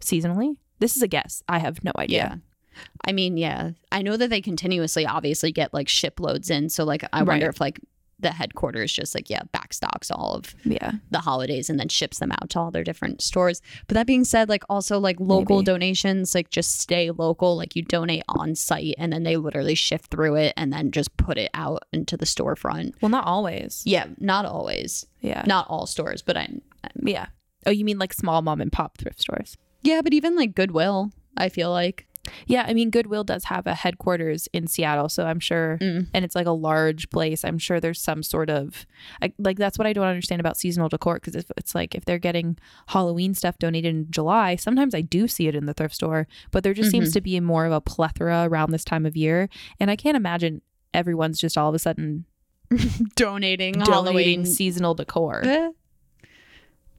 seasonally? 0.00 0.56
This 0.78 0.96
is 0.96 1.02
a 1.02 1.08
guess. 1.08 1.42
I 1.48 1.58
have 1.58 1.82
no 1.82 1.90
yeah. 2.08 2.36
I 3.06 3.12
mean, 3.12 3.36
yeah. 3.36 3.70
I 3.92 4.02
know 4.02 4.16
that 4.16 4.30
they 4.30 4.40
continuously 4.40 5.06
obviously 5.06 5.52
get 5.52 5.72
like 5.74 5.88
shiploads 5.88 6.50
in. 6.50 6.68
So, 6.68 6.84
like, 6.84 7.04
I 7.12 7.22
wonder 7.22 7.46
Right. 7.46 7.54
if 7.54 7.60
like 7.60 7.80
the 8.20 8.32
headquarters 8.32 8.92
just 8.92 9.14
like, 9.14 9.30
yeah, 9.30 9.42
backstocks 9.54 10.10
all 10.10 10.34
of 10.34 10.52
Yeah. 10.64 10.94
the 11.12 11.20
holidays 11.20 11.70
and 11.70 11.78
then 11.78 11.88
ships 11.88 12.18
them 12.18 12.32
out 12.32 12.50
to 12.50 12.58
all 12.58 12.72
their 12.72 12.82
different 12.82 13.22
stores. 13.22 13.62
But 13.86 13.94
that 13.94 14.08
being 14.08 14.24
said, 14.24 14.48
like 14.48 14.64
also 14.68 14.98
like 14.98 15.20
local 15.20 15.58
Maybe. 15.58 15.66
donations, 15.66 16.34
like 16.34 16.50
just 16.50 16.80
stay 16.80 17.12
local. 17.12 17.56
Like 17.56 17.76
you 17.76 17.82
donate 17.82 18.24
on 18.28 18.56
site 18.56 18.96
and 18.98 19.12
then 19.12 19.22
they 19.22 19.36
literally 19.36 19.76
shift 19.76 20.10
through 20.10 20.34
it 20.34 20.52
and 20.56 20.72
then 20.72 20.90
just 20.90 21.16
put 21.16 21.38
it 21.38 21.50
out 21.54 21.84
into 21.92 22.16
the 22.16 22.26
storefront. 22.26 22.94
Well, 23.00 23.08
not 23.08 23.24
always. 23.24 23.84
Yeah, 23.86 24.06
not 24.18 24.44
always. 24.44 25.06
Yeah. 25.20 25.44
Not 25.46 25.68
all 25.68 25.86
stores, 25.86 26.20
but 26.20 26.36
I'm 26.36 26.60
Yeah. 27.04 27.26
Oh, 27.66 27.70
you 27.70 27.84
mean 27.84 28.00
like 28.00 28.12
small 28.12 28.42
mom 28.42 28.60
and 28.60 28.72
pop 28.72 28.98
thrift 28.98 29.20
stores? 29.20 29.56
yeah, 29.82 30.00
but 30.02 30.12
even 30.12 30.34
like 30.34 30.56
Goodwill, 30.56 31.12
I 31.36 31.48
feel 31.48 31.70
like. 31.70 32.07
Yeah, 32.46 32.64
I 32.66 32.74
mean 32.74 32.90
Goodwill 32.90 33.24
does 33.24 33.44
have 33.44 33.66
a 33.66 33.74
headquarters 33.74 34.48
in 34.52 34.66
Seattle, 34.66 35.08
so 35.08 35.26
I'm 35.26 35.40
sure 35.40 35.78
Mm. 35.80 36.08
and 36.14 36.24
it's 36.24 36.34
like 36.34 36.46
a 36.46 36.50
large 36.52 37.10
place. 37.10 37.44
I'm 37.44 37.58
sure 37.58 37.80
there's 37.80 38.00
some 38.00 38.22
sort 38.22 38.50
of 38.50 38.86
I, 39.22 39.32
like 39.38 39.58
that's 39.58 39.78
what 39.78 39.86
I 39.86 39.92
don't 39.92 40.06
understand 40.06 40.40
about 40.40 40.56
seasonal 40.56 40.88
decor 40.88 41.14
because 41.16 41.34
if 41.34 41.50
it's 41.56 41.74
like 41.74 41.94
if 41.94 42.04
they're 42.04 42.18
getting 42.18 42.56
Halloween 42.88 43.34
stuff 43.34 43.58
donated 43.58 43.94
in 43.94 44.10
July, 44.10 44.56
sometimes 44.56 44.94
I 44.94 45.00
do 45.00 45.28
see 45.28 45.48
it 45.48 45.54
in 45.54 45.66
the 45.66 45.74
thrift 45.74 45.94
store, 45.94 46.26
but 46.50 46.62
there 46.64 46.74
just 46.74 46.88
Mm-hmm. 46.88 47.02
seems 47.04 47.12
to 47.14 47.20
be 47.20 47.38
more 47.40 47.64
of 47.66 47.72
a 47.72 47.80
plethora 47.80 48.44
around 48.48 48.70
this 48.72 48.84
time 48.84 49.04
of 49.06 49.16
year, 49.16 49.48
and 49.80 49.90
I 49.90 49.96
can't 49.96 50.16
imagine 50.16 50.62
everyone's 50.94 51.38
just 51.40 51.56
all 51.58 51.68
of 51.68 51.74
a 51.74 51.78
sudden 51.78 52.24
Donating, 53.16 53.72
donating 53.74 53.82
Halloween. 53.84 54.46
seasonal 54.46 54.94
decor. 54.94 55.72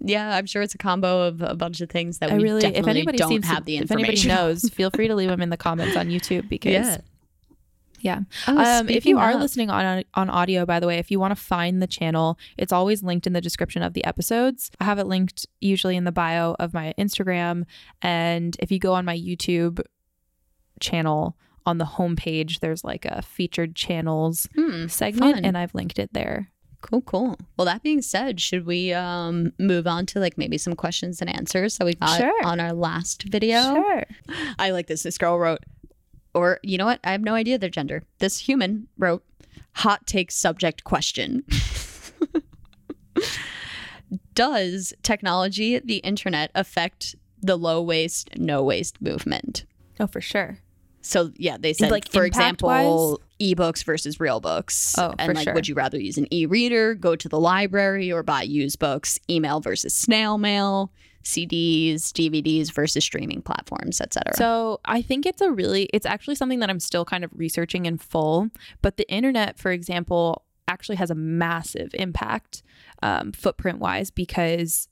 Yeah, 0.02 0.36
I'm 0.36 0.46
sure 0.46 0.62
it's 0.62 0.74
a 0.76 0.78
combo 0.78 1.24
of 1.24 1.42
a 1.42 1.56
bunch 1.56 1.82
of 1.82 1.90
things 1.90 2.20
that 2.20 2.32
I 2.32 2.38
we 2.38 2.44
really, 2.44 2.58
if 2.66 2.74
definitely 2.74 2.92
anybody 2.92 3.18
don't 3.18 3.30
seems 3.30 3.46
have 3.48 3.66
the 3.66 3.78
if 3.78 3.92
anybody 3.92 4.28
knows, 4.28 4.70
feel 4.70 4.90
free 4.92 5.08
to 5.08 5.16
leave 5.16 5.30
them 5.30 5.42
in 5.42 5.50
the 5.50 5.58
comments 5.58 5.96
on 5.98 6.08
YouTube 6.08 6.48
because 6.56 6.72
Yeah. 6.72 6.98
yeah. 8.00 8.20
Oh, 8.48 8.58
um, 8.58 8.88
if 8.90 9.06
you 9.06 9.18
are 9.20 9.32
of- 9.34 9.42
listening 9.42 9.70
on 9.70 10.04
on 10.14 10.30
audio, 10.30 10.66
by 10.66 10.80
the 10.80 10.88
way, 10.88 11.00
if 11.00 11.12
you 11.12 11.20
want 11.20 11.32
to 11.32 11.42
find 11.42 11.82
the 11.82 11.88
channel, 11.88 12.38
it's 12.58 12.72
always 12.72 13.04
linked 13.04 13.28
in 13.28 13.34
the 13.34 13.42
description 13.42 13.84
of 13.84 13.94
the 13.94 14.06
episodes. 14.06 14.72
I 14.80 14.86
have 14.86 15.00
it 15.00 15.06
linked 15.08 15.46
usually 15.60 15.98
in 15.98 16.06
the 16.06 16.12
bio 16.14 16.56
of 16.60 16.74
my 16.74 16.94
Instagram, 16.98 17.66
and 18.02 18.56
if 18.60 18.72
you 18.72 18.80
go 18.80 18.94
on 18.94 19.04
my 19.04 19.18
YouTube 19.18 19.82
channel 20.80 21.36
on 21.66 21.78
the 21.78 21.86
homepage, 21.86 22.62
there's 22.62 22.84
like 22.84 23.06
a 23.06 23.22
featured 23.22 23.76
channels 23.76 24.48
Hmm, 24.56 24.88
segment, 24.88 25.36
fun. 25.36 25.46
and 25.46 25.58
I've 25.58 25.76
linked 25.76 26.00
it 26.00 26.14
there. 26.14 26.52
Cool, 26.82 27.02
cool. 27.02 27.38
Well, 27.58 27.66
that 27.66 27.84
being 27.84 28.02
said, 28.02 28.40
should 28.40 28.66
we 28.66 28.94
um 28.94 29.52
move 29.60 29.86
on 29.86 30.06
to 30.08 30.20
like 30.20 30.38
maybe 30.38 30.58
some 30.58 30.76
questions 30.76 31.20
and 31.22 31.30
answers 31.30 31.78
that 31.78 31.86
we 31.86 31.94
got 31.96 32.18
Sure. 32.18 32.46
on 32.46 32.60
our 32.60 32.74
last 32.74 33.24
video? 33.24 33.62
Sure. 33.76 34.04
I 34.58 34.72
like 34.72 34.88
this. 34.88 35.04
This 35.04 35.18
girl 35.18 35.38
wrote, 35.38 35.60
or 36.34 36.60
you 36.64 36.78
know 36.78 36.86
what? 36.86 37.00
I 37.04 37.12
have 37.12 37.22
no 37.22 37.34
idea 37.36 37.58
their 37.58 37.70
gender. 37.70 38.04
This 38.20 38.38
human 38.40 38.88
wrote, 38.98 39.24
hot 39.76 40.08
take 40.08 40.32
subject 40.32 40.84
question. 40.86 41.44
Does 44.34 44.94
technology, 45.04 45.80
the 45.80 45.98
internet, 45.98 46.50
affect 46.56 47.16
the 47.42 47.56
low 47.58 47.82
waste, 47.82 48.30
no 48.38 48.64
waste 48.64 49.02
movement? 49.02 49.66
Oh, 50.00 50.08
for 50.08 50.22
sure. 50.22 50.60
So 51.02 51.32
yeah, 51.36 51.58
they 51.58 51.74
said 51.74 51.92
Like, 51.92 52.10
for 52.10 52.26
example, 52.26 53.22
ebooks 53.40 53.84
versus 53.84 54.20
real 54.20 54.40
books. 54.40 54.96
Oh, 54.98 55.14
and 55.18 55.36
like 55.36 55.46
sure. 55.46 55.54
would 55.54 55.68
you 55.68 55.76
rather 55.76 56.00
use 56.00 56.18
an 56.18 56.32
e-reader, 56.34 56.96
go 56.96 57.16
to 57.16 57.30
the 57.30 57.40
library, 57.40 58.12
or 58.12 58.24
buy 58.24 58.44
used 58.44 58.80
books, 58.80 59.20
email 59.30 59.62
versus 59.62 59.94
snail 59.94 60.38
mail, 60.38 60.92
CDs, 61.24 62.12
DVDs 62.12 62.72
versus 62.72 63.04
streaming 63.04 63.42
platforms, 63.42 64.02
etc. 64.02 64.36
So 64.36 64.80
I 64.86 65.02
think 65.02 65.26
it's 65.26 65.42
a 65.42 65.52
really, 65.52 65.90
it's 65.94 66.06
actually 66.06 66.36
something 66.36 66.60
that 66.60 66.70
I'm 66.70 66.80
still 66.80 67.06
kind 67.06 67.24
of 67.24 67.32
researching 67.34 67.86
in 67.86 67.98
full. 67.98 68.50
But 68.82 68.98
the 68.98 69.10
internet, 69.12 69.58
for 69.58 69.72
example, 69.72 70.44
actually 70.68 70.98
has 70.98 71.10
a 71.10 71.16
massive 71.16 71.92
impact 71.96 72.62
um, 73.02 73.32
footprint 73.32 73.80
wise 73.80 74.12
because 74.12 74.88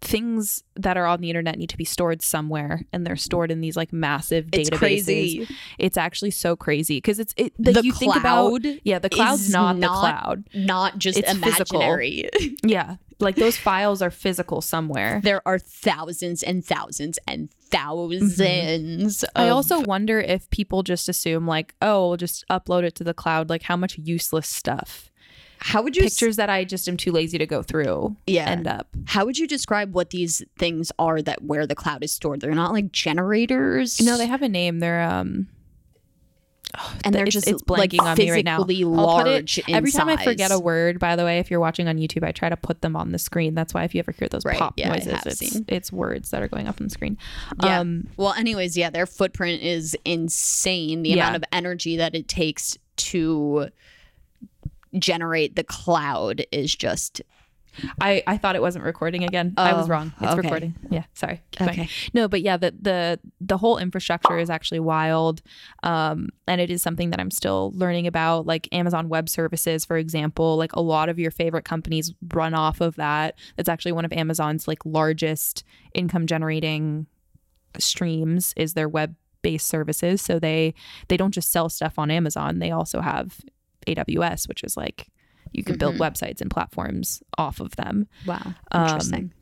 things 0.00 0.62
that 0.76 0.96
are 0.96 1.06
on 1.06 1.20
the 1.20 1.28
internet 1.28 1.58
need 1.58 1.70
to 1.70 1.76
be 1.76 1.84
stored 1.84 2.22
somewhere 2.22 2.82
and 2.92 3.06
they're 3.06 3.16
stored 3.16 3.50
in 3.50 3.60
these 3.60 3.76
like 3.76 3.92
massive 3.92 4.48
it's 4.52 4.70
databases. 4.70 4.78
crazy. 4.78 5.48
It's 5.78 5.96
actually 5.96 6.30
so 6.30 6.54
crazy 6.56 6.98
because 6.98 7.18
it's 7.18 7.34
it, 7.36 7.52
The 7.58 7.80
you 7.82 7.92
think 7.92 8.14
about 8.14 8.62
cloud 8.62 8.80
yeah 8.84 8.98
the 9.00 9.10
cloud's 9.10 9.42
is 9.48 9.52
not, 9.52 9.80
the 9.80 9.88
cloud 9.88 10.44
Not 10.54 10.98
just 10.98 11.18
It's 11.18 11.32
physical. 11.32 11.80
imaginary. 11.80 12.28
yeah 12.62 12.96
like 13.20 13.34
those 13.34 13.56
files 13.56 14.00
are 14.00 14.10
physical 14.10 14.60
somewhere. 14.60 15.20
there 15.24 15.42
are 15.46 15.58
thousands 15.58 16.44
and 16.44 16.64
thousands 16.64 17.18
and 17.26 17.48
mm-hmm. 17.70 19.06
1000s 19.08 19.24
I 19.34 19.46
of- 19.46 19.52
also 19.56 19.80
wonder 19.80 20.20
if 20.20 20.48
people 20.50 20.82
just 20.84 21.08
assume 21.08 21.46
like, 21.46 21.74
oh, 21.82 22.08
we'll 22.08 22.16
just 22.16 22.44
upload 22.48 22.84
it 22.84 22.94
to 22.96 23.04
the 23.04 23.14
cloud. 23.14 23.50
Like 23.50 23.62
how 23.62 23.76
much 23.76 23.98
useless 23.98 24.48
stuff, 24.48 25.10
how 25.60 25.82
would 25.82 25.96
you 25.96 26.04
s- 26.04 26.14
pictures 26.14 26.36
that 26.36 26.48
I 26.50 26.64
just 26.64 26.88
am 26.88 26.96
too 26.96 27.12
lazy 27.12 27.38
to 27.38 27.46
go 27.46 27.62
through, 27.62 28.16
Yeah. 28.26 28.48
end 28.48 28.66
up. 28.66 28.88
How 29.06 29.24
would 29.24 29.38
you 29.38 29.46
describe 29.46 29.92
what 29.94 30.10
these 30.10 30.42
things 30.58 30.92
are 30.98 31.20
that 31.22 31.42
where 31.42 31.66
the 31.66 31.74
cloud 31.74 32.02
is 32.04 32.12
stored? 32.12 32.40
They're 32.40 32.54
not 32.54 32.72
like 32.72 32.92
generators. 32.92 34.00
No, 34.00 34.16
they 34.16 34.26
have 34.26 34.42
a 34.42 34.48
name. 34.48 34.78
They're 34.80 35.02
um, 35.02 35.48
and 37.02 37.14
they're 37.14 37.22
it's- 37.22 37.32
just 37.32 37.48
it's 37.48 37.62
like 37.66 37.90
blanking 37.92 38.02
on 38.02 38.16
me 38.18 38.30
right 38.30 38.44
now. 38.44 38.58
physically 38.58 38.82
it- 38.82 38.86
large 38.86 39.58
every 39.68 39.90
time 39.90 40.08
I 40.08 40.22
forget 40.22 40.50
a 40.52 40.58
word. 40.58 40.98
By 40.98 41.16
the 41.16 41.24
way, 41.24 41.38
if 41.38 41.50
you're 41.50 41.60
watching 41.60 41.88
on 41.88 41.96
YouTube, 41.96 42.22
I 42.24 42.32
try 42.32 42.50
to 42.50 42.56
put 42.58 42.82
them 42.82 42.94
on 42.94 43.12
the 43.12 43.18
screen. 43.18 43.54
That's 43.54 43.72
why 43.72 43.84
if 43.84 43.94
you 43.94 44.00
ever 44.00 44.12
hear 44.12 44.28
those 44.28 44.44
Right, 44.44 44.58
pop 44.58 44.74
yeah, 44.76 44.90
noises, 44.90 45.40
it's 45.40 45.60
it's 45.66 45.90
words 45.92 46.30
that 46.30 46.42
are 46.42 46.48
going 46.48 46.68
up 46.68 46.78
on 46.80 46.86
the 46.86 46.90
screen. 46.90 47.16
Yeah. 47.64 47.80
Um, 47.80 48.08
Well, 48.18 48.34
anyways, 48.34 48.76
yeah, 48.76 48.90
their 48.90 49.06
footprint 49.06 49.62
is 49.62 49.96
insane. 50.04 51.02
The 51.02 51.10
Yeah. 51.10 51.14
amount 51.28 51.36
of 51.36 51.44
energy 51.52 51.96
that 51.96 52.14
it 52.14 52.28
takes 52.28 52.76
to 52.96 53.68
generate 54.98 55.56
the 55.56 55.64
cloud 55.64 56.44
is 56.52 56.74
just 56.74 57.20
I, 58.00 58.24
I 58.26 58.38
thought 58.38 58.56
it 58.56 58.62
wasn't 58.62 58.84
recording 58.84 59.22
again. 59.22 59.54
I 59.56 59.72
was 59.72 59.86
Oh, 59.86 59.90
wrong. 59.90 60.12
It's 60.20 60.32
okay. 60.32 60.40
recording. 60.40 60.74
Yeah, 60.90 61.04
sorry. 61.14 61.42
Keep 61.52 61.58
going. 61.60 61.70
okay. 61.82 61.88
No, 62.12 62.26
but 62.26 62.40
yeah, 62.42 62.56
the 62.56 62.74
the 62.80 63.20
the 63.40 63.56
whole 63.56 63.78
infrastructure 63.78 64.36
is 64.36 64.50
actually 64.50 64.80
wild, 64.80 65.42
um, 65.84 66.30
and 66.48 66.60
it 66.60 66.70
is 66.70 66.82
something 66.82 67.10
that 67.10 67.20
I'm 67.20 67.30
still 67.30 67.70
learning 67.76 68.08
about. 68.08 68.46
Like 68.46 68.68
Amazon 68.72 69.08
Web 69.08 69.28
Services, 69.28 69.84
for 69.84 69.96
example, 69.96 70.56
like 70.56 70.72
a 70.72 70.80
lot 70.80 71.08
of 71.08 71.20
your 71.20 71.30
favorite 71.30 71.64
companies 71.64 72.12
run 72.34 72.52
off 72.52 72.80
of 72.80 72.96
that. 72.96 73.38
It's 73.58 73.68
actually 73.68 73.92
one 73.92 74.04
of 74.04 74.12
Amazon's 74.12 74.66
like 74.66 74.84
largest 74.84 75.62
income 75.94 76.26
generating 76.26 77.06
streams 77.78 78.54
is 78.56 78.74
their 78.74 78.88
web 78.88 79.14
based 79.42 79.68
services. 79.68 80.20
So 80.20 80.40
they 80.40 80.74
they 81.08 81.16
don't 81.16 81.32
just 81.32 81.52
sell 81.52 81.68
stuff 81.68 81.96
on 81.96 82.10
Amazon; 82.10 82.58
they 82.58 82.72
also 82.72 83.02
have 83.02 83.40
AWS, 83.94 84.48
which 84.48 84.62
is 84.64 84.76
like 84.76 85.08
you 85.52 85.62
can 85.64 85.78
build 85.78 85.96
websites 85.96 86.40
and 86.40 86.50
platforms 86.50 87.22
off 87.38 87.58
of 87.60 87.74
them. 87.76 88.06
Wow, 88.26 88.54
Um, 88.72 88.82
interesting. 88.84 89.32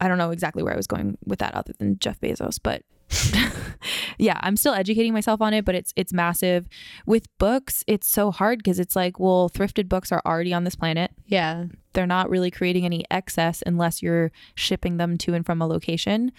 I 0.00 0.06
don't 0.06 0.18
know 0.18 0.30
exactly 0.30 0.62
where 0.62 0.72
I 0.72 0.76
was 0.76 0.86
going 0.86 1.18
with 1.26 1.40
that 1.40 1.54
other 1.54 1.72
than 1.78 1.98
Jeff 1.98 2.20
Bezos, 2.20 2.58
but 2.62 2.82
yeah, 4.18 4.38
I'm 4.42 4.56
still 4.56 4.74
educating 4.74 5.12
myself 5.12 5.40
on 5.40 5.54
it, 5.54 5.64
but 5.64 5.74
it's 5.74 5.92
it's 5.96 6.12
massive. 6.12 6.68
With 7.06 7.26
books, 7.38 7.82
it's 7.86 8.06
so 8.08 8.30
hard 8.30 8.58
because 8.58 8.78
it's 8.78 8.94
like, 8.94 9.18
well, 9.18 9.48
thrifted 9.50 9.88
books 9.88 10.12
are 10.12 10.22
already 10.24 10.52
on 10.54 10.64
this 10.64 10.74
planet. 10.76 11.10
yeah, 11.26 11.64
They're 11.94 12.06
not 12.06 12.30
really 12.30 12.50
creating 12.50 12.84
any 12.84 13.04
excess 13.10 13.62
unless 13.66 14.02
you're 14.02 14.30
shipping 14.54 14.98
them 14.98 15.18
to 15.18 15.34
and 15.34 15.44
from 15.44 15.60
a 15.62 15.66
location. 15.66 16.32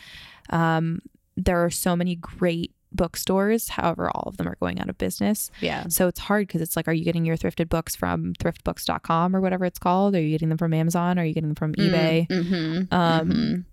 Um, 0.52 1.00
there 1.36 1.64
are 1.64 1.70
so 1.70 1.96
many 1.96 2.16
great 2.16 2.74
bookstores, 2.92 3.70
however, 3.70 4.10
all 4.10 4.24
of 4.28 4.38
them 4.38 4.48
are 4.48 4.56
going 4.60 4.80
out 4.80 4.90
of 4.90 4.98
business. 4.98 5.52
yeah. 5.62 5.88
So 5.88 6.08
it's 6.08 6.20
hard 6.20 6.48
because 6.48 6.62
it's 6.62 6.76
like, 6.76 6.88
are 6.88 6.94
you 6.94 7.04
getting 7.04 7.26
your 7.26 7.38
thrifted 7.38 7.70
books 7.70 7.96
from 7.96 8.34
thriftbooks.com 8.34 9.36
or 9.36 9.42
whatever 9.42 9.66
it's 9.66 9.80
called? 9.80 10.16
Are 10.16 10.22
you 10.22 10.32
getting 10.32 10.50
them 10.50 10.58
from 10.58 10.74
Amazon? 10.74 11.20
Are 11.20 11.26
you 11.26 11.34
getting 11.34 11.50
them 11.50 11.56
from 11.56 11.74
eBay? 11.76 12.28
Mm-hmm. 12.28 12.94
um 12.94 13.66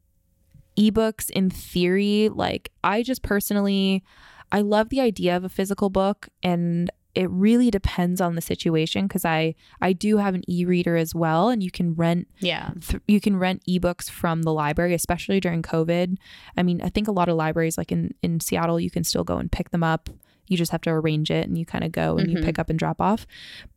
ebooks 0.79 1.31
in 1.31 1.49
theory 1.49 2.29
like 2.29 2.71
i 2.85 3.03
just 3.03 3.23
personally 3.23 4.05
i 4.53 4.61
love 4.61 4.91
the 4.91 5.01
idea 5.01 5.35
of 5.35 5.43
a 5.43 5.49
physical 5.49 5.89
book 5.89 6.29
and 6.43 6.91
it 7.17 7.29
really 7.31 7.71
depends 7.71 8.21
on 8.21 8.35
the 8.35 8.41
situation 8.41 9.07
because 9.09 9.25
i 9.25 9.55
i 9.81 9.93
do 9.93 10.19
have 10.19 10.35
an 10.35 10.43
e-reader 10.49 10.97
as 10.97 11.15
well 11.15 11.49
and 11.49 11.63
you 11.63 11.71
can 11.71 11.95
rent 11.95 12.29
Yeah, 12.41 12.71
th- 12.81 13.03
you 13.09 13.21
can 13.21 13.37
rent 13.39 13.63
ebooks 13.69 14.09
from 14.11 14.43
the 14.43 14.53
library 14.53 14.95
especially 14.95 15.41
during 15.41 15.63
covid 15.63 16.19
i 16.57 16.63
mean 16.63 16.81
i 16.83 16.89
think 16.91 17.09
a 17.09 17.13
lot 17.13 17.29
of 17.29 17.37
libraries 17.37 17.77
like 17.79 17.91
in 17.91 18.13
in 18.23 18.39
seattle 18.41 18.79
you 18.79 18.91
can 18.91 19.03
still 19.05 19.25
go 19.25 19.39
and 19.39 19.51
pick 19.51 19.71
them 19.71 19.83
up 19.83 20.11
You 20.49 20.57
just 20.57 20.71
have 20.73 20.83
to 20.83 20.91
arrange 20.91 21.29
it 21.39 21.49
and 21.49 21.59
you 21.59 21.67
kind 21.67 21.83
of 21.83 21.91
go 21.91 22.19
and 22.19 22.31
you 22.31 22.37
Mhm. 22.39 22.45
pick 22.45 22.59
up 22.61 22.71
and 22.71 22.79
drop 22.79 23.01
off. 23.01 23.27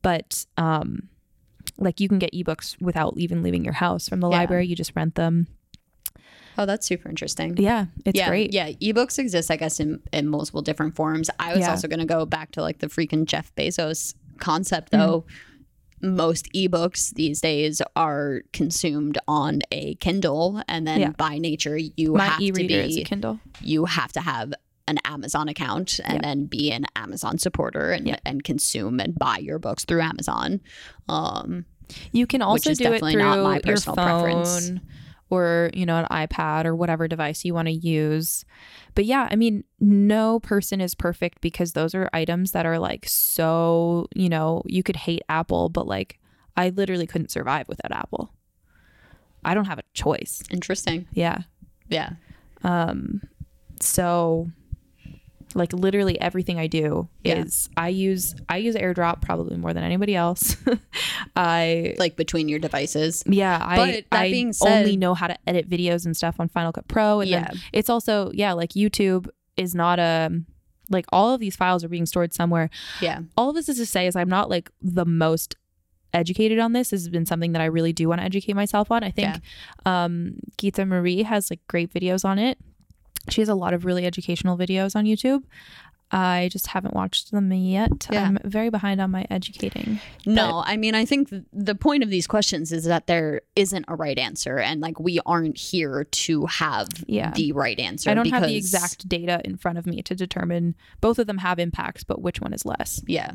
But 0.04 0.46
um 0.56 1.10
like 1.78 2.00
you 2.00 2.08
can 2.08 2.20
get 2.20 2.32
ebooks 2.34 2.80
without 2.82 3.14
even 3.18 3.42
leaving 3.42 3.64
your 3.64 3.74
house 3.86 4.08
from 4.10 4.20
the 4.22 4.30
Yeah. 4.30 4.38
library. 4.38 4.68
You 4.68 4.76
just 4.76 4.94
rent 4.96 5.16
them. 5.16 5.48
Oh, 6.60 6.66
that's 6.66 6.86
super 6.86 7.08
interesting. 7.08 7.56
Yeah, 7.58 7.86
it's 8.06 8.18
yeah, 8.18 8.28
great. 8.28 8.52
Yeah, 8.54 8.70
ebooks 8.74 9.18
exist, 9.18 9.50
I 9.50 9.56
guess, 9.56 9.80
in, 9.80 10.02
in 10.12 10.28
multiple 10.28 10.62
different 10.62 10.94
forms. 10.94 11.30
I 11.40 11.52
was 11.54 11.62
Yeah. 11.62 11.70
also 11.72 11.88
going 11.88 12.02
to 12.02 12.06
go 12.06 12.26
back 12.26 12.52
to 12.52 12.62
like 12.62 12.80
the 12.80 12.88
freaking 12.88 13.24
Jeff 13.26 13.56
Bezos 13.56 14.14
concept, 14.40 14.92
Mm-hmm. 14.92 15.06
though. 15.08 15.26
Most 16.02 16.48
ebooks 16.54 17.14
these 17.14 17.40
days 17.42 17.82
are 17.96 18.42
consumed 18.54 19.18
on 19.28 19.60
a 19.72 19.96
Kindle, 19.96 20.62
and 20.68 20.86
then 20.88 21.00
Yeah. 21.00 21.10
by 21.12 21.38
nature, 21.38 21.78
you 21.78 22.14
My 22.14 22.26
have 22.26 22.40
to 22.40 22.46
e-reader 22.46 22.76
is 22.82 22.96
a 22.96 23.00
be 23.00 23.04
Kindle. 23.06 23.40
you 23.62 23.86
have 23.86 24.12
to 24.14 24.22
have 24.22 24.54
an 24.88 24.98
Amazon 25.06 25.48
account 25.50 26.00
and 26.04 26.16
Yeah. 26.16 26.20
then 26.22 26.46
be 26.46 26.72
an 26.72 26.86
Amazon 26.96 27.38
supporter 27.38 27.92
and, 27.92 28.08
Yeah. 28.08 28.18
and 28.26 28.44
consume 28.44 29.00
and 29.00 29.14
buy 29.18 29.38
your 29.38 29.60
books 29.60 29.84
through 29.86 30.02
Amazon. 30.02 30.60
Um, 31.08 31.66
You 32.12 32.28
can 32.28 32.42
also 32.42 32.74
do 32.74 32.94
it 32.94 33.00
through 33.00 33.14
not 33.16 33.40
my 33.40 33.60
your 33.66 33.78
phone 33.78 33.96
preference. 33.96 34.72
Or 35.30 35.70
you 35.74 35.86
know 35.86 35.98
an 35.98 36.08
iPad 36.28 36.66
or 36.66 36.76
whatever 36.76 37.08
device 37.08 37.46
you 37.46 37.54
want 37.54 37.68
to 37.68 37.74
use. 37.74 38.46
But 38.96 39.06
yeah, 39.06 39.28
I 39.32 39.36
mean, 39.36 39.64
no 39.80 40.40
person 40.40 40.82
is 40.82 40.96
perfect 40.96 41.42
because 41.42 41.74
those 41.74 41.94
are 41.96 42.10
items 42.14 42.52
that 42.52 42.66
are 42.66 42.80
like 42.80 43.08
so, 43.08 44.08
you 44.16 44.30
know, 44.30 44.64
you 44.66 44.84
could 44.84 44.96
hate 44.96 45.22
Apple, 45.30 45.70
but 45.70 45.88
like 45.88 46.20
I 46.58 46.70
literally 46.70 47.08
couldn't 47.08 47.32
survive 47.32 47.68
without 47.68 47.92
Apple. 47.92 48.34
I 49.46 49.54
don't 49.54 49.66
have 49.66 49.80
a 49.80 49.84
choice. 49.94 50.44
interesting. 50.50 51.08
Yeah. 51.14 51.40
Yeah. 51.88 52.12
Um 52.64 53.22
so 53.80 54.52
like 55.56 55.74
literally 55.74 56.20
everything 56.22 56.60
I 56.60 56.68
do 56.68 57.10
Yeah. 57.24 57.40
is 57.44 57.70
I 57.76 57.90
use 57.90 58.36
I 58.48 58.58
use 58.58 58.76
AirDrop 58.76 59.22
probably 59.22 59.58
more 59.58 59.74
than 59.74 59.84
anybody 59.84 60.16
else. 60.16 60.56
I 61.36 61.96
Like 61.98 62.16
between 62.16 62.48
your 62.50 62.60
devices. 62.60 63.24
yeah, 63.26 63.58
I 63.62 64.04
I 64.12 64.30
being 64.32 64.54
said- 64.54 64.80
only 64.82 64.98
know 64.98 65.14
how 65.14 65.28
to 65.28 65.38
edit 65.48 65.70
videos 65.70 66.06
and 66.06 66.16
stuff 66.16 66.40
on 66.40 66.50
Final 66.50 66.72
Cut 66.72 66.88
Pro 66.88 67.20
and 67.22 67.30
Yeah. 67.30 67.46
then 67.48 67.58
it's 67.74 67.90
also 67.90 68.32
yeah, 68.34 68.54
like 68.54 68.72
YouTube 68.72 69.28
is 69.58 69.74
not 69.76 70.00
a 70.00 70.30
like 70.92 71.06
all 71.12 71.34
of 71.34 71.40
these 71.40 71.56
files 71.56 71.84
are 71.84 71.90
being 71.90 72.06
stored 72.06 72.34
somewhere. 72.34 72.70
Yeah. 73.02 73.20
All 73.38 73.50
of 73.50 73.56
this 73.56 73.70
is 73.70 73.78
to 73.78 73.86
say 73.86 74.08
is 74.08 74.16
I'm 74.16 74.30
not 74.30 74.50
like 74.50 74.72
the 74.82 75.06
most 75.06 75.56
educated 76.14 76.58
on 76.58 76.74
this. 76.74 76.90
This 76.90 77.02
has 77.02 77.10
been 77.10 77.26
something 77.28 77.52
that 77.52 77.62
I 77.62 77.66
really 77.66 77.94
do 77.94 78.08
want 78.10 78.22
to 78.22 78.26
educate 78.26 78.54
myself 78.56 78.92
on. 78.92 79.04
I 79.04 79.12
think 79.12 79.36
um 79.86 80.36
Gittemary 80.58 81.24
has 81.24 81.50
like 81.52 81.60
great 81.68 81.94
videos 81.94 82.26
on 82.26 82.40
it. 82.40 82.58
She 83.30 83.42
has 83.42 83.50
a 83.50 83.56
lot 83.56 83.74
of 83.74 83.86
really 83.86 84.06
educational 84.06 84.58
videos 84.58 84.96
on 84.96 85.06
YouTube. 85.06 85.44
I 86.12 86.50
just 86.52 86.66
haven't 86.68 86.96
watched 86.96 87.30
them 87.32 87.52
yet. 87.54 88.08
Yeah. 88.12 88.24
I'm 88.26 88.40
very 88.44 88.72
behind 88.72 89.00
on 89.00 89.12
my 89.12 89.28
educating. 89.30 90.00
No, 90.26 90.64
I 90.66 90.76
mean, 90.76 90.96
I 90.96 91.06
think 91.06 91.30
th- 91.30 91.44
the 91.54 91.76
point 91.76 92.02
of 92.02 92.10
these 92.10 92.26
questions 92.26 92.72
is 92.72 92.86
that 92.86 93.06
there 93.06 93.42
isn't 93.56 93.86
a 93.88 93.96
right 93.96 94.18
answer, 94.18 94.58
and 94.58 94.82
like 94.82 95.00
we 95.00 95.20
aren't 95.28 95.56
here 95.56 96.06
to 96.06 96.48
have 96.48 96.88
Yeah. 97.06 97.30
the 97.36 97.52
right 97.52 97.80
answer. 97.80 98.10
I 98.10 98.16
don't 98.16 98.28
have 98.32 98.42
the 98.48 98.56
exact 98.56 99.08
data 99.08 99.40
in 99.46 99.56
front 99.58 99.78
of 99.78 99.86
me 99.86 100.02
to 100.02 100.16
determine 100.16 100.74
both 101.00 101.20
of 101.20 101.28
them 101.28 101.38
have 101.38 101.60
impacts, 101.60 102.04
but 102.04 102.24
which 102.24 102.42
one 102.42 102.54
is 102.54 102.66
less. 102.66 103.04
Yeah, 103.06 103.34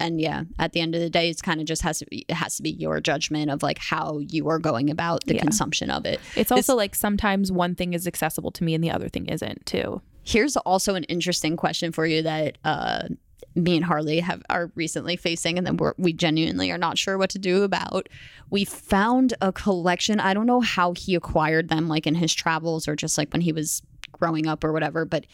and 0.00 0.20
yeah, 0.20 0.44
at 0.58 0.72
the 0.72 0.80
end 0.80 0.94
of 0.94 1.00
the 1.00 1.10
day, 1.10 1.28
it's 1.28 1.42
kind 1.42 1.60
of 1.60 1.66
just 1.66 1.82
has 1.82 1.98
to 1.98 2.06
be, 2.06 2.24
it 2.28 2.34
has 2.34 2.56
to 2.56 2.62
be 2.62 2.70
your 2.70 3.00
judgment 3.00 3.50
of 3.50 3.62
like 3.62 3.78
how 3.78 4.18
you 4.20 4.48
are 4.48 4.58
going 4.58 4.90
about 4.90 5.24
the 5.26 5.34
Yeah. 5.34 5.42
consumption 5.42 5.90
of 5.90 6.04
it. 6.06 6.20
It's 6.36 6.52
also 6.52 6.74
like 6.76 6.94
sometimes 6.94 7.50
one 7.50 7.74
thing 7.74 7.94
is 7.94 8.06
accessible 8.06 8.50
to 8.52 8.64
me 8.64 8.74
and 8.74 8.82
the 8.84 8.90
other 8.90 9.08
thing 9.08 9.26
isn't 9.26 9.66
too. 9.66 10.00
Here's 10.24 10.56
also 10.58 10.94
an 10.94 11.04
interesting 11.04 11.56
question 11.56 11.90
for 11.92 12.04
you 12.06 12.22
that 12.22 12.58
uh, 12.64 13.08
me 13.54 13.76
and 13.76 13.84
Harley 13.84 14.20
have 14.20 14.42
are 14.50 14.70
recently 14.74 15.16
facing, 15.16 15.56
and 15.58 15.66
then 15.66 15.78
we're, 15.78 15.94
we 15.96 16.12
genuinely 16.12 16.70
are 16.70 16.78
not 16.78 16.98
sure 16.98 17.16
what 17.16 17.30
to 17.30 17.38
do 17.38 17.62
about. 17.62 18.08
We 18.50 18.64
found 18.64 19.34
a 19.40 19.52
collection. 19.52 20.20
I 20.20 20.34
don't 20.34 20.46
know 20.46 20.60
how 20.60 20.92
he 20.92 21.14
acquired 21.14 21.68
them, 21.70 21.88
like 21.88 22.06
in 22.06 22.14
his 22.14 22.34
travels 22.34 22.86
or 22.86 22.94
just 22.94 23.16
like 23.18 23.32
when 23.32 23.40
he 23.40 23.52
was 23.52 23.82
growing 24.12 24.46
up 24.46 24.62
or 24.64 24.72
whatever, 24.72 25.04
but 25.04 25.24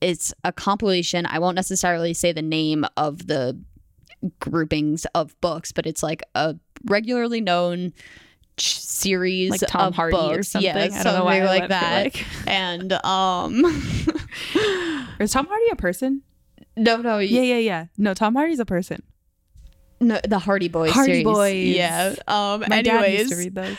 it's 0.00 0.32
a 0.44 0.52
compilation. 0.52 1.26
I 1.26 1.38
won't 1.38 1.56
necessarily 1.56 2.14
say 2.14 2.30
the 2.32 2.42
name 2.42 2.84
of 2.96 3.26
the 3.26 3.58
groupings 4.40 5.06
of 5.14 5.38
books, 5.40 5.72
but 5.72 5.86
it's 5.86 6.02
like 6.02 6.22
a 6.34 6.56
regularly 6.84 7.40
known 7.40 7.92
ch- 8.56 8.78
series 8.80 9.50
Like 9.50 9.60
Tom 9.66 9.88
of 9.88 9.94
Hardy 9.94 10.16
or 10.16 10.42
something. 10.42 10.66
Yeah, 10.66 10.76
I 10.76 11.02
don't 11.02 11.14
know 11.14 11.24
why 11.24 11.38
something 11.40 11.42
I 11.42 11.58
like 11.58 11.68
that. 11.68 12.04
like- 12.04 12.26
and 12.46 12.92
um 13.04 13.64
Is 15.20 15.30
Tom 15.32 15.46
Hardy 15.46 15.70
a 15.72 15.76
person? 15.76 16.22
no 16.76 16.96
no 16.98 17.18
Yeah, 17.18 17.42
yeah, 17.42 17.58
yeah. 17.58 17.86
No, 17.96 18.14
Tom 18.14 18.34
Hardy's 18.34 18.60
a 18.60 18.64
person. 18.66 19.02
No, 20.00 20.20
the 20.28 20.38
Hardy 20.38 20.68
Boys. 20.68 20.92
Hardy 20.92 21.12
series. 21.12 21.24
Boys. 21.24 21.76
Yeah. 21.76 22.14
Um. 22.28 22.60
My 22.68 22.82
dad 22.82 23.02
anyways, 23.04 23.18
used 23.18 23.32
to 23.32 23.36
read 23.38 23.54
those. 23.56 23.76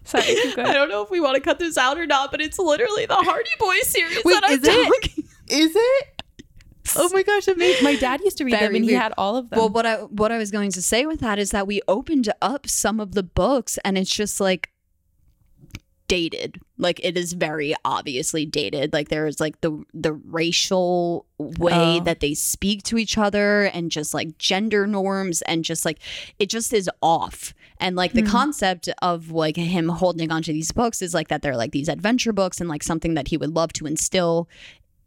Sorry. 0.05 0.23
I 0.57 0.73
don't 0.73 0.89
know 0.89 1.01
if 1.01 1.09
we 1.09 1.19
want 1.19 1.35
to 1.35 1.41
cut 1.41 1.59
this 1.59 1.77
out 1.77 1.97
or 1.97 2.05
not, 2.05 2.31
but 2.31 2.39
it's 2.41 2.59
literally 2.59 3.05
the 3.05 3.15
Hardy 3.15 3.49
Boys 3.59 3.87
series 3.87 4.21
Wait, 4.23 4.33
that 4.33 4.43
I'm 4.45 4.53
is 4.53 4.61
talking. 4.61 5.23
Is 5.49 5.71
it? 5.75 6.12
Oh 6.95 7.09
my 7.13 7.23
gosh, 7.23 7.47
amazing. 7.47 7.83
My 7.83 7.95
dad 7.95 8.21
used 8.21 8.37
to 8.37 8.43
read 8.45 8.53
them 8.53 8.59
Very 8.59 8.77
and 8.77 8.85
he 8.85 8.93
had 8.93 9.13
all 9.17 9.35
of 9.37 9.49
them. 9.49 9.57
Well, 9.59 9.69
what 9.69 9.85
I 9.85 9.95
what 10.03 10.31
I 10.31 10.37
was 10.37 10.51
going 10.51 10.71
to 10.71 10.81
say 10.81 11.05
with 11.05 11.19
that 11.21 11.39
is 11.39 11.51
that 11.51 11.65
we 11.67 11.81
opened 11.87 12.31
up 12.41 12.67
some 12.67 12.99
of 12.99 13.13
the 13.13 13.23
books, 13.23 13.79
and 13.85 13.97
it's 13.97 14.13
just 14.13 14.39
like 14.39 14.69
dated. 16.07 16.59
Like 16.77 16.99
it 17.03 17.17
is 17.17 17.33
very 17.33 17.73
obviously 17.85 18.45
dated. 18.45 18.91
Like 18.93 19.07
there 19.09 19.25
is 19.25 19.39
like 19.39 19.61
the 19.61 19.83
the 19.93 20.13
racial 20.13 21.25
way 21.37 21.99
Oh. 21.99 22.03
that 22.03 22.19
they 22.19 22.33
speak 22.33 22.83
to 22.83 22.97
each 22.97 23.17
other, 23.17 23.63
and 23.65 23.89
just 23.89 24.13
like 24.13 24.37
gender 24.37 24.85
norms, 24.85 25.41
and 25.43 25.63
just 25.63 25.85
like 25.85 25.99
it 26.39 26.49
just 26.49 26.73
is 26.73 26.89
off. 27.01 27.53
And 27.79 27.95
like 27.95 28.13
the 28.13 28.21
Hmm. 28.21 28.27
concept 28.27 28.89
of 29.01 29.31
like 29.31 29.55
him 29.55 29.87
holding 29.89 30.31
onto 30.31 30.51
these 30.53 30.71
books 30.71 31.01
is 31.01 31.13
like 31.13 31.29
that 31.29 31.41
they're 31.41 31.57
like 31.57 31.71
these 31.71 31.87
adventure 31.89 32.33
books, 32.33 32.59
and 32.59 32.69
like 32.69 32.83
something 32.83 33.13
that 33.13 33.29
he 33.29 33.37
would 33.37 33.55
love 33.55 33.71
to 33.73 33.85
instill 33.87 34.47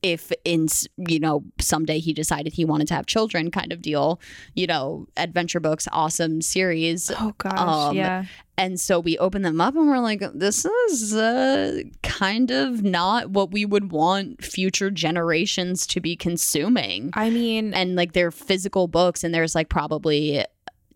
if 0.03 0.31
in 0.45 0.67
you 0.97 1.19
know 1.19 1.43
someday 1.61 1.99
he 1.99 2.13
decided 2.13 2.53
he 2.53 2.65
wanted 2.65 2.87
to 2.89 2.95
have 2.95 3.07
children 3.07 3.51
kind 3.51 3.73
of 3.73 3.81
deal 3.83 4.21
you 4.55 4.67
know 4.67 5.07
adventure 5.17 5.61
books 5.61 5.89
awesome 5.93 6.41
series 6.43 7.11
oh 7.19 7.33
gosh, 7.39 7.59
um, 7.59 7.97
yeah. 7.97 8.25
and 8.59 8.79
so 8.81 9.01
we 9.01 9.17
open 9.19 9.43
them 9.43 9.61
up 9.61 9.75
and 9.75 9.89
we're 9.89 9.99
like 9.99 10.23
this 10.35 10.65
is 10.65 11.15
uh, 11.15 11.81
kind 12.03 12.51
of 12.51 12.83
not 12.83 13.31
what 13.31 13.51
we 13.51 13.65
would 13.65 13.91
want 13.91 14.45
future 14.45 14.91
generations 14.91 15.87
to 15.87 16.01
be 16.01 16.15
consuming 16.15 17.11
I 17.15 17.31
mean, 17.31 17.73
and 17.75 17.97
like 17.97 18.13
they're 18.13 18.31
physical 18.31 18.89
books 18.89 19.25
and 19.25 19.35
there's 19.35 19.55
like 19.55 19.69
probably 19.69 20.45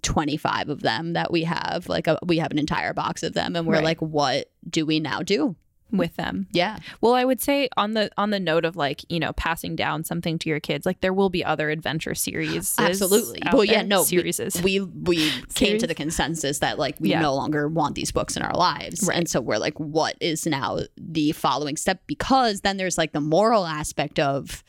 25 0.02 0.68
of 0.70 0.80
them 0.82 1.12
that 1.12 1.30
we 1.30 1.44
have 1.44 1.88
like 1.88 2.06
a, 2.06 2.18
we 2.24 2.38
have 2.38 2.50
an 2.52 2.58
entire 2.58 2.94
box 2.94 3.22
of 3.22 3.34
them 3.34 3.54
and 3.56 3.66
we're 3.66 3.74
Right. 3.74 3.84
like 3.84 4.00
what 4.00 4.50
do 4.68 4.86
we 4.86 4.98
now 5.00 5.20
do 5.20 5.56
with 5.92 6.16
them. 6.16 6.46
yeah 6.52 6.78
Well, 7.00 7.14
I 7.14 7.24
would 7.24 7.40
say 7.40 7.68
on 7.76 7.94
the 7.94 8.10
on 8.16 8.30
the 8.30 8.40
note 8.40 8.64
of 8.64 8.76
like 8.76 9.02
you 9.08 9.18
know 9.20 9.32
passing 9.32 9.76
down 9.76 10.04
something 10.04 10.38
to 10.40 10.48
your 10.48 10.60
kids, 10.60 10.86
like 10.86 11.00
there 11.00 11.12
will 11.12 11.30
be 11.30 11.44
other 11.44 11.70
adventure 11.70 12.14
series. 12.14 12.74
Absolutely. 12.78 13.42
Well, 13.52 13.64
yeah, 13.64 13.78
there. 13.78 13.84
no, 13.84 14.02
series. 14.04 14.40
we 14.62 14.80
we 14.80 15.30
came 15.54 15.78
to 15.78 15.86
the 15.86 15.94
consensus 15.94 16.58
that 16.60 16.78
like 16.78 16.96
we 17.00 17.10
Yeah. 17.10 17.20
no 17.20 17.34
longer 17.34 17.68
want 17.68 17.94
these 17.94 18.12
books 18.12 18.36
in 18.36 18.42
our 18.42 18.54
lives 18.54 19.04
Right. 19.06 19.18
and 19.18 19.28
so 19.28 19.40
we're 19.40 19.58
like 19.58 19.78
what 19.78 20.16
is 20.20 20.46
now 20.46 20.78
the 20.96 21.32
following 21.32 21.76
step 21.76 22.00
because 22.06 22.60
then 22.62 22.76
there's 22.76 22.96
like 22.98 23.12
the 23.12 23.20
moral 23.20 23.66
aspect 23.66 24.18
of 24.18 24.62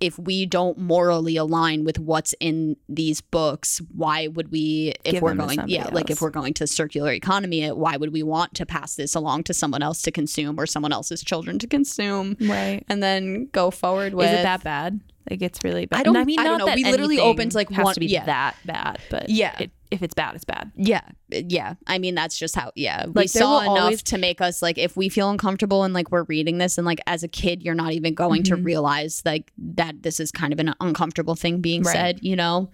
if 0.00 0.18
we 0.18 0.46
don't 0.46 0.78
morally 0.78 1.36
align 1.36 1.84
with 1.84 1.98
what's 1.98 2.34
in 2.40 2.76
these 2.88 3.20
books 3.20 3.80
why 3.94 4.26
would 4.28 4.50
we 4.50 4.94
if 5.04 5.12
Give 5.14 5.22
we're 5.22 5.34
going 5.34 5.60
yeah 5.66 5.88
like 5.92 6.10
if 6.10 6.20
we're 6.22 6.30
going 6.30 6.54
to 6.54 6.66
circular 6.66 7.12
economy 7.12 7.62
it 7.62 7.76
why 7.76 7.96
would 7.96 8.12
we 8.12 8.22
want 8.22 8.54
to 8.54 8.66
pass 8.66 8.94
this 8.96 9.14
along 9.14 9.44
to 9.44 9.54
someone 9.54 9.82
else 9.82 10.02
to 10.02 10.10
consume 10.10 10.58
or 10.58 10.66
someone 10.66 10.92
else's 10.92 11.22
children 11.22 11.58
to 11.58 11.66
consume 11.66 12.36
right. 12.40 12.84
and 12.88 13.02
then 13.02 13.46
go 13.52 13.70
forward 13.70 14.14
with 14.14 14.26
Is 14.30 14.40
it 14.40 14.42
that 14.42 14.62
bad? 14.64 15.00
Like 15.28 15.42
it's 15.42 15.60
really 15.62 15.86
bad. 15.86 16.00
I 16.00 16.02
don't- 16.02 16.16
I 16.16 16.24
mean, 16.24 16.38
I 16.40 16.44
don't 16.44 16.58
not 16.58 16.58
know. 16.60 16.66
that 16.66 16.76
We 16.76 16.84
literally 16.84 17.20
opened, 17.20 17.54
like, 17.54 17.70
has 17.70 17.84
one- 17.84 17.94
to 17.94 18.00
be 18.00 18.06
yeah. 18.06 18.24
that 18.24 18.56
bad, 18.64 18.98
but 19.10 19.28
Yeah. 19.28 19.54
it, 19.60 19.70
if 19.90 20.02
it's 20.02 20.14
bad, 20.14 20.34
it's 20.34 20.44
bad. 20.44 20.70
Yeah, 20.76 21.00
yeah. 21.30 21.74
I 21.86 21.98
mean, 21.98 22.14
that's 22.14 22.38
just 22.38 22.54
how. 22.54 22.70
Yeah, 22.76 23.06
we 23.06 23.12
Like, 23.12 23.32
there 23.32 23.42
saw 23.42 23.60
enough 23.60 23.78
always- 23.78 24.02
to 24.04 24.18
make 24.18 24.40
us 24.40 24.62
like, 24.62 24.78
if 24.78 24.96
we 24.96 25.08
feel 25.08 25.30
uncomfortable 25.30 25.82
and 25.84 25.92
like 25.92 26.10
we're 26.12 26.24
reading 26.24 26.58
this, 26.58 26.78
and 26.78 26.86
like 26.86 27.00
as 27.06 27.22
a 27.22 27.28
kid, 27.28 27.62
you're 27.62 27.74
not 27.74 27.92
even 27.92 28.14
going 28.14 28.42
to 28.44 28.56
Mhm. 28.56 28.64
realize 28.64 29.22
like 29.24 29.52
that 29.58 30.02
this 30.02 30.20
is 30.20 30.30
kind 30.30 30.52
of 30.52 30.58
an 30.60 30.74
uncomfortable 30.80 31.34
thing 31.34 31.60
being 31.60 31.82
Right. 31.82 31.92
said. 31.92 32.18
You 32.22 32.36
know? 32.36 32.70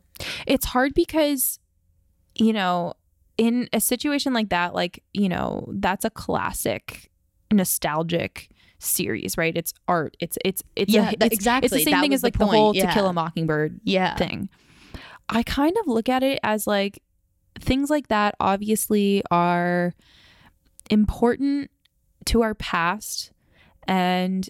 It's 0.47 0.67
hard 0.67 0.93
because, 0.95 1.59
you 2.35 2.53
know, 2.53 2.95
in 3.39 3.69
a 3.73 3.81
situation 3.81 4.33
like 4.33 4.49
that, 4.51 4.75
like 4.75 5.03
you 5.15 5.29
know, 5.29 5.69
that's 5.75 6.05
a 6.05 6.11
classic, 6.11 7.11
nostalgic 7.53 8.49
series, 8.79 9.37
right? 9.39 9.57
It's 9.57 9.73
art. 9.89 10.17
It's 10.21 10.37
it's 10.45 10.63
it's 10.77 10.93
Yeah, 10.93 11.11
a, 11.11 11.13
it's, 11.27 11.35
exactly. 11.35 11.67
It's 11.67 11.75
the 11.75 11.83
same 11.85 11.93
That 11.93 12.01
thing 12.03 12.15
as 12.15 12.21
the 12.21 12.27
like 12.27 12.39
the, 12.39 12.45
point, 12.45 12.57
whole 12.57 12.75
To. 12.75 12.87
Kill 12.93 13.07
a 13.09 13.13
Mockingbird 13.13 13.81
Yeah. 13.85 14.17
thing. 14.17 14.49
I 15.29 15.43
kind 15.43 15.77
of 15.81 15.87
look 15.89 16.09
at 16.09 16.23
it 16.23 16.39
as 16.45 16.67
like 16.67 17.03
things 17.61 17.91
like 17.91 18.09
that 18.09 18.35
obviously 18.41 19.23
are 19.31 19.95
important 20.91 21.71
to 22.27 22.43
our 22.43 22.55
past 22.55 23.33
and 23.87 24.49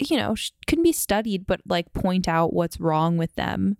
you 0.00 0.16
know, 0.16 0.34
can 0.66 0.82
be 0.82 0.92
studied, 0.92 1.46
but 1.46 1.60
like 1.66 1.92
point 1.92 2.26
out 2.26 2.52
what's 2.52 2.80
wrong 2.80 3.16
with 3.16 3.32
them. 3.36 3.76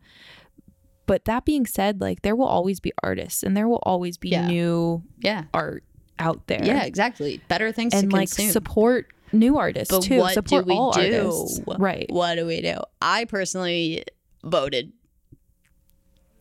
But 1.07 1.25
that 1.25 1.45
being 1.45 1.67
said, 1.67 2.01
like 2.01 2.23
there 2.23 2.37
will 2.37 2.47
always 2.47 2.79
be 2.79 2.93
artists 3.03 3.43
and 3.43 3.57
there 3.57 3.69
will 3.69 3.83
always 3.83 4.17
be 4.17 4.29
Yeah. 4.31 4.47
new 4.47 5.03
Yeah. 5.19 5.45
art 5.53 5.83
out 6.21 6.47
there. 6.47 6.65
Yeah, 6.65 6.85
exactly. 6.85 7.41
Better 7.49 7.73
things 7.73 7.93
And 7.93 8.11
to 8.11 8.17
like 8.17 8.29
consume. 8.29 8.53
support 8.53 9.09
new 9.33 9.59
artists 9.59 9.93
But 9.93 10.05
too. 10.05 10.19
what 10.21 10.29
do 10.29 10.35
support 10.35 10.67
we 10.67 10.73
all 10.75 10.93
do? 10.93 11.01
artists. 11.01 11.61
Right. 11.79 12.07
What 12.09 12.37
do 12.37 12.47
we 12.47 12.63
do? 12.63 12.77
I 13.03 13.25
personally 13.25 14.05
voted 14.45 14.93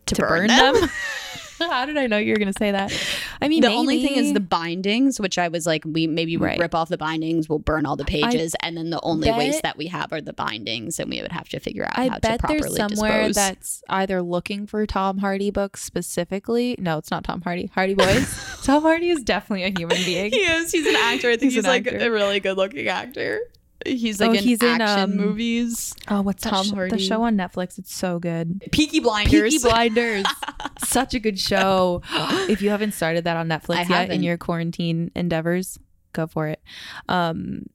to, 0.06 0.14
to 0.14 0.22
burn, 0.22 0.46
burn, 0.46 0.46
them. 0.48 0.74
them. 0.82 0.90
How 1.58 1.86
did 1.86 1.96
I 1.96 2.06
know 2.06 2.18
you 2.18 2.32
were 2.32 2.38
going 2.38 2.52
to 2.52 2.58
say 2.58 2.70
that? 2.72 2.92
I 3.40 3.48
mean, 3.48 3.62
the 3.62 3.68
only 3.68 4.02
thing 4.04 4.16
is 4.16 4.32
the 4.32 4.40
bindings, 4.40 5.20
which 5.20 5.38
I 5.38 5.48
was 5.48 5.66
like, 5.66 5.82
we 5.84 6.06
maybe 6.06 6.36
Right. 6.36 6.58
rip 6.58 6.74
off 6.74 6.88
the 6.88 6.98
bindings, 6.98 7.48
we'll 7.48 7.58
burn 7.60 7.86
all 7.86 7.96
the 7.96 8.04
pages, 8.04 8.54
and 8.60 8.76
then 8.76 8.90
the 8.90 9.00
only 9.02 9.28
bet- 9.28 9.38
waste 9.38 9.62
that 9.62 9.76
we 9.76 9.86
have 9.88 10.12
are 10.12 10.20
the 10.20 10.32
bindings, 10.32 10.98
and 10.98 11.08
we 11.10 11.22
would 11.22 11.32
have 11.32 11.48
to 11.50 11.60
figure 11.60 11.84
out 11.84 11.98
I 11.98 12.08
how 12.08 12.14
to 12.16 12.20
bet 12.20 12.40
properly 12.40 12.60
there's 12.60 12.76
somewhere 12.76 13.28
dispose. 13.28 13.34
that's 13.34 13.82
either 13.88 14.20
looking 14.22 14.66
for 14.66 14.86
Tom 14.86 15.18
Hardy 15.18 15.50
books 15.50 15.82
specifically. 15.82 16.76
No, 16.78 16.98
it's 16.98 17.10
not 17.10 17.24
Tom 17.24 17.40
Hardy. 17.42 17.70
Hardy 17.74 17.94
Boys. 17.94 18.60
Tom 18.64 18.82
Hardy 18.82 19.10
is 19.10 19.22
definitely 19.22 19.64
a 19.64 19.70
human 19.76 19.96
being. 20.04 20.30
he 20.32 20.38
is. 20.38 20.72
He's 20.72 20.86
an 20.86 20.96
actor. 20.96 21.28
I 21.28 21.32
think 21.36 21.44
He's 21.52 21.54
he's, 21.54 21.66
like 21.66 21.86
actor. 21.86 21.98
a 22.06 22.10
really 22.10 22.40
good 22.40 22.56
looking 22.56 22.88
actor. 22.88 23.40
He's 23.84 24.20
like 24.20 24.30
Oh, 24.30 24.32
in 24.34 24.42
he's 24.42 24.62
in, 24.62 24.80
action 24.80 25.10
um, 25.12 25.16
movies. 25.16 25.94
Oh, 26.08 26.22
what's 26.22 26.42
that 26.44 26.50
Tom 26.50 26.66
sh- 26.66 26.70
Hardy. 26.72 26.96
The 26.96 27.02
show 27.02 27.22
on 27.22 27.36
Netflix. 27.36 27.78
It's 27.78 27.94
so 27.94 28.18
good. 28.18 28.62
Peaky 28.72 29.00
Blinders. 29.00 29.52
Peaky 29.52 29.58
Blinders. 29.68 30.24
Such 30.84 31.14
a 31.14 31.20
good 31.20 31.38
show. 31.38 32.02
if 32.48 32.62
you 32.62 32.70
haven't 32.70 32.92
started 32.92 33.24
that 33.24 33.36
on 33.36 33.48
Netflix 33.48 33.76
I 33.76 33.80
yet 33.80 33.88
haven't. 33.88 34.14
in 34.16 34.22
your 34.22 34.38
quarantine 34.38 35.10
endeavors, 35.14 35.78
go 36.12 36.26
for 36.26 36.48
it. 36.48 36.60
Um, 37.08 37.66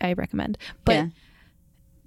I 0.00 0.12
recommend. 0.12 0.58
But 0.84 0.92
Yeah. 0.94 1.06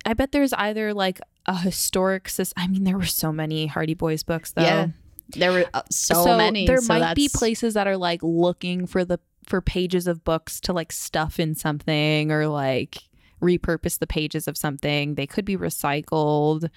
I 0.06 0.14
bet 0.14 0.32
there's 0.32 0.54
either 0.54 0.94
like 0.94 1.20
a 1.46 1.58
historic. 1.58 2.30
I 2.56 2.68
mean, 2.68 2.84
there 2.84 2.98
were 2.98 3.06
so 3.06 3.32
many 3.32 3.68
Hardy 3.68 3.94
Boys 3.96 4.24
books 4.24 4.52
though. 4.52 4.62
Yeah. 4.64 4.88
There 5.36 5.52
were 5.52 5.66
uh, 5.74 5.84
so, 5.92 6.38
many. 6.38 6.66
There 6.66 6.82
so 6.82 6.98
might 6.98 7.16
be 7.16 7.30
places 7.30 7.76
that 7.76 7.86
are 7.86 7.98
like 7.98 8.22
looking 8.24 8.88
for 8.88 9.06
the 9.06 9.20
for 9.50 9.60
pages 9.62 10.08
of 10.08 10.24
books 10.24 10.60
to 10.62 10.74
like 10.74 10.92
stuff 10.92 11.40
in 11.40 11.56
something 11.56 12.32
or 12.32 12.48
like 12.48 13.00
repurpose 13.42 14.00
the 14.00 14.08
pages 14.08 14.48
of 14.48 14.56
something. 14.58 15.16
They 15.16 15.28
could 15.28 15.44
be 15.46 15.58
recycled. 15.58 16.70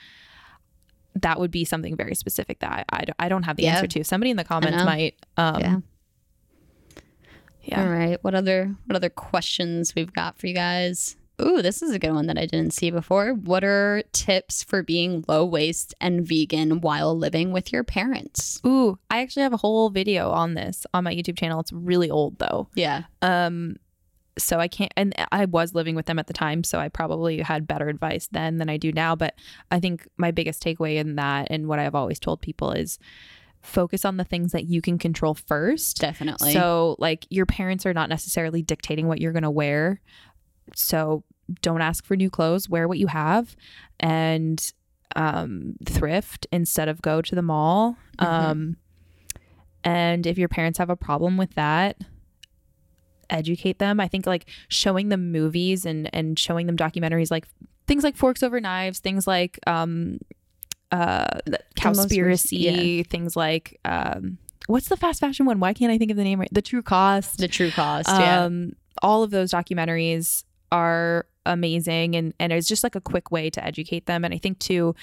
That 1.14 1.39
would 1.39 1.51
be 1.51 1.64
something 1.64 1.95
very 1.97 2.14
specific 2.14 2.61
that 2.61 2.73
I, 2.73 2.85
I, 3.01 3.05
don't- 3.05 3.16
I 3.18 3.29
don't 3.29 3.43
have 3.45 3.57
the 3.57 3.64
Yeah. 3.64 3.75
answer 3.75 3.87
to. 3.89 4.05
Somebody 4.05 4.31
in 4.31 4.37
the 4.37 4.45
comments 4.45 4.83
might. 4.85 5.14
Um, 5.37 5.61
Yeah. 5.61 5.77
yeah. 7.64 7.83
All 7.83 7.89
right. 7.91 8.18
What 8.25 8.35
other 8.35 8.75
what 8.87 8.97
other 8.97 9.11
questions 9.11 9.95
we've 9.95 10.12
got 10.12 10.39
for 10.39 10.47
you 10.47 10.55
guys? 10.55 11.16
Ooh, 11.41 11.62
this 11.62 11.83
is 11.83 11.93
a 11.93 11.99
good 11.99 12.12
one 12.12 12.26
that 12.26 12.39
I 12.39 12.47
didn't 12.47 12.72
see 12.72 12.91
before. 12.91 13.33
What 13.35 13.64
are 13.64 14.03
tips 14.12 14.62
for 14.62 14.83
being 14.83 15.24
low 15.26 15.45
waste 15.45 15.95
and 16.01 16.26
vegan 16.26 16.80
while 16.80 17.16
living 17.16 17.53
with 17.53 17.72
your 17.72 17.85
parents? 17.85 18.61
Ooh, 18.66 18.99
I 19.11 19.22
actually 19.22 19.43
have 19.45 19.53
a 19.53 19.59
whole 19.59 19.91
video 19.91 20.30
on 20.30 20.55
this 20.55 20.87
on 20.93 21.05
my 21.05 21.14
YouTube 21.14 21.39
channel. 21.39 21.61
It's 21.61 21.72
really 21.72 22.11
old 22.11 22.39
though. 22.39 22.68
Yeah. 22.74 23.05
Um, 23.22 23.76
so 24.39 24.59
I 24.59 24.68
can't, 24.68 24.93
and 24.97 25.14
I 25.30 25.45
was 25.45 25.74
living 25.74 25.95
with 25.95 26.07
them 26.07 26.18
at 26.18 26.26
the 26.26 26.33
time, 26.33 26.64
so 26.64 26.78
I 26.78 26.89
probably 26.89 27.41
had 27.41 27.66
better 27.66 27.89
advice 27.89 28.28
then 28.30 28.59
than 28.59 28.70
I 28.70 28.76
do 28.76 28.93
now. 28.93 29.14
But 29.14 29.35
I 29.70 29.80
think 29.80 30.07
my 30.16 30.30
biggest 30.30 30.62
takeaway 30.62 30.97
in 30.97 31.16
that, 31.16 31.49
and 31.51 31.66
what 31.66 31.78
I've 31.78 31.95
always 31.95 32.18
told 32.18 32.41
people, 32.41 32.72
is 32.72 32.99
focus 33.61 34.05
on 34.05 34.16
the 34.16 34.24
things 34.24 34.53
that 34.53 34.64
you 34.64 34.80
can 34.80 34.99
control 34.99 35.35
first. 35.35 35.99
Definitely. 35.99 36.53
So, 36.53 36.97
like, 36.99 37.26
your 37.30 37.47
parents 37.47 37.87
are 37.87 37.95
not 37.95 38.09
necessarily 38.09 38.62
dictating 38.62 39.07
what 39.07 39.20
you're 39.20 39.33
going 39.33 39.43
to 39.43 39.51
wear. 39.51 40.01
So, 40.77 41.25
don't 41.61 41.81
ask 41.83 42.05
for 42.05 42.16
new 42.16 42.31
clothes. 42.31 42.68
Wear 42.68 42.87
what 42.89 42.99
you 42.99 43.09
have 43.09 43.57
and 44.01 44.73
um, 45.16 45.75
thrift 45.85 46.47
instead 46.53 46.89
of 46.89 47.03
go 47.03 47.20
to 47.20 47.35
the 47.35 47.43
mall. 47.43 47.97
Mhm. 48.18 48.27
Um, 48.27 48.77
and 49.85 50.27
if 50.27 50.39
your 50.39 50.49
parents 50.49 50.79
have 50.79 50.89
a 50.91 50.97
problem 50.97 51.37
with 51.37 51.55
that, 51.55 51.97
educate 53.31 53.79
them. 53.79 53.99
I 54.01 54.09
think 54.09 54.27
like 54.27 54.47
showing 54.68 55.09
them 55.09 55.33
movies 55.33 55.85
and 55.87 56.09
and 56.14 56.39
showing 56.39 56.66
them 56.66 56.77
documentaries 56.77 57.31
like 57.31 57.47
things 57.87 58.05
like 58.05 58.16
Forks 58.16 58.43
Over 58.43 58.61
Knives, 58.61 59.01
things 59.01 59.27
like 59.27 59.59
um 59.66 60.18
uh 60.91 61.27
most 61.49 61.61
Cowspiracy, 61.77 62.66
recent- 62.97 63.07
things 63.09 63.37
like 63.37 63.81
um 63.85 64.39
what's 64.66 64.89
the 64.89 64.97
fast 64.97 65.20
fashion 65.20 65.47
one? 65.47 65.61
Why 65.61 65.73
can't 65.73 65.91
I 65.93 65.99
think 65.99 66.11
of 66.11 66.16
the 66.16 66.25
name 66.25 66.39
right? 66.41 66.49
The 66.53 66.62
True 66.62 66.83
Cost. 66.83 67.39
the 67.39 67.49
true 67.49 67.70
cost. 67.70 68.09
yeah. 68.09 68.45
Um 68.45 68.73
all 69.03 69.23
of 69.23 69.31
those 69.31 69.51
documentaries 69.53 70.45
are 70.73 71.27
amazing 71.45 72.16
and 72.16 72.35
and 72.41 72.53
it's 72.53 72.68
just 72.68 72.83
like 72.83 72.95
a 72.95 73.01
quick 73.01 73.31
way 73.31 73.51
to 73.51 73.64
educate 73.64 74.07
them. 74.07 74.25
And 74.25 74.35
I 74.35 74.39
think 74.39 74.59
too 74.59 74.95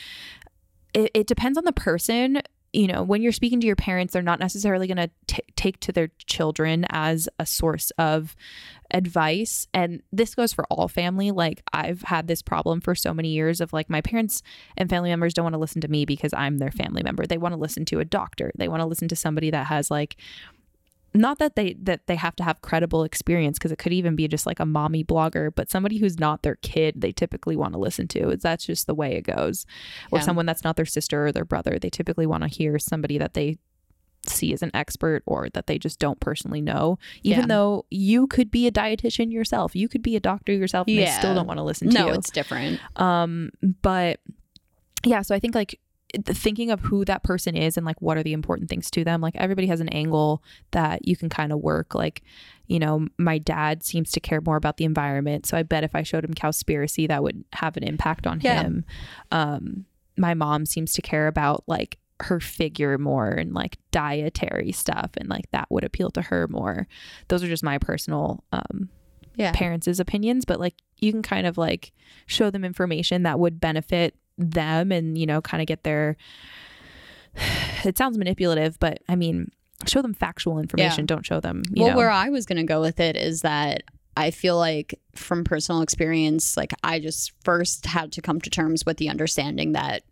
it, 0.94 1.12
it 1.14 1.28
depends 1.28 1.58
on 1.58 1.64
the 1.64 1.72
person. 1.72 2.42
You 2.72 2.86
know 2.86 3.02
when 3.04 3.24
you're 3.24 3.32
speaking 3.32 3.60
to 3.62 3.68
your 3.68 3.76
parents 3.76 4.14
they're 4.14 4.22
not 4.22 4.40
necessarily 4.40 4.86
going 4.86 5.10
to 5.28 5.42
take 5.56 5.80
to 5.82 5.92
their 5.92 6.10
children 6.28 6.86
as 6.90 7.28
a 7.40 7.46
source 7.46 7.92
of 7.98 8.36
advice. 8.92 9.68
And 9.74 10.02
this 10.12 10.36
goes 10.36 10.54
for 10.54 10.66
all 10.66 10.88
family. 10.88 11.32
Like 11.32 11.62
i've 11.74 12.04
had 12.04 12.28
this 12.28 12.42
problem 12.42 12.80
for 12.80 12.96
so 12.96 13.14
many 13.14 13.30
years 13.30 13.60
of 13.60 13.74
like 13.74 13.90
my 13.90 14.02
parents 14.02 14.44
and 14.78 14.90
family 14.90 15.10
members 15.10 15.34
don't 15.34 15.46
want 15.46 15.56
to 15.56 15.60
listen 15.60 15.82
to 15.82 15.88
me 15.88 16.06
because 16.06 16.34
i'm 16.34 16.60
their 16.60 16.72
family 16.72 17.04
member. 17.04 17.26
They 17.26 17.38
want 17.38 17.54
to 17.54 17.60
listen 17.60 17.86
to 17.86 18.00
a 18.00 18.06
doctor. 18.06 18.52
They 18.56 18.68
want 18.68 18.82
to 18.82 18.88
listen 18.88 19.08
to 19.10 19.16
somebody 19.16 19.50
that 19.50 19.68
has 19.68 19.90
like 19.92 20.16
not 21.14 21.40
that 21.40 21.56
they 21.56 21.74
that 21.82 22.06
they 22.08 22.16
have 22.16 22.36
to 22.36 22.44
have 22.44 22.62
credible 22.62 23.04
experience 23.04 23.58
because 23.58 23.72
it 23.72 23.78
could 23.78 23.94
even 23.94 24.16
be 24.16 24.28
just 24.28 24.46
like 24.46 24.60
a 24.60 24.66
mommy 24.66 25.04
blogger 25.04 25.50
but 25.54 25.70
somebody 25.70 25.98
who's 25.98 26.20
not 26.20 26.44
their 26.44 26.56
kid 26.58 27.02
they 27.02 27.12
typically 27.12 27.56
want 27.56 27.74
to 27.74 27.80
listen 27.80 28.08
to 28.08 28.30
It's 28.30 28.44
that's 28.44 28.66
just 28.66 28.86
the 28.88 28.94
way 28.96 29.16
it 29.16 29.22
goes 29.24 29.66
or 30.12 30.20
Yeah. 30.20 30.26
someone 30.26 30.46
that's 30.46 30.64
not 30.64 30.76
their 30.76 30.86
sister 30.86 31.26
or 31.28 31.32
their 31.32 31.46
brother 31.46 31.78
they 31.80 31.90
typically 31.90 32.26
want 32.28 32.44
to 32.44 32.50
hear 32.50 32.78
somebody 32.78 33.18
that 33.18 33.34
they 33.34 33.58
see 34.28 34.54
as 34.54 34.62
an 34.62 34.70
expert 34.74 35.24
or 35.26 35.50
that 35.50 35.66
they 35.66 35.80
just 35.80 35.98
don't 35.98 36.20
personally 36.20 36.62
know 36.62 37.00
even 37.24 37.42
Yeah. 37.42 37.48
though 37.48 37.86
you 37.90 38.28
could 38.28 38.52
be 38.52 38.68
a 38.68 38.72
dietitian 38.72 39.32
yourself 39.32 39.76
you 39.76 39.88
could 39.88 40.04
be 40.04 40.16
a 40.16 40.20
doctor 40.20 40.52
yourself 40.54 40.88
and 40.88 40.98
they 40.98 41.06
still 41.08 41.34
don't 41.34 41.48
want 41.48 41.58
to 41.58 41.64
listen 41.64 41.90
to 41.90 41.98
you. 41.98 42.06
no, 42.06 42.12
it's 42.12 42.30
different. 42.30 42.80
um 42.98 43.50
but 43.82 44.20
yeah 45.06 45.22
so 45.22 45.34
i 45.34 45.40
think 45.40 45.56
like 45.56 45.80
thinking 46.26 46.72
of 46.72 46.80
who 46.82 47.06
that 47.06 47.24
person 47.24 47.56
is 47.56 47.78
and 47.78 47.86
like 47.86 48.02
what 48.02 48.18
are 48.18 48.24
the 48.24 48.34
important 48.34 48.68
things 48.70 48.90
to 48.90 49.04
them 49.04 49.22
like 49.22 49.36
everybody 49.36 49.68
has 49.68 49.80
an 49.80 49.90
angle 49.90 50.42
that 50.72 51.08
you 51.08 51.16
can 51.16 51.30
kind 51.30 51.52
of 51.52 51.60
work 51.60 51.94
like 51.94 52.24
you 52.68 52.80
know 52.80 53.08
my 53.18 53.38
dad 53.38 53.84
seems 53.84 54.10
to 54.12 54.20
care 54.20 54.42
more 54.42 54.56
about 54.58 54.78
the 54.78 54.86
environment 54.86 55.46
so 55.46 55.56
i 55.56 55.62
bet 55.64 55.84
if 55.84 55.94
i 55.94 56.02
showed 56.02 56.24
him 56.26 56.34
cowspiracy 56.34 57.08
that 57.08 57.22
would 57.22 57.44
have 57.54 57.78
an 57.78 57.84
impact 57.84 58.26
on 58.26 58.40
Yeah. 58.42 58.64
him 58.64 58.86
um 59.32 59.86
my 60.18 60.34
mom 60.34 60.66
seems 60.66 60.94
to 60.94 61.02
care 61.02 61.28
about 61.28 61.64
like 61.68 61.98
her 62.22 62.40
figure 62.40 62.98
more 62.98 63.30
and 63.30 63.54
like 63.54 63.78
dietary 63.92 64.72
stuff 64.72 65.12
and 65.16 65.30
like 65.30 65.50
that 65.52 65.68
would 65.70 65.84
appeal 65.84 66.10
to 66.12 66.22
her 66.24 66.48
more 66.50 66.88
those 67.28 67.44
are 67.44 67.48
just 67.48 67.64
my 67.64 67.78
personal 67.78 68.44
um 68.52 68.90
Yeah. 69.36 69.54
parents' 69.54 70.00
opinions, 70.00 70.44
but 70.44 70.60
like 70.60 70.76
you 70.98 71.14
can 71.14 71.22
kind 71.22 71.48
of 71.48 71.58
like 71.58 71.94
show 72.26 72.50
them 72.50 72.66
information 72.66 73.24
that 73.24 73.40
would 73.40 73.62
benefit 73.62 74.16
them 74.40 74.92
and, 74.92 75.18
you 75.18 75.26
know, 75.26 75.42
kind 75.42 75.62
of 75.62 75.68
get 75.68 75.84
their 75.84 76.18
it 77.86 77.98
sounds 77.98 78.18
manipulative, 78.18 78.80
but 78.80 79.02
I 79.08 79.16
mean, 79.16 79.52
show 79.88 80.02
them 80.02 80.14
factual 80.14 80.60
information, 80.60 81.06
don't 81.06 81.26
show 81.26 81.40
them, 81.40 81.64
you 81.72 81.84
well, 81.84 81.92
know. 81.92 81.98
where 81.98 82.10
I 82.10 82.30
was 82.30 82.46
going 82.46 82.58
to 82.58 82.64
go 82.64 82.82
with 82.82 83.00
it 83.00 83.16
is 83.16 83.42
that 83.42 83.84
I 84.18 84.32
feel 84.32 84.58
like 84.58 85.00
from 85.16 85.44
personal 85.44 85.82
experience, 85.82 86.58
like 86.58 86.74
I 86.84 87.00
just 87.00 87.32
first 87.44 87.86
had 87.86 88.12
to 88.14 88.22
come 88.22 88.42
to 88.42 88.50
terms 88.50 88.86
with 88.86 88.98
the 88.98 89.10
understanding 89.10 89.74
that 89.74 90.04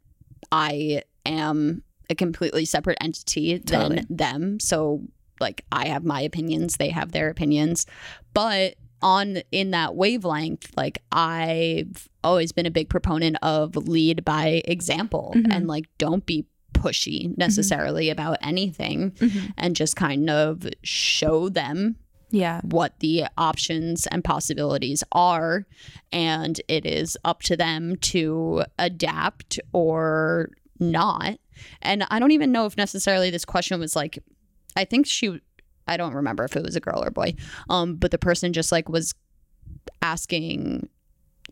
I 0.51 1.03
am 1.25 1.84
a 2.09 2.15
completely 2.15 2.65
separate 2.65 2.97
entity 3.01 3.59
Totally. 3.59 3.97
than 3.97 4.05
them. 4.09 4.59
So, 4.59 5.01
like, 5.39 5.65
I 5.71 5.88
have 5.89 6.05
my 6.05 6.21
opinions, 6.21 6.78
they 6.78 6.89
have 6.89 7.11
their 7.11 7.30
opinions. 7.30 7.86
But 8.34 8.75
on 9.02 9.38
in 9.52 9.72
that 9.72 9.95
wavelength, 9.95 10.72
like, 10.76 11.00
I've 11.12 12.08
always 12.24 12.52
been 12.52 12.66
a 12.66 12.72
big 12.72 12.89
proponent 12.89 13.38
of 13.41 13.76
lead 13.76 14.26
by 14.26 14.62
example 14.66 15.34
Mhm. 15.36 15.48
and 15.54 15.68
like, 15.68 15.86
don't 15.98 16.26
be 16.26 16.45
pushy 16.74 17.36
necessarily 17.38 18.10
about 18.10 18.38
anything 18.41 19.12
Mhm. 19.12 19.54
and 19.58 19.76
just 19.76 19.95
kind 19.95 20.30
of 20.30 20.68
show 20.84 21.50
them 21.50 21.95
yeah. 22.30 22.62
what 22.64 23.00
the 23.00 23.26
options 23.38 24.06
and 24.08 24.24
possibilities 24.24 25.04
are 25.12 25.66
and 26.12 26.62
it 26.68 26.86
is 26.86 27.18
up 27.26 27.41
to 27.43 27.56
them 27.58 27.95
to 27.98 28.64
adapt 28.78 29.60
or 29.74 30.50
not 30.80 31.39
and 31.82 32.04
i 32.12 32.20
don't 32.20 32.32
even 32.32 32.52
know 32.52 32.66
if 32.68 32.78
necessarily 32.78 33.30
this 33.32 33.45
question 33.45 33.80
was 33.80 33.95
like 33.95 34.20
i 34.76 34.84
think 34.86 35.08
she 35.08 35.39
i 35.88 35.98
don't 35.98 36.14
remember 36.14 36.44
if 36.44 36.56
it 36.56 36.64
was 36.64 36.76
a 36.76 36.80
girl 36.80 37.04
or 37.04 37.12
boy. 37.12 37.34
Um 37.70 37.96
but 37.96 38.12
the 38.12 38.18
person 38.18 38.54
just 38.54 38.72
like 38.72 38.90
was 38.90 39.14
asking 40.02 40.90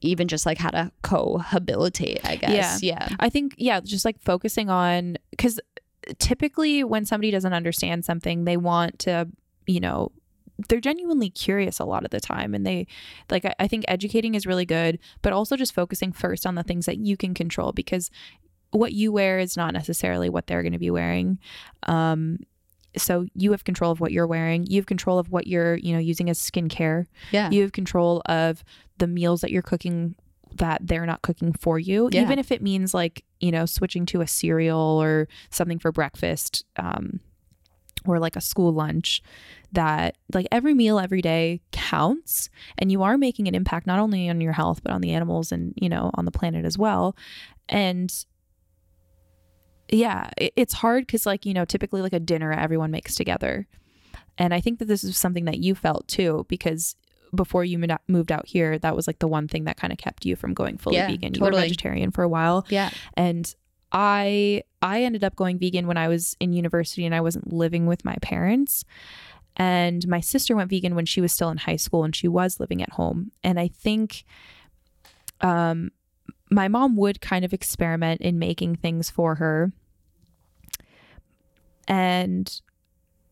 even 0.02 0.28
just 0.28 0.46
like 0.46 0.58
how 0.58 0.70
to 0.70 0.92
cohabilitate 1.04 2.20
i 2.26 2.36
guess. 2.36 2.84
Yeah, 2.84 3.08
I 3.20 3.30
think, 3.30 3.56
yeah, 3.58 3.80
just 3.80 4.06
like 4.06 4.20
focusing 4.22 4.70
on 4.70 5.18
because 5.32 5.60
typically 6.20 6.84
when 6.84 7.06
somebody 7.06 7.32
doesn't 7.32 7.54
understand 7.54 8.06
something, 8.06 8.46
they 8.46 8.58
want 8.58 9.00
to, 9.00 9.28
you 9.66 9.80
know, 9.80 10.12
they're 10.70 10.80
genuinely 10.80 11.30
curious 11.30 11.80
a 11.80 11.86
lot 11.86 12.06
of 12.06 12.12
the 12.12 12.20
time 12.20 12.54
and 12.54 12.66
they 12.66 12.88
like 13.30 13.44
I, 13.44 13.54
I 13.60 13.68
think 13.68 13.84
educating 13.90 14.36
is 14.36 14.46
really 14.46 14.66
good 14.66 15.00
but 15.22 15.34
also 15.34 15.58
just 15.58 15.74
focusing 15.74 16.14
first 16.14 16.46
on 16.46 16.56
the 16.56 16.64
things 16.64 16.86
that 16.86 16.98
you 16.98 17.18
can 17.18 17.34
control 17.34 17.74
because 17.74 18.10
what 18.72 18.94
you 18.94 19.12
wear 19.12 19.38
is 19.38 19.58
not 19.58 19.74
necessarily 19.74 20.30
what 20.30 20.48
they're 20.48 20.62
going 20.62 20.74
to 20.74 20.80
be 20.80 20.92
wearing. 20.92 21.40
Um 21.88 22.40
so 22.98 23.26
you 23.36 23.52
have 23.52 23.64
control 23.64 23.92
of 23.92 24.00
what 24.00 24.12
you're 24.12 24.28
wearing 24.28 24.66
you 24.68 24.78
have 24.78 24.86
control 24.86 25.18
of 25.20 25.30
what 25.30 25.48
you're 25.48 25.76
you 25.78 25.94
know 25.94 26.00
using 26.00 26.30
as 26.30 26.40
skincare 26.40 27.06
Yeah. 27.32 27.50
you 27.52 27.62
have 27.62 27.72
control 27.72 28.22
of 28.28 28.64
the 28.98 29.08
meals 29.08 29.42
that 29.42 29.52
you're 29.52 29.62
cooking 29.62 30.16
that 30.58 30.80
they're 30.88 31.06
not 31.06 31.22
cooking 31.22 31.54
for 31.54 31.78
you 31.80 32.10
Yeah. 32.12 32.22
even 32.22 32.40
if 32.40 32.52
it 32.52 32.62
means 32.62 32.94
like 32.94 33.24
you 33.40 33.52
know 33.52 33.66
switching 33.66 34.06
to 34.08 34.22
a 34.22 34.28
cereal 34.28 34.80
or 35.02 35.28
something 35.50 35.80
for 35.80 35.92
breakfast 35.92 36.64
um 36.78 37.20
or 38.08 38.20
like 38.20 38.36
a 38.36 38.42
school 38.42 38.72
lunch 38.72 39.22
that 39.72 40.16
like 40.34 40.48
every 40.52 40.74
meal 40.74 41.00
every 41.00 41.22
day 41.22 41.60
counts 41.72 42.50
and 42.78 42.92
you 42.92 43.02
are 43.04 43.18
making 43.18 43.48
an 43.48 43.56
impact 43.56 43.88
not 43.88 44.00
only 44.00 44.30
on 44.30 44.40
your 44.40 44.54
health 44.54 44.82
but 44.84 44.92
on 44.94 45.02
the 45.02 45.12
animals 45.12 45.52
and 45.52 45.74
you 45.76 45.90
know 45.90 46.12
on 46.14 46.26
the 46.26 46.32
planet 46.32 46.66
as 46.66 46.78
well 46.78 47.16
and 47.68 48.26
yeah 49.90 50.30
it, 50.38 50.54
it's 50.56 50.74
hard 50.74 51.06
because 51.06 51.26
like 51.26 51.46
you 51.46 51.54
know 51.54 51.66
typically 51.66 52.02
like 52.02 52.14
a 52.14 52.20
dinner 52.20 52.52
everyone 52.52 52.92
makes 52.92 53.16
together. 53.16 53.68
And 54.38 54.54
i 54.54 54.60
think 54.60 54.80
that 54.80 54.86
this 54.86 55.04
is 55.04 55.18
something 55.18 55.46
that 55.46 55.60
you 55.60 55.76
felt 55.76 56.08
too 56.08 56.46
because 56.50 56.96
before 57.34 57.64
you 57.66 57.78
moved 58.08 58.32
out- 58.32 58.48
here 58.48 58.78
that 58.80 58.96
was 58.96 59.08
like 59.08 59.20
the 59.20 59.28
one 59.28 59.48
thing 59.48 59.66
that 59.66 59.78
kind 59.78 59.92
of 59.92 60.00
kept 60.00 60.26
you 60.26 60.36
from 60.36 60.54
going 60.54 60.78
fully 60.78 60.96
Yeah, 60.98 61.08
vegan. 61.08 61.34
You 61.34 61.42
were 61.42 61.52
vegetarian 61.52 62.12
for 62.12 62.24
a 62.24 62.30
while. 62.30 62.66
Yeah. 62.70 62.90
and 63.16 63.54
i 63.92 64.64
i 64.82 65.04
ended 65.04 65.24
up 65.24 65.36
going 65.36 65.58
vegan 65.60 65.86
when 65.88 65.98
i 65.98 66.08
was 66.08 66.36
in 66.40 66.52
university 66.54 67.06
and 67.06 67.14
i 67.16 67.22
wasn't 67.22 67.54
living 67.54 67.86
with 67.86 68.04
my 68.04 68.16
parents. 68.22 68.84
And 69.58 70.06
my 70.08 70.20
sister 70.20 70.54
went 70.56 70.70
vegan 70.70 70.96
when 70.96 71.06
she 71.06 71.22
was 71.22 71.32
still 71.32 71.50
in 71.50 71.58
high 71.58 71.78
school 71.78 72.04
and 72.04 72.14
she 72.14 72.28
was 72.28 72.60
living 72.60 72.82
at 72.82 72.92
home. 72.92 73.32
And 73.44 73.60
i 73.60 73.68
think 73.68 74.26
um 75.42 75.92
my 76.56 76.68
mom 76.68 76.96
would 76.96 77.22
kind 77.22 77.44
of 77.46 77.54
experiment 77.54 78.22
in 78.22 78.40
making 78.40 78.76
things 78.76 79.10
for 79.10 79.36
her 79.36 79.72
and 81.88 82.62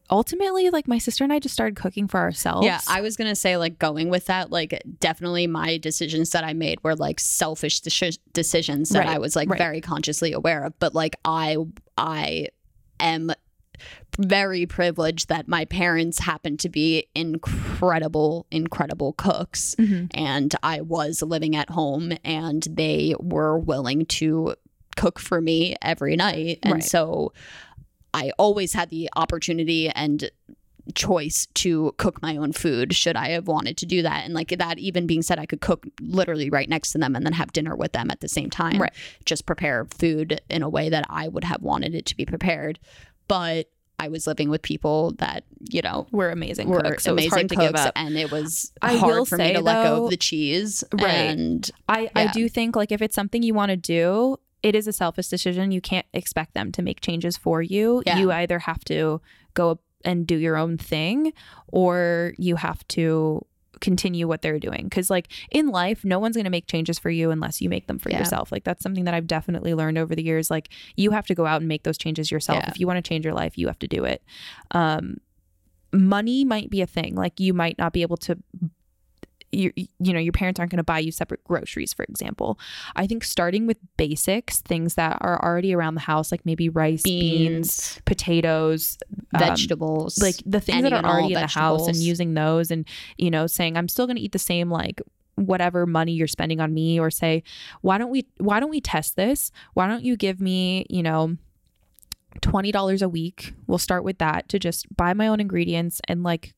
ultimately 0.10 0.70
like 0.70 0.88
my 0.88 0.98
sister 0.98 1.24
and 1.24 1.34
i 1.34 1.40
just 1.40 1.54
started 1.54 1.76
cooking 1.76 2.08
for 2.08 2.20
ourselves 2.20 2.66
Yeah, 2.66 2.80
I 2.88 3.02
was 3.02 3.16
gonna 3.18 3.36
say 3.36 3.58
like 3.58 3.80
going 3.80 4.10
with 4.10 4.26
that. 4.28 4.52
Like 4.52 4.84
definitely, 5.00 5.48
my 5.48 5.78
decisions 5.78 6.32
that 6.32 6.44
I 6.44 6.54
made 6.54 6.78
were 6.84 6.96
like 6.96 7.20
selfish 7.20 7.82
deci- 7.82 8.20
decisions 8.34 8.90
that 8.90 9.00
Right, 9.00 9.16
I 9.16 9.18
was 9.18 9.36
like 9.36 9.50
right. 9.50 9.58
very 9.58 9.82
consciously 9.82 10.34
aware 10.34 10.66
of. 10.66 10.78
But 10.80 10.94
like 10.94 11.16
I, 11.26 11.58
I 11.98 12.48
am 13.00 13.32
very 14.20 14.66
privileged 14.66 15.30
that 15.30 15.48
my 15.48 15.66
parents 15.66 16.20
happened 16.20 16.60
to 16.60 16.70
be 16.70 17.08
incredible, 17.16 18.46
incredible 18.52 19.14
cooks, 19.14 19.76
Mhm. 19.80 20.10
and 20.14 20.54
I 20.62 20.82
was 20.82 21.22
living 21.22 21.56
at 21.56 21.70
home, 21.72 22.14
and 22.24 22.66
they 22.70 23.16
were 23.20 23.58
willing 23.58 24.06
to 24.08 24.56
cook 24.96 25.20
for 25.20 25.42
me 25.42 25.76
every 25.82 26.16
night, 26.16 26.60
and 26.64 26.74
Right. 26.76 26.84
so 26.84 27.34
I 28.14 28.32
always 28.38 28.74
had 28.74 28.90
the 28.92 29.10
opportunity 29.16 29.90
and 29.90 30.30
choice 30.94 31.48
to 31.54 31.94
cook 31.98 32.22
my 32.22 32.36
own 32.36 32.52
food 32.52 32.94
should 32.94 33.16
I 33.16 33.30
have 33.30 33.48
wanted 33.48 33.78
to 33.78 33.86
do 33.86 34.02
that. 34.02 34.26
And 34.26 34.34
like 34.34 34.50
that 34.50 34.78
even 34.78 35.08
being 35.08 35.22
said, 35.22 35.40
I 35.40 35.46
could 35.46 35.62
cook 35.62 35.88
literally 36.02 36.50
right 36.50 36.68
next 36.68 36.92
to 36.92 36.98
them 36.98 37.16
and 37.16 37.26
then 37.26 37.32
have 37.34 37.54
dinner 37.54 37.74
with 37.76 37.94
them 37.94 38.12
at 38.12 38.20
the 38.20 38.28
same 38.28 38.50
time. 38.50 38.82
Right. 38.82 38.92
Just 39.26 39.46
prepare 39.46 39.86
food 39.86 40.42
in 40.50 40.62
a 40.62 40.68
way 40.70 40.90
that 40.90 41.06
I 41.10 41.30
would 41.30 41.46
have 41.46 41.62
wanted 41.62 41.96
it 41.96 42.06
to 42.08 42.18
be 42.18 42.26
prepared. 42.26 42.80
But 43.30 43.70
I 44.00 44.08
was 44.08 44.28
living 44.28 44.50
with 44.50 44.62
people 44.62 45.12
that, 45.20 45.44
you 45.70 45.82
know, 45.82 46.08
we're 46.12 46.30
amazing 46.30 46.68
were 46.68 46.82
cooks 46.82 47.04
so 47.04 47.14
amazing 47.14 47.48
to 47.50 47.56
give 47.56 47.76
up 47.76 47.94
and 47.96 48.18
it 48.18 48.32
was 48.32 48.72
I 48.82 48.98
hard 48.98 49.16
will 49.16 49.26
for 49.26 49.38
me 49.38 49.54
to 49.54 49.62
let 49.62 49.84
go 49.84 50.06
of 50.06 50.10
the 50.10 50.18
cheese. 50.18 50.84
Right. 50.94 51.08
And 51.08 51.70
I, 51.88 52.10
I 52.16 52.28
do 52.28 52.50
think 52.50 52.76
like 52.76 52.92
if 52.92 53.02
it's 53.02 53.16
something 53.16 53.44
you 53.44 53.54
want 53.54 53.70
to 53.70 53.78
do, 53.78 54.38
it 54.62 54.76
is 54.76 54.88
a 54.88 54.94
selfish 54.94 55.28
decision. 55.28 55.72
You 55.72 55.82
can't 55.82 56.06
expect 56.14 56.54
them 56.54 56.72
to 56.74 56.82
make 56.82 57.02
changes 57.02 57.38
for 57.38 57.62
you. 57.62 58.04
Yeah. 58.06 58.18
You 58.18 58.32
either 58.32 58.60
have 58.60 58.84
to 58.86 59.22
go 59.54 59.80
and 60.04 60.28
do 60.28 60.38
your 60.38 60.58
own 60.58 60.78
thing 60.78 61.34
or 61.68 62.34
you 62.38 62.56
have 62.58 62.86
to 62.90 63.46
continue 63.82 64.28
what 64.28 64.42
they're 64.42 64.60
doing. 64.60 64.84
Because 64.86 65.10
like 65.10 65.28
in 65.52 65.68
life 65.68 66.04
no 66.06 66.20
one's 66.20 66.36
going 66.36 66.46
to 66.46 66.50
make 66.52 66.68
changes 66.68 67.00
for 67.00 67.10
you 67.10 67.32
unless 67.32 67.62
you 67.62 67.70
make 67.70 67.88
them 67.88 68.00
for 68.00 68.10
Yeah. 68.10 68.20
yourself. 68.20 68.52
Like 68.52 68.64
that's 68.64 68.82
something 68.84 69.04
that 69.06 69.14
i've 69.14 69.28
definitely 69.28 69.74
learned 69.74 69.98
over 69.98 70.16
the 70.16 70.24
years. 70.24 70.50
Like 70.52 70.70
you 70.96 71.12
have 71.12 71.26
to 71.28 71.36
go 71.36 71.46
out 71.46 71.62
and 71.62 71.68
make 71.68 71.84
those 71.84 71.98
changes 71.98 72.32
yourself. 72.32 72.60
Yeah. 72.64 72.70
if 72.70 72.80
you 72.80 72.88
want 72.88 73.04
to 73.04 73.08
change 73.08 73.26
your 73.26 73.34
life 73.34 73.58
you 73.58 73.68
have 73.68 73.80
to 73.80 73.88
do 73.88 74.04
it. 74.06 74.24
Um 74.72 75.18
money 75.92 76.44
might 76.44 76.70
be 76.70 76.82
a 76.82 76.88
thing. 76.88 77.16
Like 77.16 77.40
you 77.40 77.54
might 77.54 77.78
not 77.78 77.94
be 77.94 78.02
able 78.02 78.18
to 78.18 78.38
you, 79.54 79.72
you 79.76 80.14
know 80.14 80.20
your 80.20 80.34
parents 80.34 80.60
aren't 80.60 80.72
going 80.72 80.78
to 80.78 80.84
buy 80.84 81.00
you 81.00 81.12
separate 81.12 81.44
groceries 81.44 81.94
for 81.94 82.04
example. 82.04 82.60
I 82.96 83.08
think 83.08 83.24
starting 83.24 83.68
with 83.68 83.78
basics 83.98 84.62
things 84.62 84.96
that 84.96 85.18
are 85.22 85.44
already 85.44 85.74
around 85.74 85.96
the 85.96 86.02
house 86.02 86.32
like 86.32 86.46
maybe 86.46 86.70
rice 86.70 87.04
beans, 87.04 87.38
beans, 87.38 88.02
potatoes 88.06 88.98
um, 89.34 89.40
vegetables. 89.40 90.22
like 90.22 90.36
the 90.46 90.60
things 90.60 90.84
that 90.84 90.94
are 90.94 91.04
already 91.04 91.34
in 91.34 91.42
the 91.42 91.48
house 91.48 91.88
and 91.88 91.98
using 91.98 92.34
those 92.34 92.72
and 92.72 92.88
you 93.18 93.30
know 93.30 93.48
saying 93.48 93.78
i'm 93.78 93.88
still 93.88 94.06
going 94.06 94.16
to 94.16 94.22
eat 94.22 94.32
the 94.32 94.40
same 94.40 94.70
like 94.70 95.02
whatever 95.36 95.86
money 95.86 96.14
you're 96.14 96.28
spending 96.28 96.60
on 96.60 96.74
me 96.74 97.00
or 97.00 97.10
say 97.10 97.44
why 97.82 97.98
don't 97.98 98.10
we 98.10 98.26
why 98.38 98.60
don't 98.60 98.70
we 98.70 98.82
test 98.82 99.16
this? 99.16 99.52
Why 99.74 99.88
don't 99.88 100.04
you 100.04 100.16
give 100.16 100.40
me 100.40 100.86
you 100.90 101.04
know 101.04 101.38
$20 102.42 103.02
a 103.02 103.10
week? 103.10 103.54
We'll 103.68 103.78
start 103.78 104.04
with 104.04 104.18
that 104.18 104.50
to 104.50 104.60
just 104.60 104.86
buy 104.96 105.14
my 105.14 105.28
own 105.28 105.40
ingredients 105.40 106.02
and 106.08 106.24
like 106.24 106.54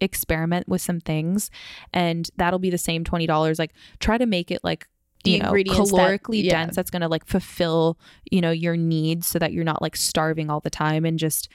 experiment 0.00 0.68
with 0.68 0.80
some 0.80 1.00
things 1.00 1.50
and 1.92 2.30
that'll 2.36 2.58
be 2.58 2.70
the 2.70 2.78
same 2.78 3.04
$20 3.04 3.58
like 3.58 3.72
try 4.00 4.18
to 4.18 4.26
make 4.26 4.50
it 4.50 4.60
like 4.62 4.88
The 5.24 5.32
you 5.32 5.38
know 5.38 5.46
ingredients 5.46 5.90
that- 5.92 5.96
calorically 5.98 6.42
yeah. 6.42 6.50
dense 6.50 6.76
that's 6.76 6.90
going 6.90 7.02
to 7.02 7.08
like 7.08 7.26
fulfill 7.26 7.98
you 8.30 8.40
know 8.40 8.50
your 8.50 8.76
needs 8.76 9.26
so 9.26 9.38
that 9.38 9.52
you're 9.52 9.64
not 9.64 9.80
like 9.82 9.96
starving 9.96 10.50
all 10.50 10.60
the 10.60 10.70
time 10.70 11.04
and 11.04 11.18
just 11.18 11.48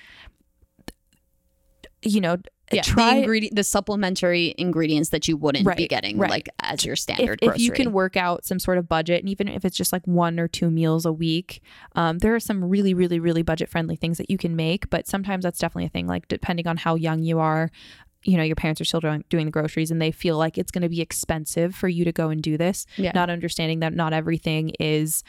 you 2.02 2.22
know 2.22 2.38
yeah, 2.72 2.82
try 2.84 3.14
the 3.16 3.20
ingredient, 3.22 3.56
the 3.56 3.64
supplementary 3.64 4.54
ingredients 4.58 5.10
that 5.10 5.28
you 5.28 5.36
wouldn't 5.38 5.76
be 5.76 5.88
getting 5.88 6.18
right. 6.18 6.30
like 6.30 6.50
as 6.62 6.86
your 6.86 6.96
standard 6.96 7.40
if 7.42 7.48
grocery. 7.50 7.64
you 7.64 7.72
can 7.72 7.92
work 7.92 8.16
out 8.16 8.46
some 8.46 8.60
sort 8.60 8.78
of 8.78 8.88
budget 8.88 9.22
and 9.22 9.30
even 9.30 9.48
if 9.48 9.66
it's 9.66 9.76
just 9.76 9.92
like 9.92 10.06
one 10.06 10.40
or 10.40 10.48
two 10.48 10.70
meals 10.70 11.06
a 11.06 11.12
week 11.12 11.62
um, 11.96 12.20
there 12.20 12.36
are 12.36 12.40
some 12.40 12.64
really 12.64 12.94
really 12.94 13.20
really 13.20 13.42
budget 13.42 13.70
friendly 13.70 13.96
things 13.96 14.18
that 14.20 14.30
you 14.30 14.38
can 14.38 14.56
make 14.56 14.90
but 14.90 15.08
sometimes 15.08 15.44
that's 15.44 15.58
definitely 15.60 15.86
a 15.86 15.90
thing 15.90 16.06
like 16.06 16.28
depending 16.28 16.68
on 16.68 16.78
how 16.78 16.94
young 16.96 17.24
you 17.24 17.40
are 17.40 17.72
you 18.24 18.36
know 18.38 18.44
your 18.44 18.56
parents 18.56 18.82
are 18.82 18.86
still 18.86 19.00
doing, 19.00 19.24
doing 19.30 19.46
the 19.46 19.52
groceries 19.52 19.92
and 19.92 20.02
they 20.02 20.12
feel 20.12 20.38
like 20.38 20.58
it's 20.58 20.72
going 20.72 20.82
to 20.82 20.90
be 20.90 21.02
expensive 21.02 21.74
for 21.74 21.88
you 21.88 22.04
to 22.06 22.12
go 22.12 22.30
and 22.30 22.42
do 22.44 22.58
this 22.58 22.86
Yeah. 22.98 23.12
not 23.16 23.30
understanding 23.30 23.80
that 23.80 23.94
not 23.94 24.12
everything 24.14 24.72
is 24.80 25.24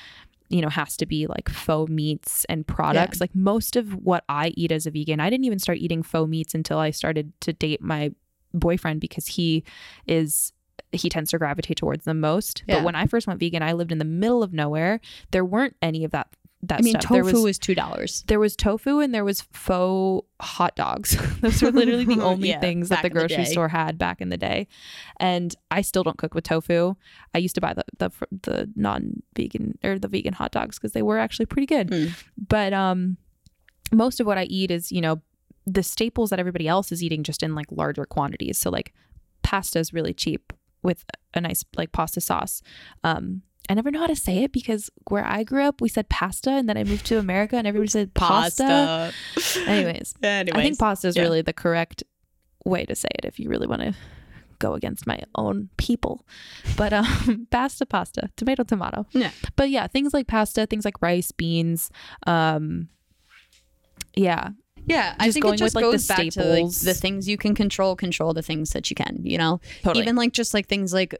you 0.49 0.61
know 0.61 0.69
has 0.69 0.97
to 0.97 1.07
be 1.07 1.29
like 1.29 1.49
faux 1.49 1.89
meats 1.91 2.45
and 2.49 2.67
products 2.67 3.21
like 3.21 3.35
most 3.35 3.77
of 3.77 3.95
what 4.05 4.25
i 4.29 4.49
eat 4.57 4.73
as 4.73 4.87
a 4.87 4.91
vegan 4.91 5.21
i 5.21 5.31
didn't 5.31 5.45
even 5.45 5.61
start 5.61 5.79
eating 5.79 6.03
faux 6.03 6.29
meats 6.29 6.55
until 6.55 6.79
i 6.79 6.91
started 6.91 7.33
to 7.41 7.53
date 7.53 7.81
my 7.81 8.11
boyfriend 8.53 9.01
because 9.01 9.29
he 9.29 9.63
is 10.09 10.53
he 10.93 11.09
tends 11.09 11.31
to 11.31 11.39
gravitate 11.39 11.77
towards 11.77 12.05
them 12.05 12.19
most 12.19 12.65
Yeah. 12.67 12.77
but 12.79 12.85
when 12.85 12.97
i 12.97 13.07
first 13.07 13.29
went 13.29 13.39
vegan 13.39 13.63
i 13.63 13.73
lived 13.73 13.93
in 13.93 13.99
the 13.99 14.05
middle 14.05 14.43
of 14.43 14.53
nowhere 14.53 15.01
there 15.31 15.45
weren't 15.45 15.77
any 15.81 16.03
of 16.03 16.11
that 16.11 16.27
that 16.63 16.81
I 16.81 16.83
mean, 16.83 16.93
stuff 17.01 17.05
tofu 17.09 17.43
was 17.43 17.53
is 17.53 17.59
two 17.59 17.75
dollars. 17.75 18.23
there 18.27 18.39
was 18.39 18.55
tofu 18.55 18.99
and 19.01 19.15
there 19.15 19.25
was 19.25 19.41
faux 19.41 20.27
hot 20.41 20.77
dogs. 20.77 21.17
Those 21.41 21.63
were 21.63 21.71
literally 21.71 22.05
the 22.05 22.21
only 22.23 22.51
Yeah, 22.51 22.61
things 22.61 22.91
that 22.91 23.01
the 23.01 23.07
in 23.09 23.15
the 23.15 23.19
grocery 23.19 23.45
store 23.47 23.69
had 23.69 23.97
back 23.97 24.21
in 24.21 24.29
the 24.29 24.37
day. 24.37 24.69
And 25.19 25.55
I 25.71 25.81
still 25.81 26.03
don't 26.03 26.19
cook 26.19 26.35
with 26.35 26.45
tofu. 26.45 26.95
I 27.35 27.39
used 27.39 27.55
to 27.55 27.61
buy 27.63 27.73
the 27.73 27.85
the, 27.99 28.11
the 28.43 28.71
non-vegan 28.77 29.79
or 29.83 29.99
the 29.99 30.09
vegan 30.09 30.35
hot 30.35 30.51
dogs 30.53 30.79
because 30.79 30.93
they 30.93 31.03
were 31.03 31.19
actually 31.19 31.47
pretty 31.47 31.67
good. 31.67 31.89
Mm. 31.89 32.13
But 32.49 32.73
um 32.75 33.17
most 33.93 34.21
of 34.21 34.27
what 34.27 34.39
I 34.39 34.45
eat 34.45 34.71
is, 34.71 34.93
you 34.93 35.01
know, 35.01 35.21
the 35.67 35.83
staples 35.83 36.31
that 36.31 36.39
everybody 36.39 36.69
else 36.69 36.93
is 36.93 37.03
eating 37.03 37.23
just 37.23 37.43
in 37.43 37.55
like 37.55 37.67
larger 37.71 38.05
quantities. 38.05 38.59
So 38.59 38.71
like 38.71 38.93
pasta 39.43 39.79
is 39.79 39.93
really 39.95 40.13
cheap 40.13 40.53
with 40.83 41.05
a 41.33 41.41
nice 41.41 41.65
like 41.77 41.93
pasta 41.93 42.21
sauce. 42.21 42.63
Um 43.03 43.43
I 43.71 43.75
never 43.75 43.93
know 43.93 44.01
how 44.01 44.09
to 44.09 44.17
say 44.17 44.43
it 44.43 44.53
because 44.53 44.91
where 45.09 45.25
I 45.25 45.45
grew 45.45 45.63
up, 45.63 45.81
we 45.81 45.89
said 45.89 46.09
pasta, 46.09 46.51
and 46.51 46.69
then 46.69 46.77
I 46.77 46.83
moved 46.83 47.07
to 47.07 47.21
America, 47.21 47.55
and 47.55 47.69
everybody 47.69 47.89
said 47.89 48.13
pasta. 48.15 49.13
Anyways, 49.65 50.13
Anyways. 50.23 50.59
I 50.59 50.63
think 50.63 50.79
pasta 50.79 51.07
is 51.07 51.17
yeah. 51.17 51.23
really 51.23 51.43
the 51.43 51.53
correct 51.53 52.03
way 52.65 52.85
to 52.85 52.97
say 52.97 53.09
it 53.15 53.25
if 53.25 53.39
you 53.39 53.49
really 53.49 53.69
want 53.69 53.83
to 53.83 53.95
go 54.59 54.75
against 54.75 55.07
my 55.07 55.21
own 55.37 55.69
people. 55.77 56.27
But 56.77 56.93
um, 56.93 57.47
pasta, 57.53 57.87
pasta, 57.87 58.29
tomato, 58.37 58.65
tomato. 58.65 59.07
Yeah. 59.13 59.31
But 59.55 59.71
yeah, 59.71 59.87
things 59.87 60.13
like 60.13 60.27
pasta, 60.27 60.67
things 60.67 60.85
like 60.85 61.01
rice, 61.01 61.31
beans. 61.31 61.93
Um, 62.27 62.89
yeah, 64.17 64.51
Yeah, 64.87 65.15
I 65.19 65.27
Just 65.27 65.35
think 65.35 65.43
going 65.45 65.55
it 65.55 65.59
just 65.59 65.75
with, 65.75 65.85
like, 65.85 65.93
goes 65.93 66.07
back 66.07 66.29
to 66.31 66.45
like 66.45 66.73
the 66.81 66.95
things 66.95 67.29
you 67.29 67.37
can 67.37 67.55
control, 67.55 67.95
control 67.95 68.33
the 68.33 68.43
things 68.43 68.71
that 68.71 68.91
you 68.91 68.97
can. 68.97 69.21
You 69.23 69.39
know, 69.39 69.61
totally. 69.83 70.03
even 70.03 70.17
like 70.17 70.33
just 70.33 70.53
like 70.53 70.67
things 70.67 70.93
like 70.93 71.15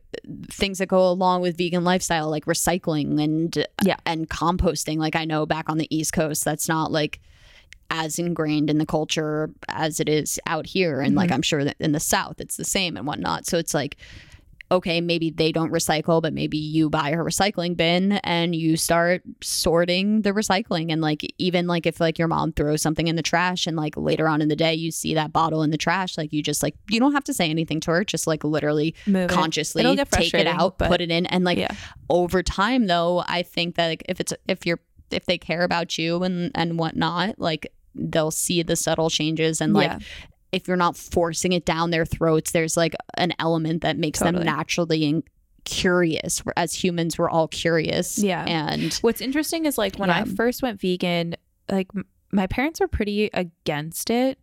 things 0.51 0.79
that 0.79 0.87
go 0.87 1.09
along 1.09 1.43
with 1.43 1.57
vegan 1.57 1.85
lifestyle, 1.85 2.29
like 2.29 2.47
recycling 2.47 3.23
and 3.23 3.67
Yeah. 3.85 3.97
and 4.07 4.29
composting. 4.29 4.99
Like 4.99 5.15
I 5.15 5.25
know 5.25 5.47
back 5.47 5.69
on 5.69 5.79
the 5.79 5.95
East 5.95 6.13
Coast, 6.13 6.45
that's 6.45 6.69
not 6.69 6.91
like 6.91 7.21
as 7.91 8.19
ingrained 8.19 8.71
in 8.71 8.79
the 8.79 8.87
culture 8.87 9.51
as 9.69 10.01
it 10.01 10.09
is 10.09 10.41
out 10.47 10.67
here. 10.67 11.01
And 11.01 11.15
like, 11.15 11.29
mm-hmm. 11.29 11.35
I'm 11.35 11.43
sure 11.43 11.65
that 11.65 11.77
in 11.81 11.93
the 11.93 12.01
South, 12.01 12.41
it's 12.41 12.57
the 12.57 12.65
same 12.65 12.97
and 12.97 13.07
whatnot. 13.07 13.47
So 13.47 13.59
it's 13.59 13.75
like, 13.75 13.97
okay, 14.73 15.01
maybe 15.01 15.31
they 15.31 15.51
don't 15.51 15.73
recycle, 15.73 16.23
but 16.23 16.33
maybe 16.33 16.57
you 16.57 16.89
buy 16.89 17.11
her 17.13 17.25
recycling 17.25 17.77
bin 17.77 18.13
and 18.23 18.55
you 18.55 18.77
start 18.77 19.23
sorting 19.43 20.23
the 20.23 20.31
recycling. 20.33 20.93
And 20.93 21.01
like, 21.01 21.23
even 21.39 21.67
like 21.67 21.87
if 21.87 22.01
like 22.01 22.19
your 22.19 22.29
mom 22.29 22.53
throws 22.53 22.81
something 22.81 23.09
in 23.09 23.17
the 23.17 23.23
trash 23.23 23.67
and 23.67 23.77
like 23.77 23.97
later 23.97 24.29
on 24.29 24.41
in 24.41 24.49
the 24.49 24.55
day 24.57 24.73
you 24.75 24.91
see 24.93 25.15
that 25.15 25.33
bottle 25.33 25.63
in 25.63 25.71
the 25.71 25.77
trash, 25.77 26.17
like 26.17 26.33
you 26.33 26.43
just 26.43 26.63
like, 26.63 26.75
you 26.89 27.01
don't 27.01 27.13
have 27.13 27.25
to 27.25 27.35
say 27.35 27.51
anything 27.51 27.81
to 27.81 27.91
her, 27.91 28.05
just 28.05 28.27
like 28.27 28.45
literally 28.45 28.95
Move 29.07 29.29
consciously 29.29 29.83
It'll 29.83 29.97
take 30.07 30.35
it 30.35 30.47
out, 30.47 30.79
but- 30.79 30.89
put 30.89 31.01
it 31.01 31.11
in. 31.11 31.27
And 31.27 31.45
like, 31.45 31.59
Yeah. 31.59 31.75
over 32.09 32.43
time 32.43 32.87
though, 32.87 33.25
I 33.27 33.43
think 33.43 33.75
that 33.75 33.89
like, 33.89 34.05
if 34.09 34.21
it's, 34.21 34.33
if 34.47 34.67
you're, 34.67 34.81
if 35.11 35.27
they 35.27 35.39
care 35.39 35.65
about 35.65 35.99
you 35.99 36.23
and, 36.23 36.53
and 36.55 36.79
whatnot, 36.79 37.39
like, 37.39 37.73
they'll 37.97 38.31
see 38.31 38.63
the 38.63 38.77
subtle 38.77 39.11
changes 39.11 39.61
and 39.61 39.73
like 39.75 39.91
Yeah. 39.91 39.99
If 40.53 40.67
you're 40.69 40.77
not 40.77 40.97
forcing 40.97 41.53
it 41.53 41.65
down 41.65 41.91
their 41.91 42.05
throats, 42.07 42.51
there's 42.53 42.77
like 42.77 42.95
an 43.17 43.33
element 43.39 43.83
that 43.83 43.97
makes 43.99 44.19
Totally. 44.19 44.45
them 44.45 44.55
naturally 44.55 45.05
in- 45.05 45.23
curious. 45.65 46.43
As 46.57 46.75
humans, 46.75 47.19
we're 47.19 47.31
all 47.31 47.49
curious. 47.49 48.19
Yeah. 48.19 48.45
And 48.47 48.93
What's 49.03 49.21
interesting 49.21 49.67
is 49.67 49.79
like 49.79 49.97
when 49.97 50.11
I 50.11 50.25
first 50.25 50.63
went 50.63 50.81
vegan, 50.81 51.37
like 51.71 51.89
m- 51.95 52.07
my 52.33 52.47
parents 52.47 52.81
were 52.81 52.89
pretty 52.89 53.29
against 53.33 54.09
it, 54.11 54.39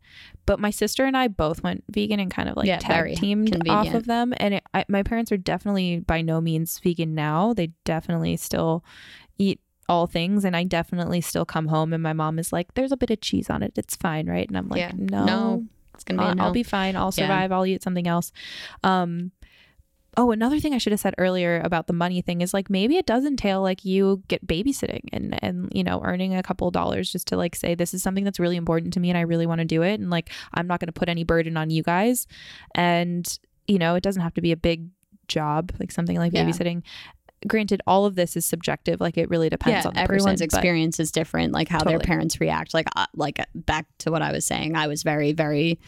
but 0.46 0.60
my 0.60 0.70
sister 0.70 1.06
and 1.06 1.16
I 1.18 1.28
both 1.28 1.64
went 1.64 1.84
vegan 1.90 2.20
and 2.20 2.30
kind 2.32 2.50
of 2.50 2.56
like 2.58 2.68
Yeah, 2.68 2.78
tag 2.80 3.16
teamed 3.16 3.68
off 3.70 3.94
of 3.94 4.06
them. 4.06 4.34
And 4.38 4.56
it, 4.56 4.64
I, 4.74 4.86
my 4.90 5.04
parents 5.04 5.32
are 5.32 5.38
definitely 5.38 6.00
by 6.00 6.22
no 6.22 6.40
means 6.42 6.78
vegan 6.80 7.16
now. 7.16 7.54
They 7.54 7.72
definitely 7.86 8.38
still 8.38 8.84
eat 9.38 9.60
all 9.90 10.06
things, 10.06 10.44
and 10.44 10.54
I 10.56 10.66
definitely 10.66 11.22
still 11.22 11.46
come 11.46 11.68
home 11.68 11.94
and 11.94 12.04
my 12.04 12.12
mom 12.12 12.40
is 12.40 12.52
like, 12.52 12.74
"There's 12.74 12.92
a 12.92 12.98
bit 12.98 13.10
of 13.10 13.22
cheese 13.22 13.50
on 13.50 13.64
it. 13.64 13.72
It's 13.78 13.96
fine, 13.96 14.28
right?" 14.28 14.46
And 14.48 14.58
I'm 14.58 14.68
like, 14.68 14.80
Yeah. 14.80 14.92
"No, 14.94 15.26
No, 15.26 15.66
it's 15.98 16.04
gonna 16.04 16.20
be 16.20 16.26
I'll, 16.26 16.32
a 16.32 16.36
no. 16.36 16.44
I'll 16.46 16.52
be 16.54 16.64
fine. 16.64 16.96
I'll 16.96 17.08
Yeah. 17.08 17.26
survive. 17.26 17.52
I'll 17.52 17.66
eat 17.66 17.84
something 17.84 18.08
else." 18.08 18.32
Um, 18.84 19.32
Oh, 20.20 20.32
another 20.32 20.60
thing 20.60 20.74
I 20.74 20.80
should 20.80 20.94
have 20.94 21.00
said 21.00 21.14
earlier 21.20 21.62
about 21.64 21.86
the 21.86 21.94
money 21.94 22.24
thing 22.24 22.42
is 22.42 22.52
like 22.52 22.72
maybe 22.72 22.98
it 22.98 23.06
does 23.06 23.24
entail 23.24 23.62
like 23.62 23.86
you 23.86 24.24
get 24.28 24.48
babysitting 24.48 25.02
and 25.14 25.38
and 25.44 25.70
you 25.72 25.84
know 25.84 26.02
earning 26.04 26.34
a 26.34 26.42
couple 26.42 26.72
dollars 26.72 27.12
just 27.12 27.28
to 27.28 27.38
like 27.38 27.56
say 27.56 27.76
this 27.76 27.94
is 27.94 28.02
something 28.02 28.24
that's 28.24 28.40
really 28.40 28.56
important 28.56 28.94
to 28.94 29.00
me 29.00 29.10
and 29.12 29.18
I 29.18 29.22
really 29.22 29.46
want 29.46 29.60
to 29.60 29.66
do 29.66 29.84
it 29.84 30.00
and 30.00 30.10
like 30.10 30.32
I'm 30.56 30.66
not 30.66 30.80
going 30.80 30.88
to 30.88 30.92
put 30.92 31.08
any 31.08 31.24
burden 31.24 31.56
on 31.56 31.70
you 31.70 31.84
guys 31.84 32.26
and 32.74 33.38
you 33.68 33.78
know 33.78 33.94
it 33.94 34.02
doesn't 34.02 34.24
have 34.24 34.34
to 34.34 34.42
be 34.42 34.52
a 34.52 34.58
big 34.58 34.88
job 35.28 35.72
like 35.80 35.92
something 35.92 36.18
like 36.18 36.34
Yeah. 36.34 36.46
babysitting. 36.46 36.82
Granted, 37.46 37.82
all 37.86 38.06
of 38.06 38.16
this 38.16 38.36
is 38.36 38.46
subjective. 38.46 39.00
Like 39.00 39.18
it 39.18 39.30
really 39.30 39.50
depends 39.50 39.84
yeah, 39.84 39.88
on 39.88 39.94
the 39.94 40.00
everyone's 40.00 40.42
person, 40.42 40.46
experience 40.46 41.00
is 41.00 41.12
different. 41.12 41.54
Like 41.54 41.68
how 41.68 41.84
their 41.84 42.00
parents 42.00 42.42
react. 42.42 42.74
Like 42.74 42.88
uh, 42.96 43.06
like 43.16 43.40
back 43.54 43.86
to 44.00 44.12
what 44.12 44.22
I 44.22 44.32
was 44.32 44.46
saying, 44.46 44.76
I 44.76 44.88
was 44.88 45.04
very 45.04 45.34
very 45.34 45.80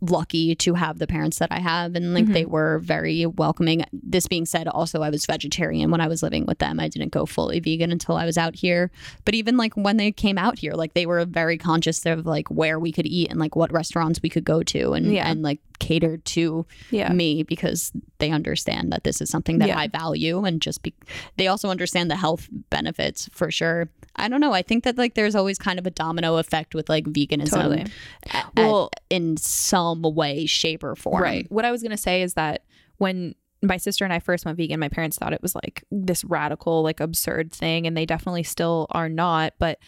lucky 0.00 0.54
to 0.54 0.74
have 0.74 0.98
the 0.98 1.06
parents 1.06 1.38
that 1.38 1.50
I 1.50 1.58
have 1.58 1.94
and 1.94 2.12
like 2.12 2.26
Mhm. 2.26 2.32
they 2.34 2.44
were 2.44 2.78
very 2.80 3.24
welcoming. 3.26 3.84
This 3.92 4.26
being 4.26 4.44
said, 4.44 4.68
also 4.68 5.00
I 5.02 5.08
was 5.10 5.24
vegetarian 5.24 5.90
when 5.90 6.00
I 6.02 6.08
was 6.08 6.22
living 6.22 6.44
with 6.46 6.58
them. 6.58 6.78
I 6.78 6.88
didn't 6.88 7.12
go 7.12 7.24
fully 7.24 7.60
vegan 7.60 7.90
until 7.90 8.16
I 8.16 8.26
was 8.26 8.36
out 8.36 8.54
here. 8.56 8.90
But 9.24 9.34
even 9.34 9.56
like 9.56 9.74
when 9.74 9.96
they 9.96 10.12
came 10.12 10.36
out 10.38 10.58
here, 10.58 10.74
like 10.74 10.92
they 10.94 11.06
were 11.06 11.24
very 11.24 11.56
conscious 11.56 12.04
of 12.04 12.26
like 12.26 12.48
where 12.50 12.78
we 12.78 12.92
could 12.92 13.06
eat 13.06 13.30
and 13.30 13.40
like 13.40 13.56
what 13.56 13.72
restaurants 13.72 14.20
we 14.22 14.28
could 14.28 14.44
go 14.44 14.62
to 14.64 14.92
and 14.92 15.12
Yeah. 15.12 15.30
and 15.30 15.42
like 15.42 15.60
catered 15.78 16.24
to 16.24 16.64
yeah, 16.90 17.12
me 17.12 17.42
because 17.42 17.92
they 18.18 18.30
understand 18.30 18.92
that 18.92 19.04
this 19.04 19.20
is 19.20 19.28
something 19.30 19.58
that 19.58 19.68
Yeah. 19.68 19.78
I 19.78 19.88
value 19.88 20.44
and 20.44 20.60
just 20.60 20.82
be 20.82 20.94
they 21.36 21.46
also 21.48 21.68
understand 21.70 22.10
the 22.10 22.16
health 22.16 22.48
benefits 22.70 23.28
for 23.32 23.50
sure. 23.50 23.88
I 24.16 24.28
don't 24.28 24.40
know. 24.40 24.52
I 24.52 24.62
think 24.62 24.84
that 24.84 24.96
like 24.98 25.14
there's 25.14 25.34
always 25.34 25.58
kind 25.58 25.78
of 25.78 25.86
a 25.86 25.90
domino 25.90 26.36
effect 26.36 26.74
with 26.74 26.88
like 26.88 27.04
veganism 27.04 27.50
Totally. 27.50 27.86
at- 28.32 28.46
Well- 28.56 28.90
in 29.10 29.36
some 29.36 30.02
way, 30.02 30.46
shape, 30.46 30.82
or 30.82 30.96
form. 30.96 31.22
Right. 31.22 31.46
What 31.50 31.64
I 31.64 31.70
was 31.70 31.82
going 31.82 31.90
to 31.92 31.96
say 31.96 32.22
is 32.22 32.34
that 32.34 32.62
when 32.98 33.34
my 33.62 33.76
sister 33.76 34.04
and 34.04 34.12
I 34.12 34.18
first 34.18 34.44
went 34.44 34.56
vegan, 34.58 34.80
my 34.80 34.88
parents 34.88 35.16
thought 35.18 35.32
it 35.32 35.42
was 35.42 35.54
like 35.54 35.84
this 35.90 36.24
radical, 36.24 36.82
like 36.82 37.00
absurd 37.00 37.52
thing. 37.52 37.86
And 37.86 37.96
they 37.96 38.04
definitely 38.06 38.42
still 38.42 38.86
are 38.90 39.08
not, 39.08 39.54
but 39.58 39.78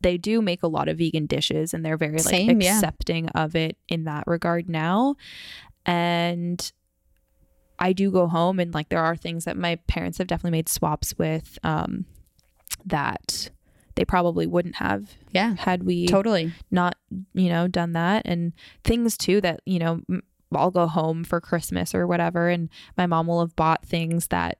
they 0.00 0.16
do 0.16 0.40
make 0.40 0.62
a 0.62 0.68
lot 0.68 0.88
of 0.88 0.98
vegan 0.98 1.26
dishes 1.26 1.74
and 1.74 1.84
they're 1.84 1.96
very 1.96 2.12
like 2.12 2.22
Same, 2.22 2.60
yeah. 2.60 2.76
accepting 2.76 3.28
of 3.30 3.54
it 3.56 3.76
in 3.88 4.04
that 4.04 4.24
regard 4.26 4.68
now. 4.68 5.16
And 5.86 6.70
I 7.78 7.92
do 7.92 8.10
go 8.10 8.26
home 8.28 8.58
and 8.60 8.72
like 8.74 8.88
there 8.88 9.02
are 9.02 9.16
things 9.16 9.44
that 9.44 9.56
my 9.56 9.76
parents 9.86 10.18
have 10.18 10.26
definitely 10.26 10.56
made 10.58 10.68
swaps 10.68 11.16
with 11.18 11.58
um, 11.64 12.04
that 12.86 13.50
they 13.94 14.04
probably 14.04 14.46
wouldn't 14.46 14.76
have 14.76 15.14
Yeah. 15.32 15.56
had 15.58 15.82
we 15.82 16.06
Totally. 16.06 16.52
not 16.70 16.96
you 17.34 17.48
know 17.48 17.66
done 17.68 17.92
that 17.94 18.22
and 18.26 18.52
things 18.84 19.16
too 19.16 19.40
that 19.40 19.60
you 19.66 19.78
know 19.78 20.02
I'll 20.54 20.70
go 20.70 20.86
home 20.86 21.24
for 21.24 21.40
Christmas 21.40 21.94
or 21.94 22.06
whatever 22.06 22.48
and 22.48 22.68
my 22.96 23.06
mom 23.06 23.26
will 23.26 23.40
have 23.40 23.56
bought 23.56 23.84
things 23.84 24.28
that 24.28 24.58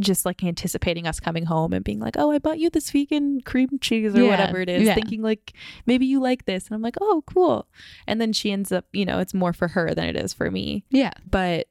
just 0.00 0.24
like 0.26 0.42
anticipating 0.42 1.06
us 1.06 1.20
coming 1.20 1.44
home 1.46 1.72
and 1.72 1.84
being 1.84 2.00
like 2.00 2.16
oh 2.18 2.30
I 2.32 2.38
bought 2.38 2.58
you 2.58 2.68
this 2.70 2.90
vegan 2.90 3.42
cream 3.42 3.68
cheese 3.80 4.14
or 4.16 4.22
Yeah, 4.22 4.28
whatever 4.30 4.60
it 4.60 4.68
is 4.68 4.82
yeah. 4.84 4.94
thinking 4.94 5.22
like 5.22 5.52
maybe 5.86 6.04
you 6.06 6.18
like 6.20 6.46
this 6.46 6.66
and 6.66 6.74
I'm 6.74 6.82
like 6.82 6.96
oh 7.00 7.22
cool 7.26 7.68
and 8.06 8.20
then 8.20 8.32
she 8.32 8.50
ends 8.50 8.72
up 8.72 8.86
you 8.92 9.04
know 9.04 9.20
it's 9.20 9.34
more 9.34 9.52
for 9.52 9.68
her 9.68 9.94
than 9.94 10.06
it 10.08 10.16
is 10.16 10.32
for 10.34 10.50
me 10.50 10.84
Yeah. 10.90 11.12
but 11.30 11.68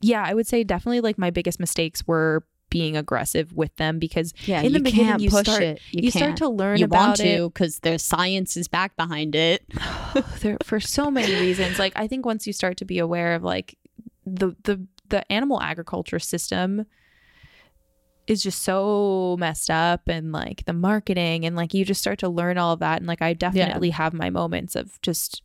yeah 0.00 0.22
I 0.24 0.34
would 0.34 0.46
say 0.46 0.62
definitely 0.62 1.00
like 1.00 1.18
my 1.18 1.30
biggest 1.30 1.58
mistakes 1.58 2.06
were 2.06 2.44
being 2.70 2.96
aggressive 2.96 3.52
with 3.52 3.74
them 3.76 3.98
because 3.98 4.32
Yeah. 4.46 4.62
In 4.62 4.72
the 4.72 4.78
you 4.78 4.84
beginning, 4.84 5.06
can't 5.06 5.22
you 5.22 5.30
push 5.30 5.46
start- 5.46 5.62
it. 5.62 5.80
You, 5.90 6.04
you, 6.04 6.10
start 6.10 6.36
to 6.38 6.48
learn 6.48 6.78
you 6.78 6.86
about 6.86 7.06
want 7.08 7.20
it 7.20 7.36
to 7.36 7.50
because 7.50 7.80
there's 7.80 8.02
science 8.02 8.56
is 8.56 8.68
back 8.68 8.96
behind 8.96 9.34
it. 9.34 9.64
there 10.40 10.56
for 10.62 10.80
so 10.80 11.10
many 11.10 11.32
reasons 11.34 11.78
like 11.78 11.92
i 11.96 12.06
think 12.06 12.26
once 12.26 12.46
you 12.46 12.52
start 12.52 12.76
to 12.76 12.84
be 12.84 12.98
aware 12.98 13.34
of 13.34 13.42
like 13.42 13.76
the 14.26 14.54
the 14.64 14.86
the 15.08 15.30
animal 15.32 15.60
agriculture 15.60 16.18
system 16.18 16.86
is 18.26 18.42
just 18.42 18.62
so 18.62 19.36
messed 19.38 19.70
up 19.70 20.02
and 20.06 20.32
like 20.32 20.64
the 20.66 20.72
marketing 20.72 21.44
and 21.44 21.56
like 21.56 21.74
you 21.74 21.84
just 21.84 22.00
start 22.00 22.18
to 22.18 22.28
learn 22.28 22.58
all 22.58 22.72
of 22.72 22.80
that 22.80 22.98
and 22.98 23.06
like 23.06 23.22
i 23.22 23.32
definitely 23.32 23.90
have 23.90 24.12
my 24.12 24.30
moments 24.30 24.76
of 24.76 25.00
just 25.02 25.42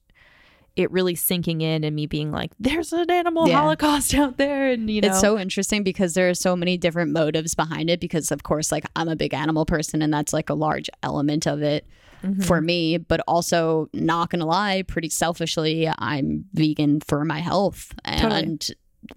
it 0.75 0.91
really 0.91 1.15
sinking 1.15 1.61
in 1.61 1.83
and 1.85 1.95
me 1.95 2.05
being 2.05 2.31
like 2.31 2.51
there's 2.59 2.91
an 2.91 3.09
animal 3.09 3.47
Yeah. 3.47 3.59
holocaust 3.61 4.13
out 4.21 4.37
there 4.37 4.69
and 4.71 4.89
you 4.89 4.99
know 5.01 5.07
It's 5.09 5.21
so 5.21 5.39
interesting 5.39 5.83
because 5.83 6.13
there 6.15 6.29
are 6.29 6.33
so 6.33 6.55
many 6.55 6.77
different 6.77 7.11
motives 7.11 7.55
behind 7.55 7.89
it. 7.89 7.99
Because 7.99 8.31
of 8.31 8.43
course, 8.43 8.71
like 8.71 8.85
I'm 8.95 9.07
a 9.07 9.15
big 9.15 9.33
animal 9.33 9.65
person, 9.65 10.01
and 10.01 10.13
that's 10.13 10.33
like 10.33 10.49
a 10.49 10.53
large 10.53 10.89
element 11.03 11.47
of 11.47 11.61
it 11.61 11.85
Mhm. 12.23 12.43
for 12.45 12.59
me. 12.61 12.97
But 12.97 13.21
also, 13.27 13.89
not 13.93 14.29
gonna 14.29 14.45
lie, 14.45 14.81
pretty 14.87 15.09
selfishly, 15.09 15.89
I'm 15.97 16.45
vegan 16.53 16.99
for 17.01 17.23
my 17.25 17.39
health, 17.39 17.93
Totally. 18.05 18.41
and 18.43 18.67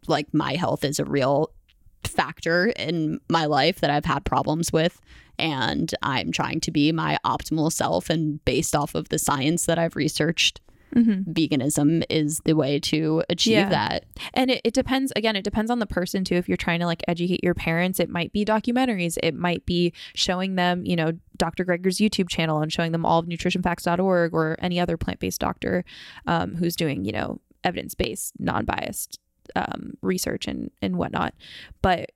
like 0.07 0.33
my 0.35 0.55
health 0.55 0.85
is 0.85 0.99
a 0.99 1.05
real 1.05 1.51
factor 2.05 2.67
in 2.77 3.19
my 3.29 3.47
life 3.47 3.81
that 3.81 3.91
I've 3.91 4.05
had 4.05 4.25
problems 4.25 4.73
with. 4.73 5.01
And 5.41 5.95
I'm 6.03 6.33
trying 6.33 6.61
to 6.61 6.71
be 6.71 6.91
my 6.93 7.17
optimal 7.25 7.73
self, 7.73 8.11
and 8.11 8.45
based 8.45 8.75
off 8.75 8.95
of 8.95 9.09
the 9.09 9.19
science 9.19 9.67
that 9.67 9.79
I've 9.79 9.95
researched, 9.97 10.61
Mhm. 10.95 11.25
veganism 11.33 12.03
is 12.09 12.41
the 12.45 12.55
way 12.55 12.81
to 12.81 13.23
achieve 13.29 13.53
Yeah. 13.53 13.69
that. 13.69 14.05
And 14.35 14.51
it, 14.51 14.61
it 14.65 14.75
depends, 14.75 15.13
again, 15.17 15.37
it 15.37 15.45
depends 15.45 15.71
on 15.71 15.79
the 15.79 15.87
person 15.87 16.25
too. 16.25 16.35
If 16.37 16.49
you're 16.49 16.57
trying 16.57 16.81
to 16.81 16.87
like 16.87 17.03
educate 17.07 17.45
your 17.45 17.55
parents, 17.55 18.01
it 18.01 18.09
might 18.09 18.33
be 18.33 18.45
documentaries. 18.45 19.19
It 19.23 19.35
might 19.35 19.67
be 19.67 19.93
showing 20.15 20.55
them, 20.55 20.85
you 20.87 20.97
know, 20.97 21.13
Dr. 21.37 21.65
Greger's 21.65 21.99
YouTube 21.99 22.29
channel 22.29 22.61
and 22.63 22.73
showing 22.73 22.93
them 22.93 23.05
all 23.07 23.19
of 23.19 23.27
nutritionfacts.org 23.27 24.33
or 24.35 24.57
any 24.61 24.81
other 24.81 24.97
plant 24.97 25.21
based 25.21 25.41
doctor 25.41 25.85
um, 26.27 26.55
who's 26.57 26.75
doing, 26.77 27.05
you 27.05 27.13
know, 27.13 27.41
evidence 27.65 27.95
based, 27.95 28.33
non 28.39 28.65
biased 28.65 29.19
um, 29.57 29.95
research 30.03 30.47
and, 30.47 30.71
and 30.83 30.97
whatnot. 30.97 31.35
But, 31.83 32.13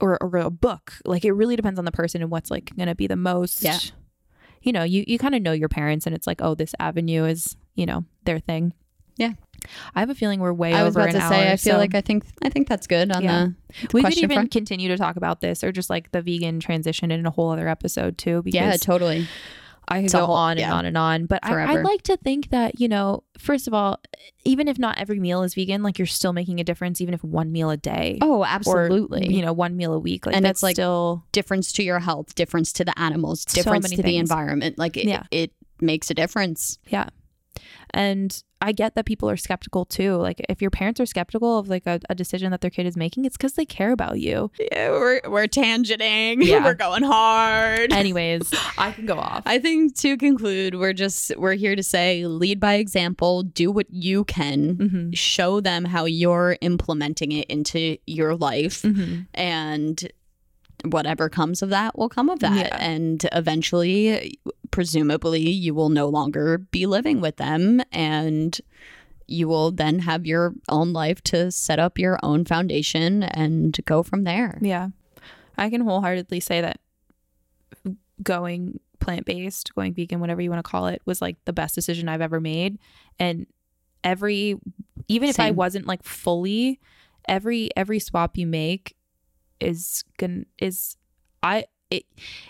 or, 0.00 0.22
or 0.22 0.36
a 0.38 0.50
book. 0.50 0.94
Like 1.04 1.24
it 1.24 1.32
really 1.32 1.56
depends 1.56 1.78
on 1.78 1.84
the 1.84 1.92
person 1.92 2.20
and 2.20 2.30
what's 2.30 2.50
like 2.50 2.74
going 2.76 2.88
to 2.88 2.94
be 2.94 3.06
the 3.06 3.16
most. 3.16 3.62
Yeah. 3.62 3.78
You 4.64 4.72
know, 4.72 4.82
you, 4.82 5.04
you 5.06 5.18
kind 5.18 5.34
of 5.34 5.42
know 5.42 5.52
your 5.52 5.68
parents 5.68 6.06
and 6.06 6.14
it's 6.14 6.26
like, 6.26 6.40
oh, 6.42 6.54
this 6.54 6.74
avenue 6.80 7.24
is, 7.24 7.56
you 7.74 7.86
know, 7.86 8.04
their 8.24 8.38
thing. 8.40 8.72
Yeah. 9.16 9.34
I 9.94 10.00
have 10.00 10.10
a 10.10 10.14
feeling 10.14 10.40
we're 10.40 10.52
way 10.52 10.74
I 10.74 10.82
was 10.82 10.96
over 10.96 11.06
about 11.06 11.12
to 11.12 11.28
say, 11.28 11.46
hour, 11.46 11.52
I 11.52 11.56
feel 11.56 11.74
so 11.74 11.78
like 11.78 11.94
I 11.94 12.00
think 12.02 12.24
I 12.42 12.48
think 12.50 12.68
that's 12.68 12.86
good 12.86 13.10
on 13.10 13.22
Yeah. 13.22 13.48
the 13.80 13.88
we 13.94 14.02
could 14.02 14.18
even 14.18 14.36
front. 14.36 14.50
continue 14.50 14.88
to 14.88 14.96
talk 14.98 15.16
about 15.16 15.40
this 15.40 15.64
or 15.64 15.72
just 15.72 15.88
like 15.88 16.10
the 16.12 16.20
vegan 16.20 16.60
transition 16.60 17.10
in 17.10 17.24
a 17.24 17.30
whole 17.30 17.50
other 17.50 17.68
episode 17.68 18.18
too. 18.18 18.42
Because 18.42 18.54
yeah, 18.54 18.76
totally. 18.76 19.26
I 19.88 20.02
could 20.02 20.12
go 20.12 20.26
whole- 20.26 20.34
on 20.34 20.52
and 20.52 20.60
yeah. 20.60 20.74
on 20.74 20.84
and 20.86 20.96
on. 20.96 21.26
But 21.26 21.40
I, 21.42 21.72
I'd 21.74 21.84
like 21.84 22.02
to 22.02 22.16
think 22.16 22.50
that, 22.50 22.80
you 22.80 22.88
know, 22.88 23.22
first 23.38 23.66
of 23.68 23.74
all, 23.74 24.00
even 24.44 24.68
if 24.68 24.78
not 24.78 24.98
every 24.98 25.18
meal 25.20 25.42
is 25.42 25.54
vegan, 25.54 25.82
like 25.82 25.98
you're 25.98 26.06
still 26.06 26.32
making 26.32 26.60
a 26.60 26.64
difference, 26.64 27.00
even 27.00 27.14
if 27.14 27.22
one 27.24 27.52
meal 27.52 27.70
a 27.70 27.76
day. 27.76 28.18
Oh, 28.22 28.40
Or, 28.40 28.46
absolutely. 28.46 29.34
you 29.34 29.42
know, 29.42 29.52
one 29.52 29.76
meal 29.76 29.92
a 29.92 29.98
week. 29.98 30.26
Like 30.26 30.36
And 30.36 30.44
that's 30.44 30.58
it's, 30.58 30.62
like, 30.62 30.76
still 30.76 31.24
difference 31.32 31.72
to 31.72 31.82
your 31.82 31.98
health, 31.98 32.34
difference 32.34 32.72
to 32.74 32.84
the 32.84 32.98
animals, 32.98 33.44
difference 33.44 33.84
many 33.84 33.96
to 33.96 34.02
the 34.02 34.16
environment. 34.16 34.78
Like 34.78 34.96
it, 34.96 35.04
Yeah. 35.06 35.24
it 35.30 35.52
makes 35.80 36.10
a 36.10 36.14
difference. 36.14 36.78
yeah. 36.88 37.08
And 37.90 38.42
I 38.60 38.72
get 38.72 38.94
that 38.94 39.04
people 39.04 39.28
are 39.28 39.36
skeptical 39.36 39.84
too. 39.84 40.14
Like 40.16 40.40
if 40.48 40.62
your 40.62 40.70
parents 40.70 40.98
are 40.98 41.06
skeptical 41.06 41.58
of 41.58 41.68
like 41.68 41.86
a, 41.86 42.00
a 42.08 42.14
decision 42.14 42.50
that 42.50 42.60
their 42.62 42.70
kid 42.70 42.86
is 42.86 42.96
making, 42.96 43.24
it's 43.26 43.36
because 43.36 43.52
they 43.54 43.66
care 43.66 43.92
about 43.92 44.18
you. 44.20 44.50
Yeah, 44.72 44.90
we're 44.90 45.20
we're 45.28 45.46
tangenting. 45.46 46.42
Yeah. 46.44 46.64
we're 46.64 46.74
going 46.74 47.02
hard. 47.02 47.92
Anyways, 48.02 48.52
I 48.78 48.92
can 48.92 49.04
go 49.06 49.18
off. 49.18 49.42
I 49.46 49.58
think 49.58 49.96
to 49.98 50.16
conclude, 50.16 50.76
we're 50.76 50.92
just 50.94 51.36
we're 51.36 51.54
here 51.54 51.76
to 51.76 51.82
say 51.82 52.26
lead 52.26 52.58
by 52.58 52.74
example, 52.74 53.42
do 53.42 53.70
what 53.70 53.86
you 53.90 54.24
can, 54.24 54.76
Mm-hmm. 54.76 55.10
show 55.12 55.60
them 55.60 55.84
how 55.84 56.06
you're 56.06 56.56
implementing 56.62 57.32
it 57.32 57.46
into 57.48 57.98
your 58.06 58.34
life 58.34 58.82
Mm-hmm. 58.82 59.22
and 59.34 60.08
whatever 60.84 61.28
comes 61.30 61.62
of 61.62 61.70
that 61.70 61.96
will 61.98 62.08
come 62.10 62.28
of 62.28 62.40
that 62.40 62.56
Yeah. 62.56 62.76
and 62.78 63.24
eventually 63.32 64.38
presumably 64.74 65.48
you 65.50 65.72
will 65.72 65.88
no 65.88 66.08
longer 66.08 66.58
be 66.58 66.84
living 66.84 67.20
with 67.20 67.36
them 67.36 67.80
and 67.92 68.60
you 69.28 69.46
will 69.46 69.70
then 69.70 70.00
have 70.00 70.26
your 70.26 70.52
own 70.68 70.92
life 70.92 71.22
to 71.22 71.48
set 71.52 71.78
up 71.78 71.96
your 71.96 72.18
own 72.24 72.44
foundation 72.44 73.22
and 73.22 73.78
go 73.84 74.02
from 74.02 74.24
there. 74.24 74.58
Yeah. 74.60 74.88
I 75.56 75.70
can 75.70 75.82
wholeheartedly 75.82 76.40
say 76.40 76.60
that 76.60 76.80
going 78.20 78.80
plant 78.98 79.26
based, 79.26 79.72
going 79.76 79.94
vegan, 79.94 80.18
whatever 80.18 80.42
you 80.42 80.50
want 80.50 80.64
to 80.64 80.68
call 80.68 80.88
it, 80.88 81.00
was 81.06 81.22
like 81.22 81.36
the 81.44 81.52
best 81.52 81.76
decision 81.76 82.08
I've 82.08 82.20
ever 82.20 82.40
made. 82.40 82.80
And 83.20 83.46
every 84.02 84.56
even 85.06 85.28
if 85.28 85.38
I 85.38 85.52
wasn't 85.52 85.86
like 85.86 86.02
fully, 86.02 86.80
every 87.28 87.70
every 87.76 88.00
swap 88.00 88.36
you 88.36 88.48
make 88.48 88.96
is 89.60 90.02
gonna 90.18 90.46
is 90.58 90.96
I 91.44 91.66
it 91.96 92.04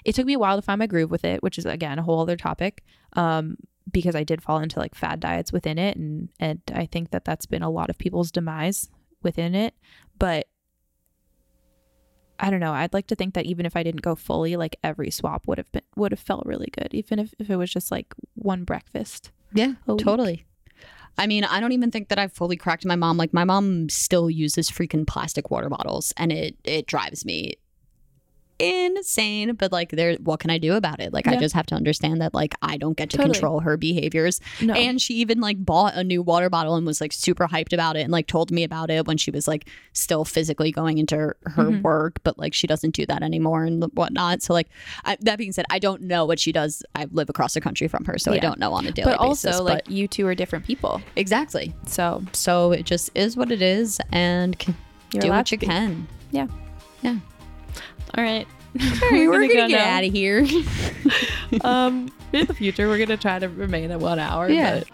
it 0.05 0.15
took 0.15 0.27
me 0.27 0.35
a 0.35 0.39
while 0.39 0.57
to 0.57 0.63
find 0.63 0.79
my 0.79 0.87
groove 0.87 1.11
with 1.11 1.25
it, 1.25 1.43
which 1.43 1.59
is 1.59 1.67
again 1.67 1.99
a 1.99 2.03
whole 2.03 2.21
other 2.21 2.37
topic. 2.37 2.83
Um 3.15 3.57
because 3.93 4.17
I 4.17 4.25
did 4.25 4.43
fall 4.43 4.59
into 4.59 4.79
like 4.79 4.95
fad 4.95 5.21
diets 5.21 5.53
within 5.53 5.79
it 5.79 5.97
and 5.97 6.29
and 6.41 6.61
I 6.73 6.87
think 6.87 7.11
that 7.11 7.25
that's 7.25 7.47
been 7.47 7.63
a 7.63 7.71
lot 7.71 7.91
of 7.91 7.99
people's 7.99 8.31
demise 8.31 8.89
within 9.23 9.55
it, 9.55 9.75
but 10.19 10.49
I 12.39 12.51
don't 12.51 12.61
know. 12.61 12.73
I'd 12.73 12.93
like 12.93 13.07
to 13.09 13.15
think 13.15 13.35
that 13.35 13.47
even 13.47 13.65
if 13.65 13.77
I 13.77 13.83
didn't 13.83 14.03
go 14.03 14.15
fully, 14.15 14.57
like 14.57 14.77
every 14.83 15.11
swap 15.11 15.47
would 15.47 15.59
have 15.59 15.71
been 15.73 15.83
would 15.97 16.13
have 16.13 16.21
felt 16.21 16.47
really 16.47 16.69
good, 16.73 16.93
even 16.93 17.19
if, 17.19 17.35
if 17.39 17.49
it 17.49 17.57
was 17.57 17.71
just 17.71 17.91
like 17.91 18.15
one 18.35 18.65
breakfast. 18.65 19.31
Yeah, 19.53 19.75
week. 19.87 19.99
totally. 19.99 20.45
I 21.17 21.29
mean, 21.29 21.45
I 21.45 21.61
don't 21.61 21.73
even 21.73 21.93
think 21.93 22.09
that 22.09 22.19
I've 22.19 22.33
fully 22.33 22.57
cracked 22.57 22.85
my 22.85 22.97
mom. 22.97 23.17
Like 23.17 23.33
my 23.33 23.45
mom 23.45 23.89
still 23.89 24.29
uses 24.29 24.69
freaking 24.69 25.07
plastic 25.07 25.51
water 25.51 25.69
bottles 25.69 26.13
and 26.17 26.33
it 26.33 26.57
it 26.65 26.87
drives 26.87 27.25
me 27.25 27.55
insane, 28.59 29.55
but 29.55 29.73
like 29.73 29.91
there 29.91 30.15
what 30.17 30.41
can 30.41 30.51
I 30.51 30.59
do 30.59 30.75
about 30.75 31.01
it? 31.01 31.13
Like 31.13 31.27
I 31.27 31.37
just 31.37 31.55
have 31.55 31.67
to 31.67 31.75
understand 31.75 32.21
that 32.21 32.35
like 32.35 32.55
I 32.63 32.77
don't 32.77 32.97
get 32.97 33.11
to 33.11 33.17
Totally. 33.17 33.35
control 33.35 33.61
her 33.61 33.77
behaviors. 33.77 34.41
No, 34.61 34.75
And 34.75 35.01
she 35.01 35.15
even 35.15 35.41
like 35.41 35.65
bought 35.65 35.95
a 35.95 36.05
new 36.05 36.23
water 36.23 36.49
bottle 36.51 36.77
and 36.77 36.87
was 36.87 37.01
like 37.01 37.13
super 37.13 37.47
hyped 37.47 37.73
about 37.73 37.97
it 37.97 38.01
and 38.03 38.13
like 38.13 38.27
told 38.27 38.51
me 38.51 38.65
about 38.65 38.91
it 38.91 39.07
when 39.07 39.17
she 39.17 39.31
was 39.31 39.49
like 39.49 39.69
still 39.93 40.25
physically 40.25 40.71
going 40.73 40.99
into 40.99 41.17
her, 41.17 41.37
her 41.47 41.65
Mhm. 41.71 41.83
work, 41.83 42.21
but 42.23 42.39
like 42.39 42.55
she 42.55 42.67
doesn't 42.67 42.95
do 42.95 43.05
that 43.07 43.23
anymore 43.23 43.65
and 43.65 43.85
whatnot. 43.95 44.43
So 44.43 44.53
like 44.53 44.69
I, 45.05 45.17
that 45.21 45.39
being 45.39 45.53
said, 45.53 45.65
I 45.71 45.79
don't 45.79 46.03
know 46.03 46.25
what 46.25 46.39
she 46.39 46.53
does. 46.53 46.83
I 46.95 47.07
live 47.11 47.29
across 47.29 47.55
the 47.55 47.61
country 47.61 47.89
from 47.89 48.05
her, 48.05 48.19
so 48.19 48.33
I 48.33 48.39
don't 48.39 48.59
know 48.59 48.73
on 48.73 48.87
a 48.87 48.93
daily 48.93 49.11
but 49.13 49.19
also 49.21 49.49
basis. 49.49 49.61
like 49.63 49.89
you 49.91 50.07
two 50.09 50.27
are 50.27 50.35
different 50.35 50.65
people, 50.65 51.01
exactly. 51.17 51.75
so 51.87 52.23
So 52.33 52.73
it 52.73 52.85
just 52.85 53.11
is 53.15 53.37
what 53.37 53.51
it 53.51 53.63
is, 53.63 54.01
and 54.13 54.57
do 55.11 55.29
what 55.31 55.51
you 55.51 55.59
be. 55.59 55.67
can. 55.67 56.07
All 58.17 58.23
right, 58.25 58.47
All 58.81 58.87
right, 59.11 59.11
we're 59.29 59.33
gonna 59.33 59.49
go 59.49 59.69
get 59.69 59.71
now. 59.71 59.97
out 59.99 60.05
of 60.05 60.13
here. 60.13 60.47
um, 61.63 62.11
in 62.33 62.47
the 62.47 62.55
future, 62.55 62.89
we're 62.89 62.99
gonna 62.99 63.17
try 63.17 63.39
to 63.39 63.49
remain 63.49 63.91
at 63.91 64.01
one 64.01 64.19
hour. 64.19 64.49
Yeah. 64.49 64.81
but 64.81 64.89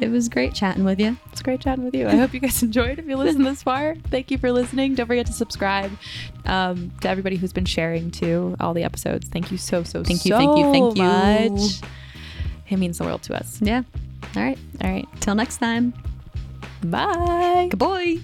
it 0.00 0.08
was 0.10 0.28
great 0.28 0.54
chatting 0.54 0.84
with 0.84 0.98
you. 0.98 1.16
it's 1.32 1.42
great 1.42 1.60
chatting 1.60 1.84
with 1.84 1.94
you. 1.94 2.08
I 2.08 2.16
hope 2.16 2.32
you 2.32 2.40
guys 2.40 2.62
enjoyed. 2.62 2.98
If 2.98 3.06
you 3.06 3.16
listened 3.16 3.46
this 3.46 3.62
far, 3.62 3.96
thank 4.10 4.30
you 4.30 4.38
for 4.38 4.50
listening. 4.50 4.94
Don't 4.94 5.06
forget 5.06 5.26
to 5.26 5.32
subscribe. 5.32 5.92
Um, 6.46 6.90
to 7.02 7.08
everybody 7.08 7.36
who's 7.36 7.52
been 7.52 7.66
sharing 7.66 8.10
to 8.12 8.56
all 8.60 8.72
the 8.74 8.82
episodes, 8.82 9.28
thank 9.28 9.50
you 9.52 9.58
so 9.58 9.82
so 9.82 10.02
so 10.02 10.04
Thank 10.04 10.24
you, 10.24 10.30
so 10.32 10.38
thank 10.38 10.56
you, 10.58 10.72
thank 10.72 10.96
you. 10.96 11.02
much. 11.56 11.80
It 12.68 12.76
means 12.78 12.98
the 12.98 13.04
world 13.04 13.22
to 13.24 13.34
us. 13.34 13.60
Yeah. 13.60 13.82
All 14.36 14.42
right. 14.42 14.58
All 14.82 14.90
right, 14.90 15.06
Till 15.20 15.34
next 15.34 15.58
time. 15.58 15.92
bye. 16.82 17.66
Good 17.70 17.78
boy. 17.78 18.18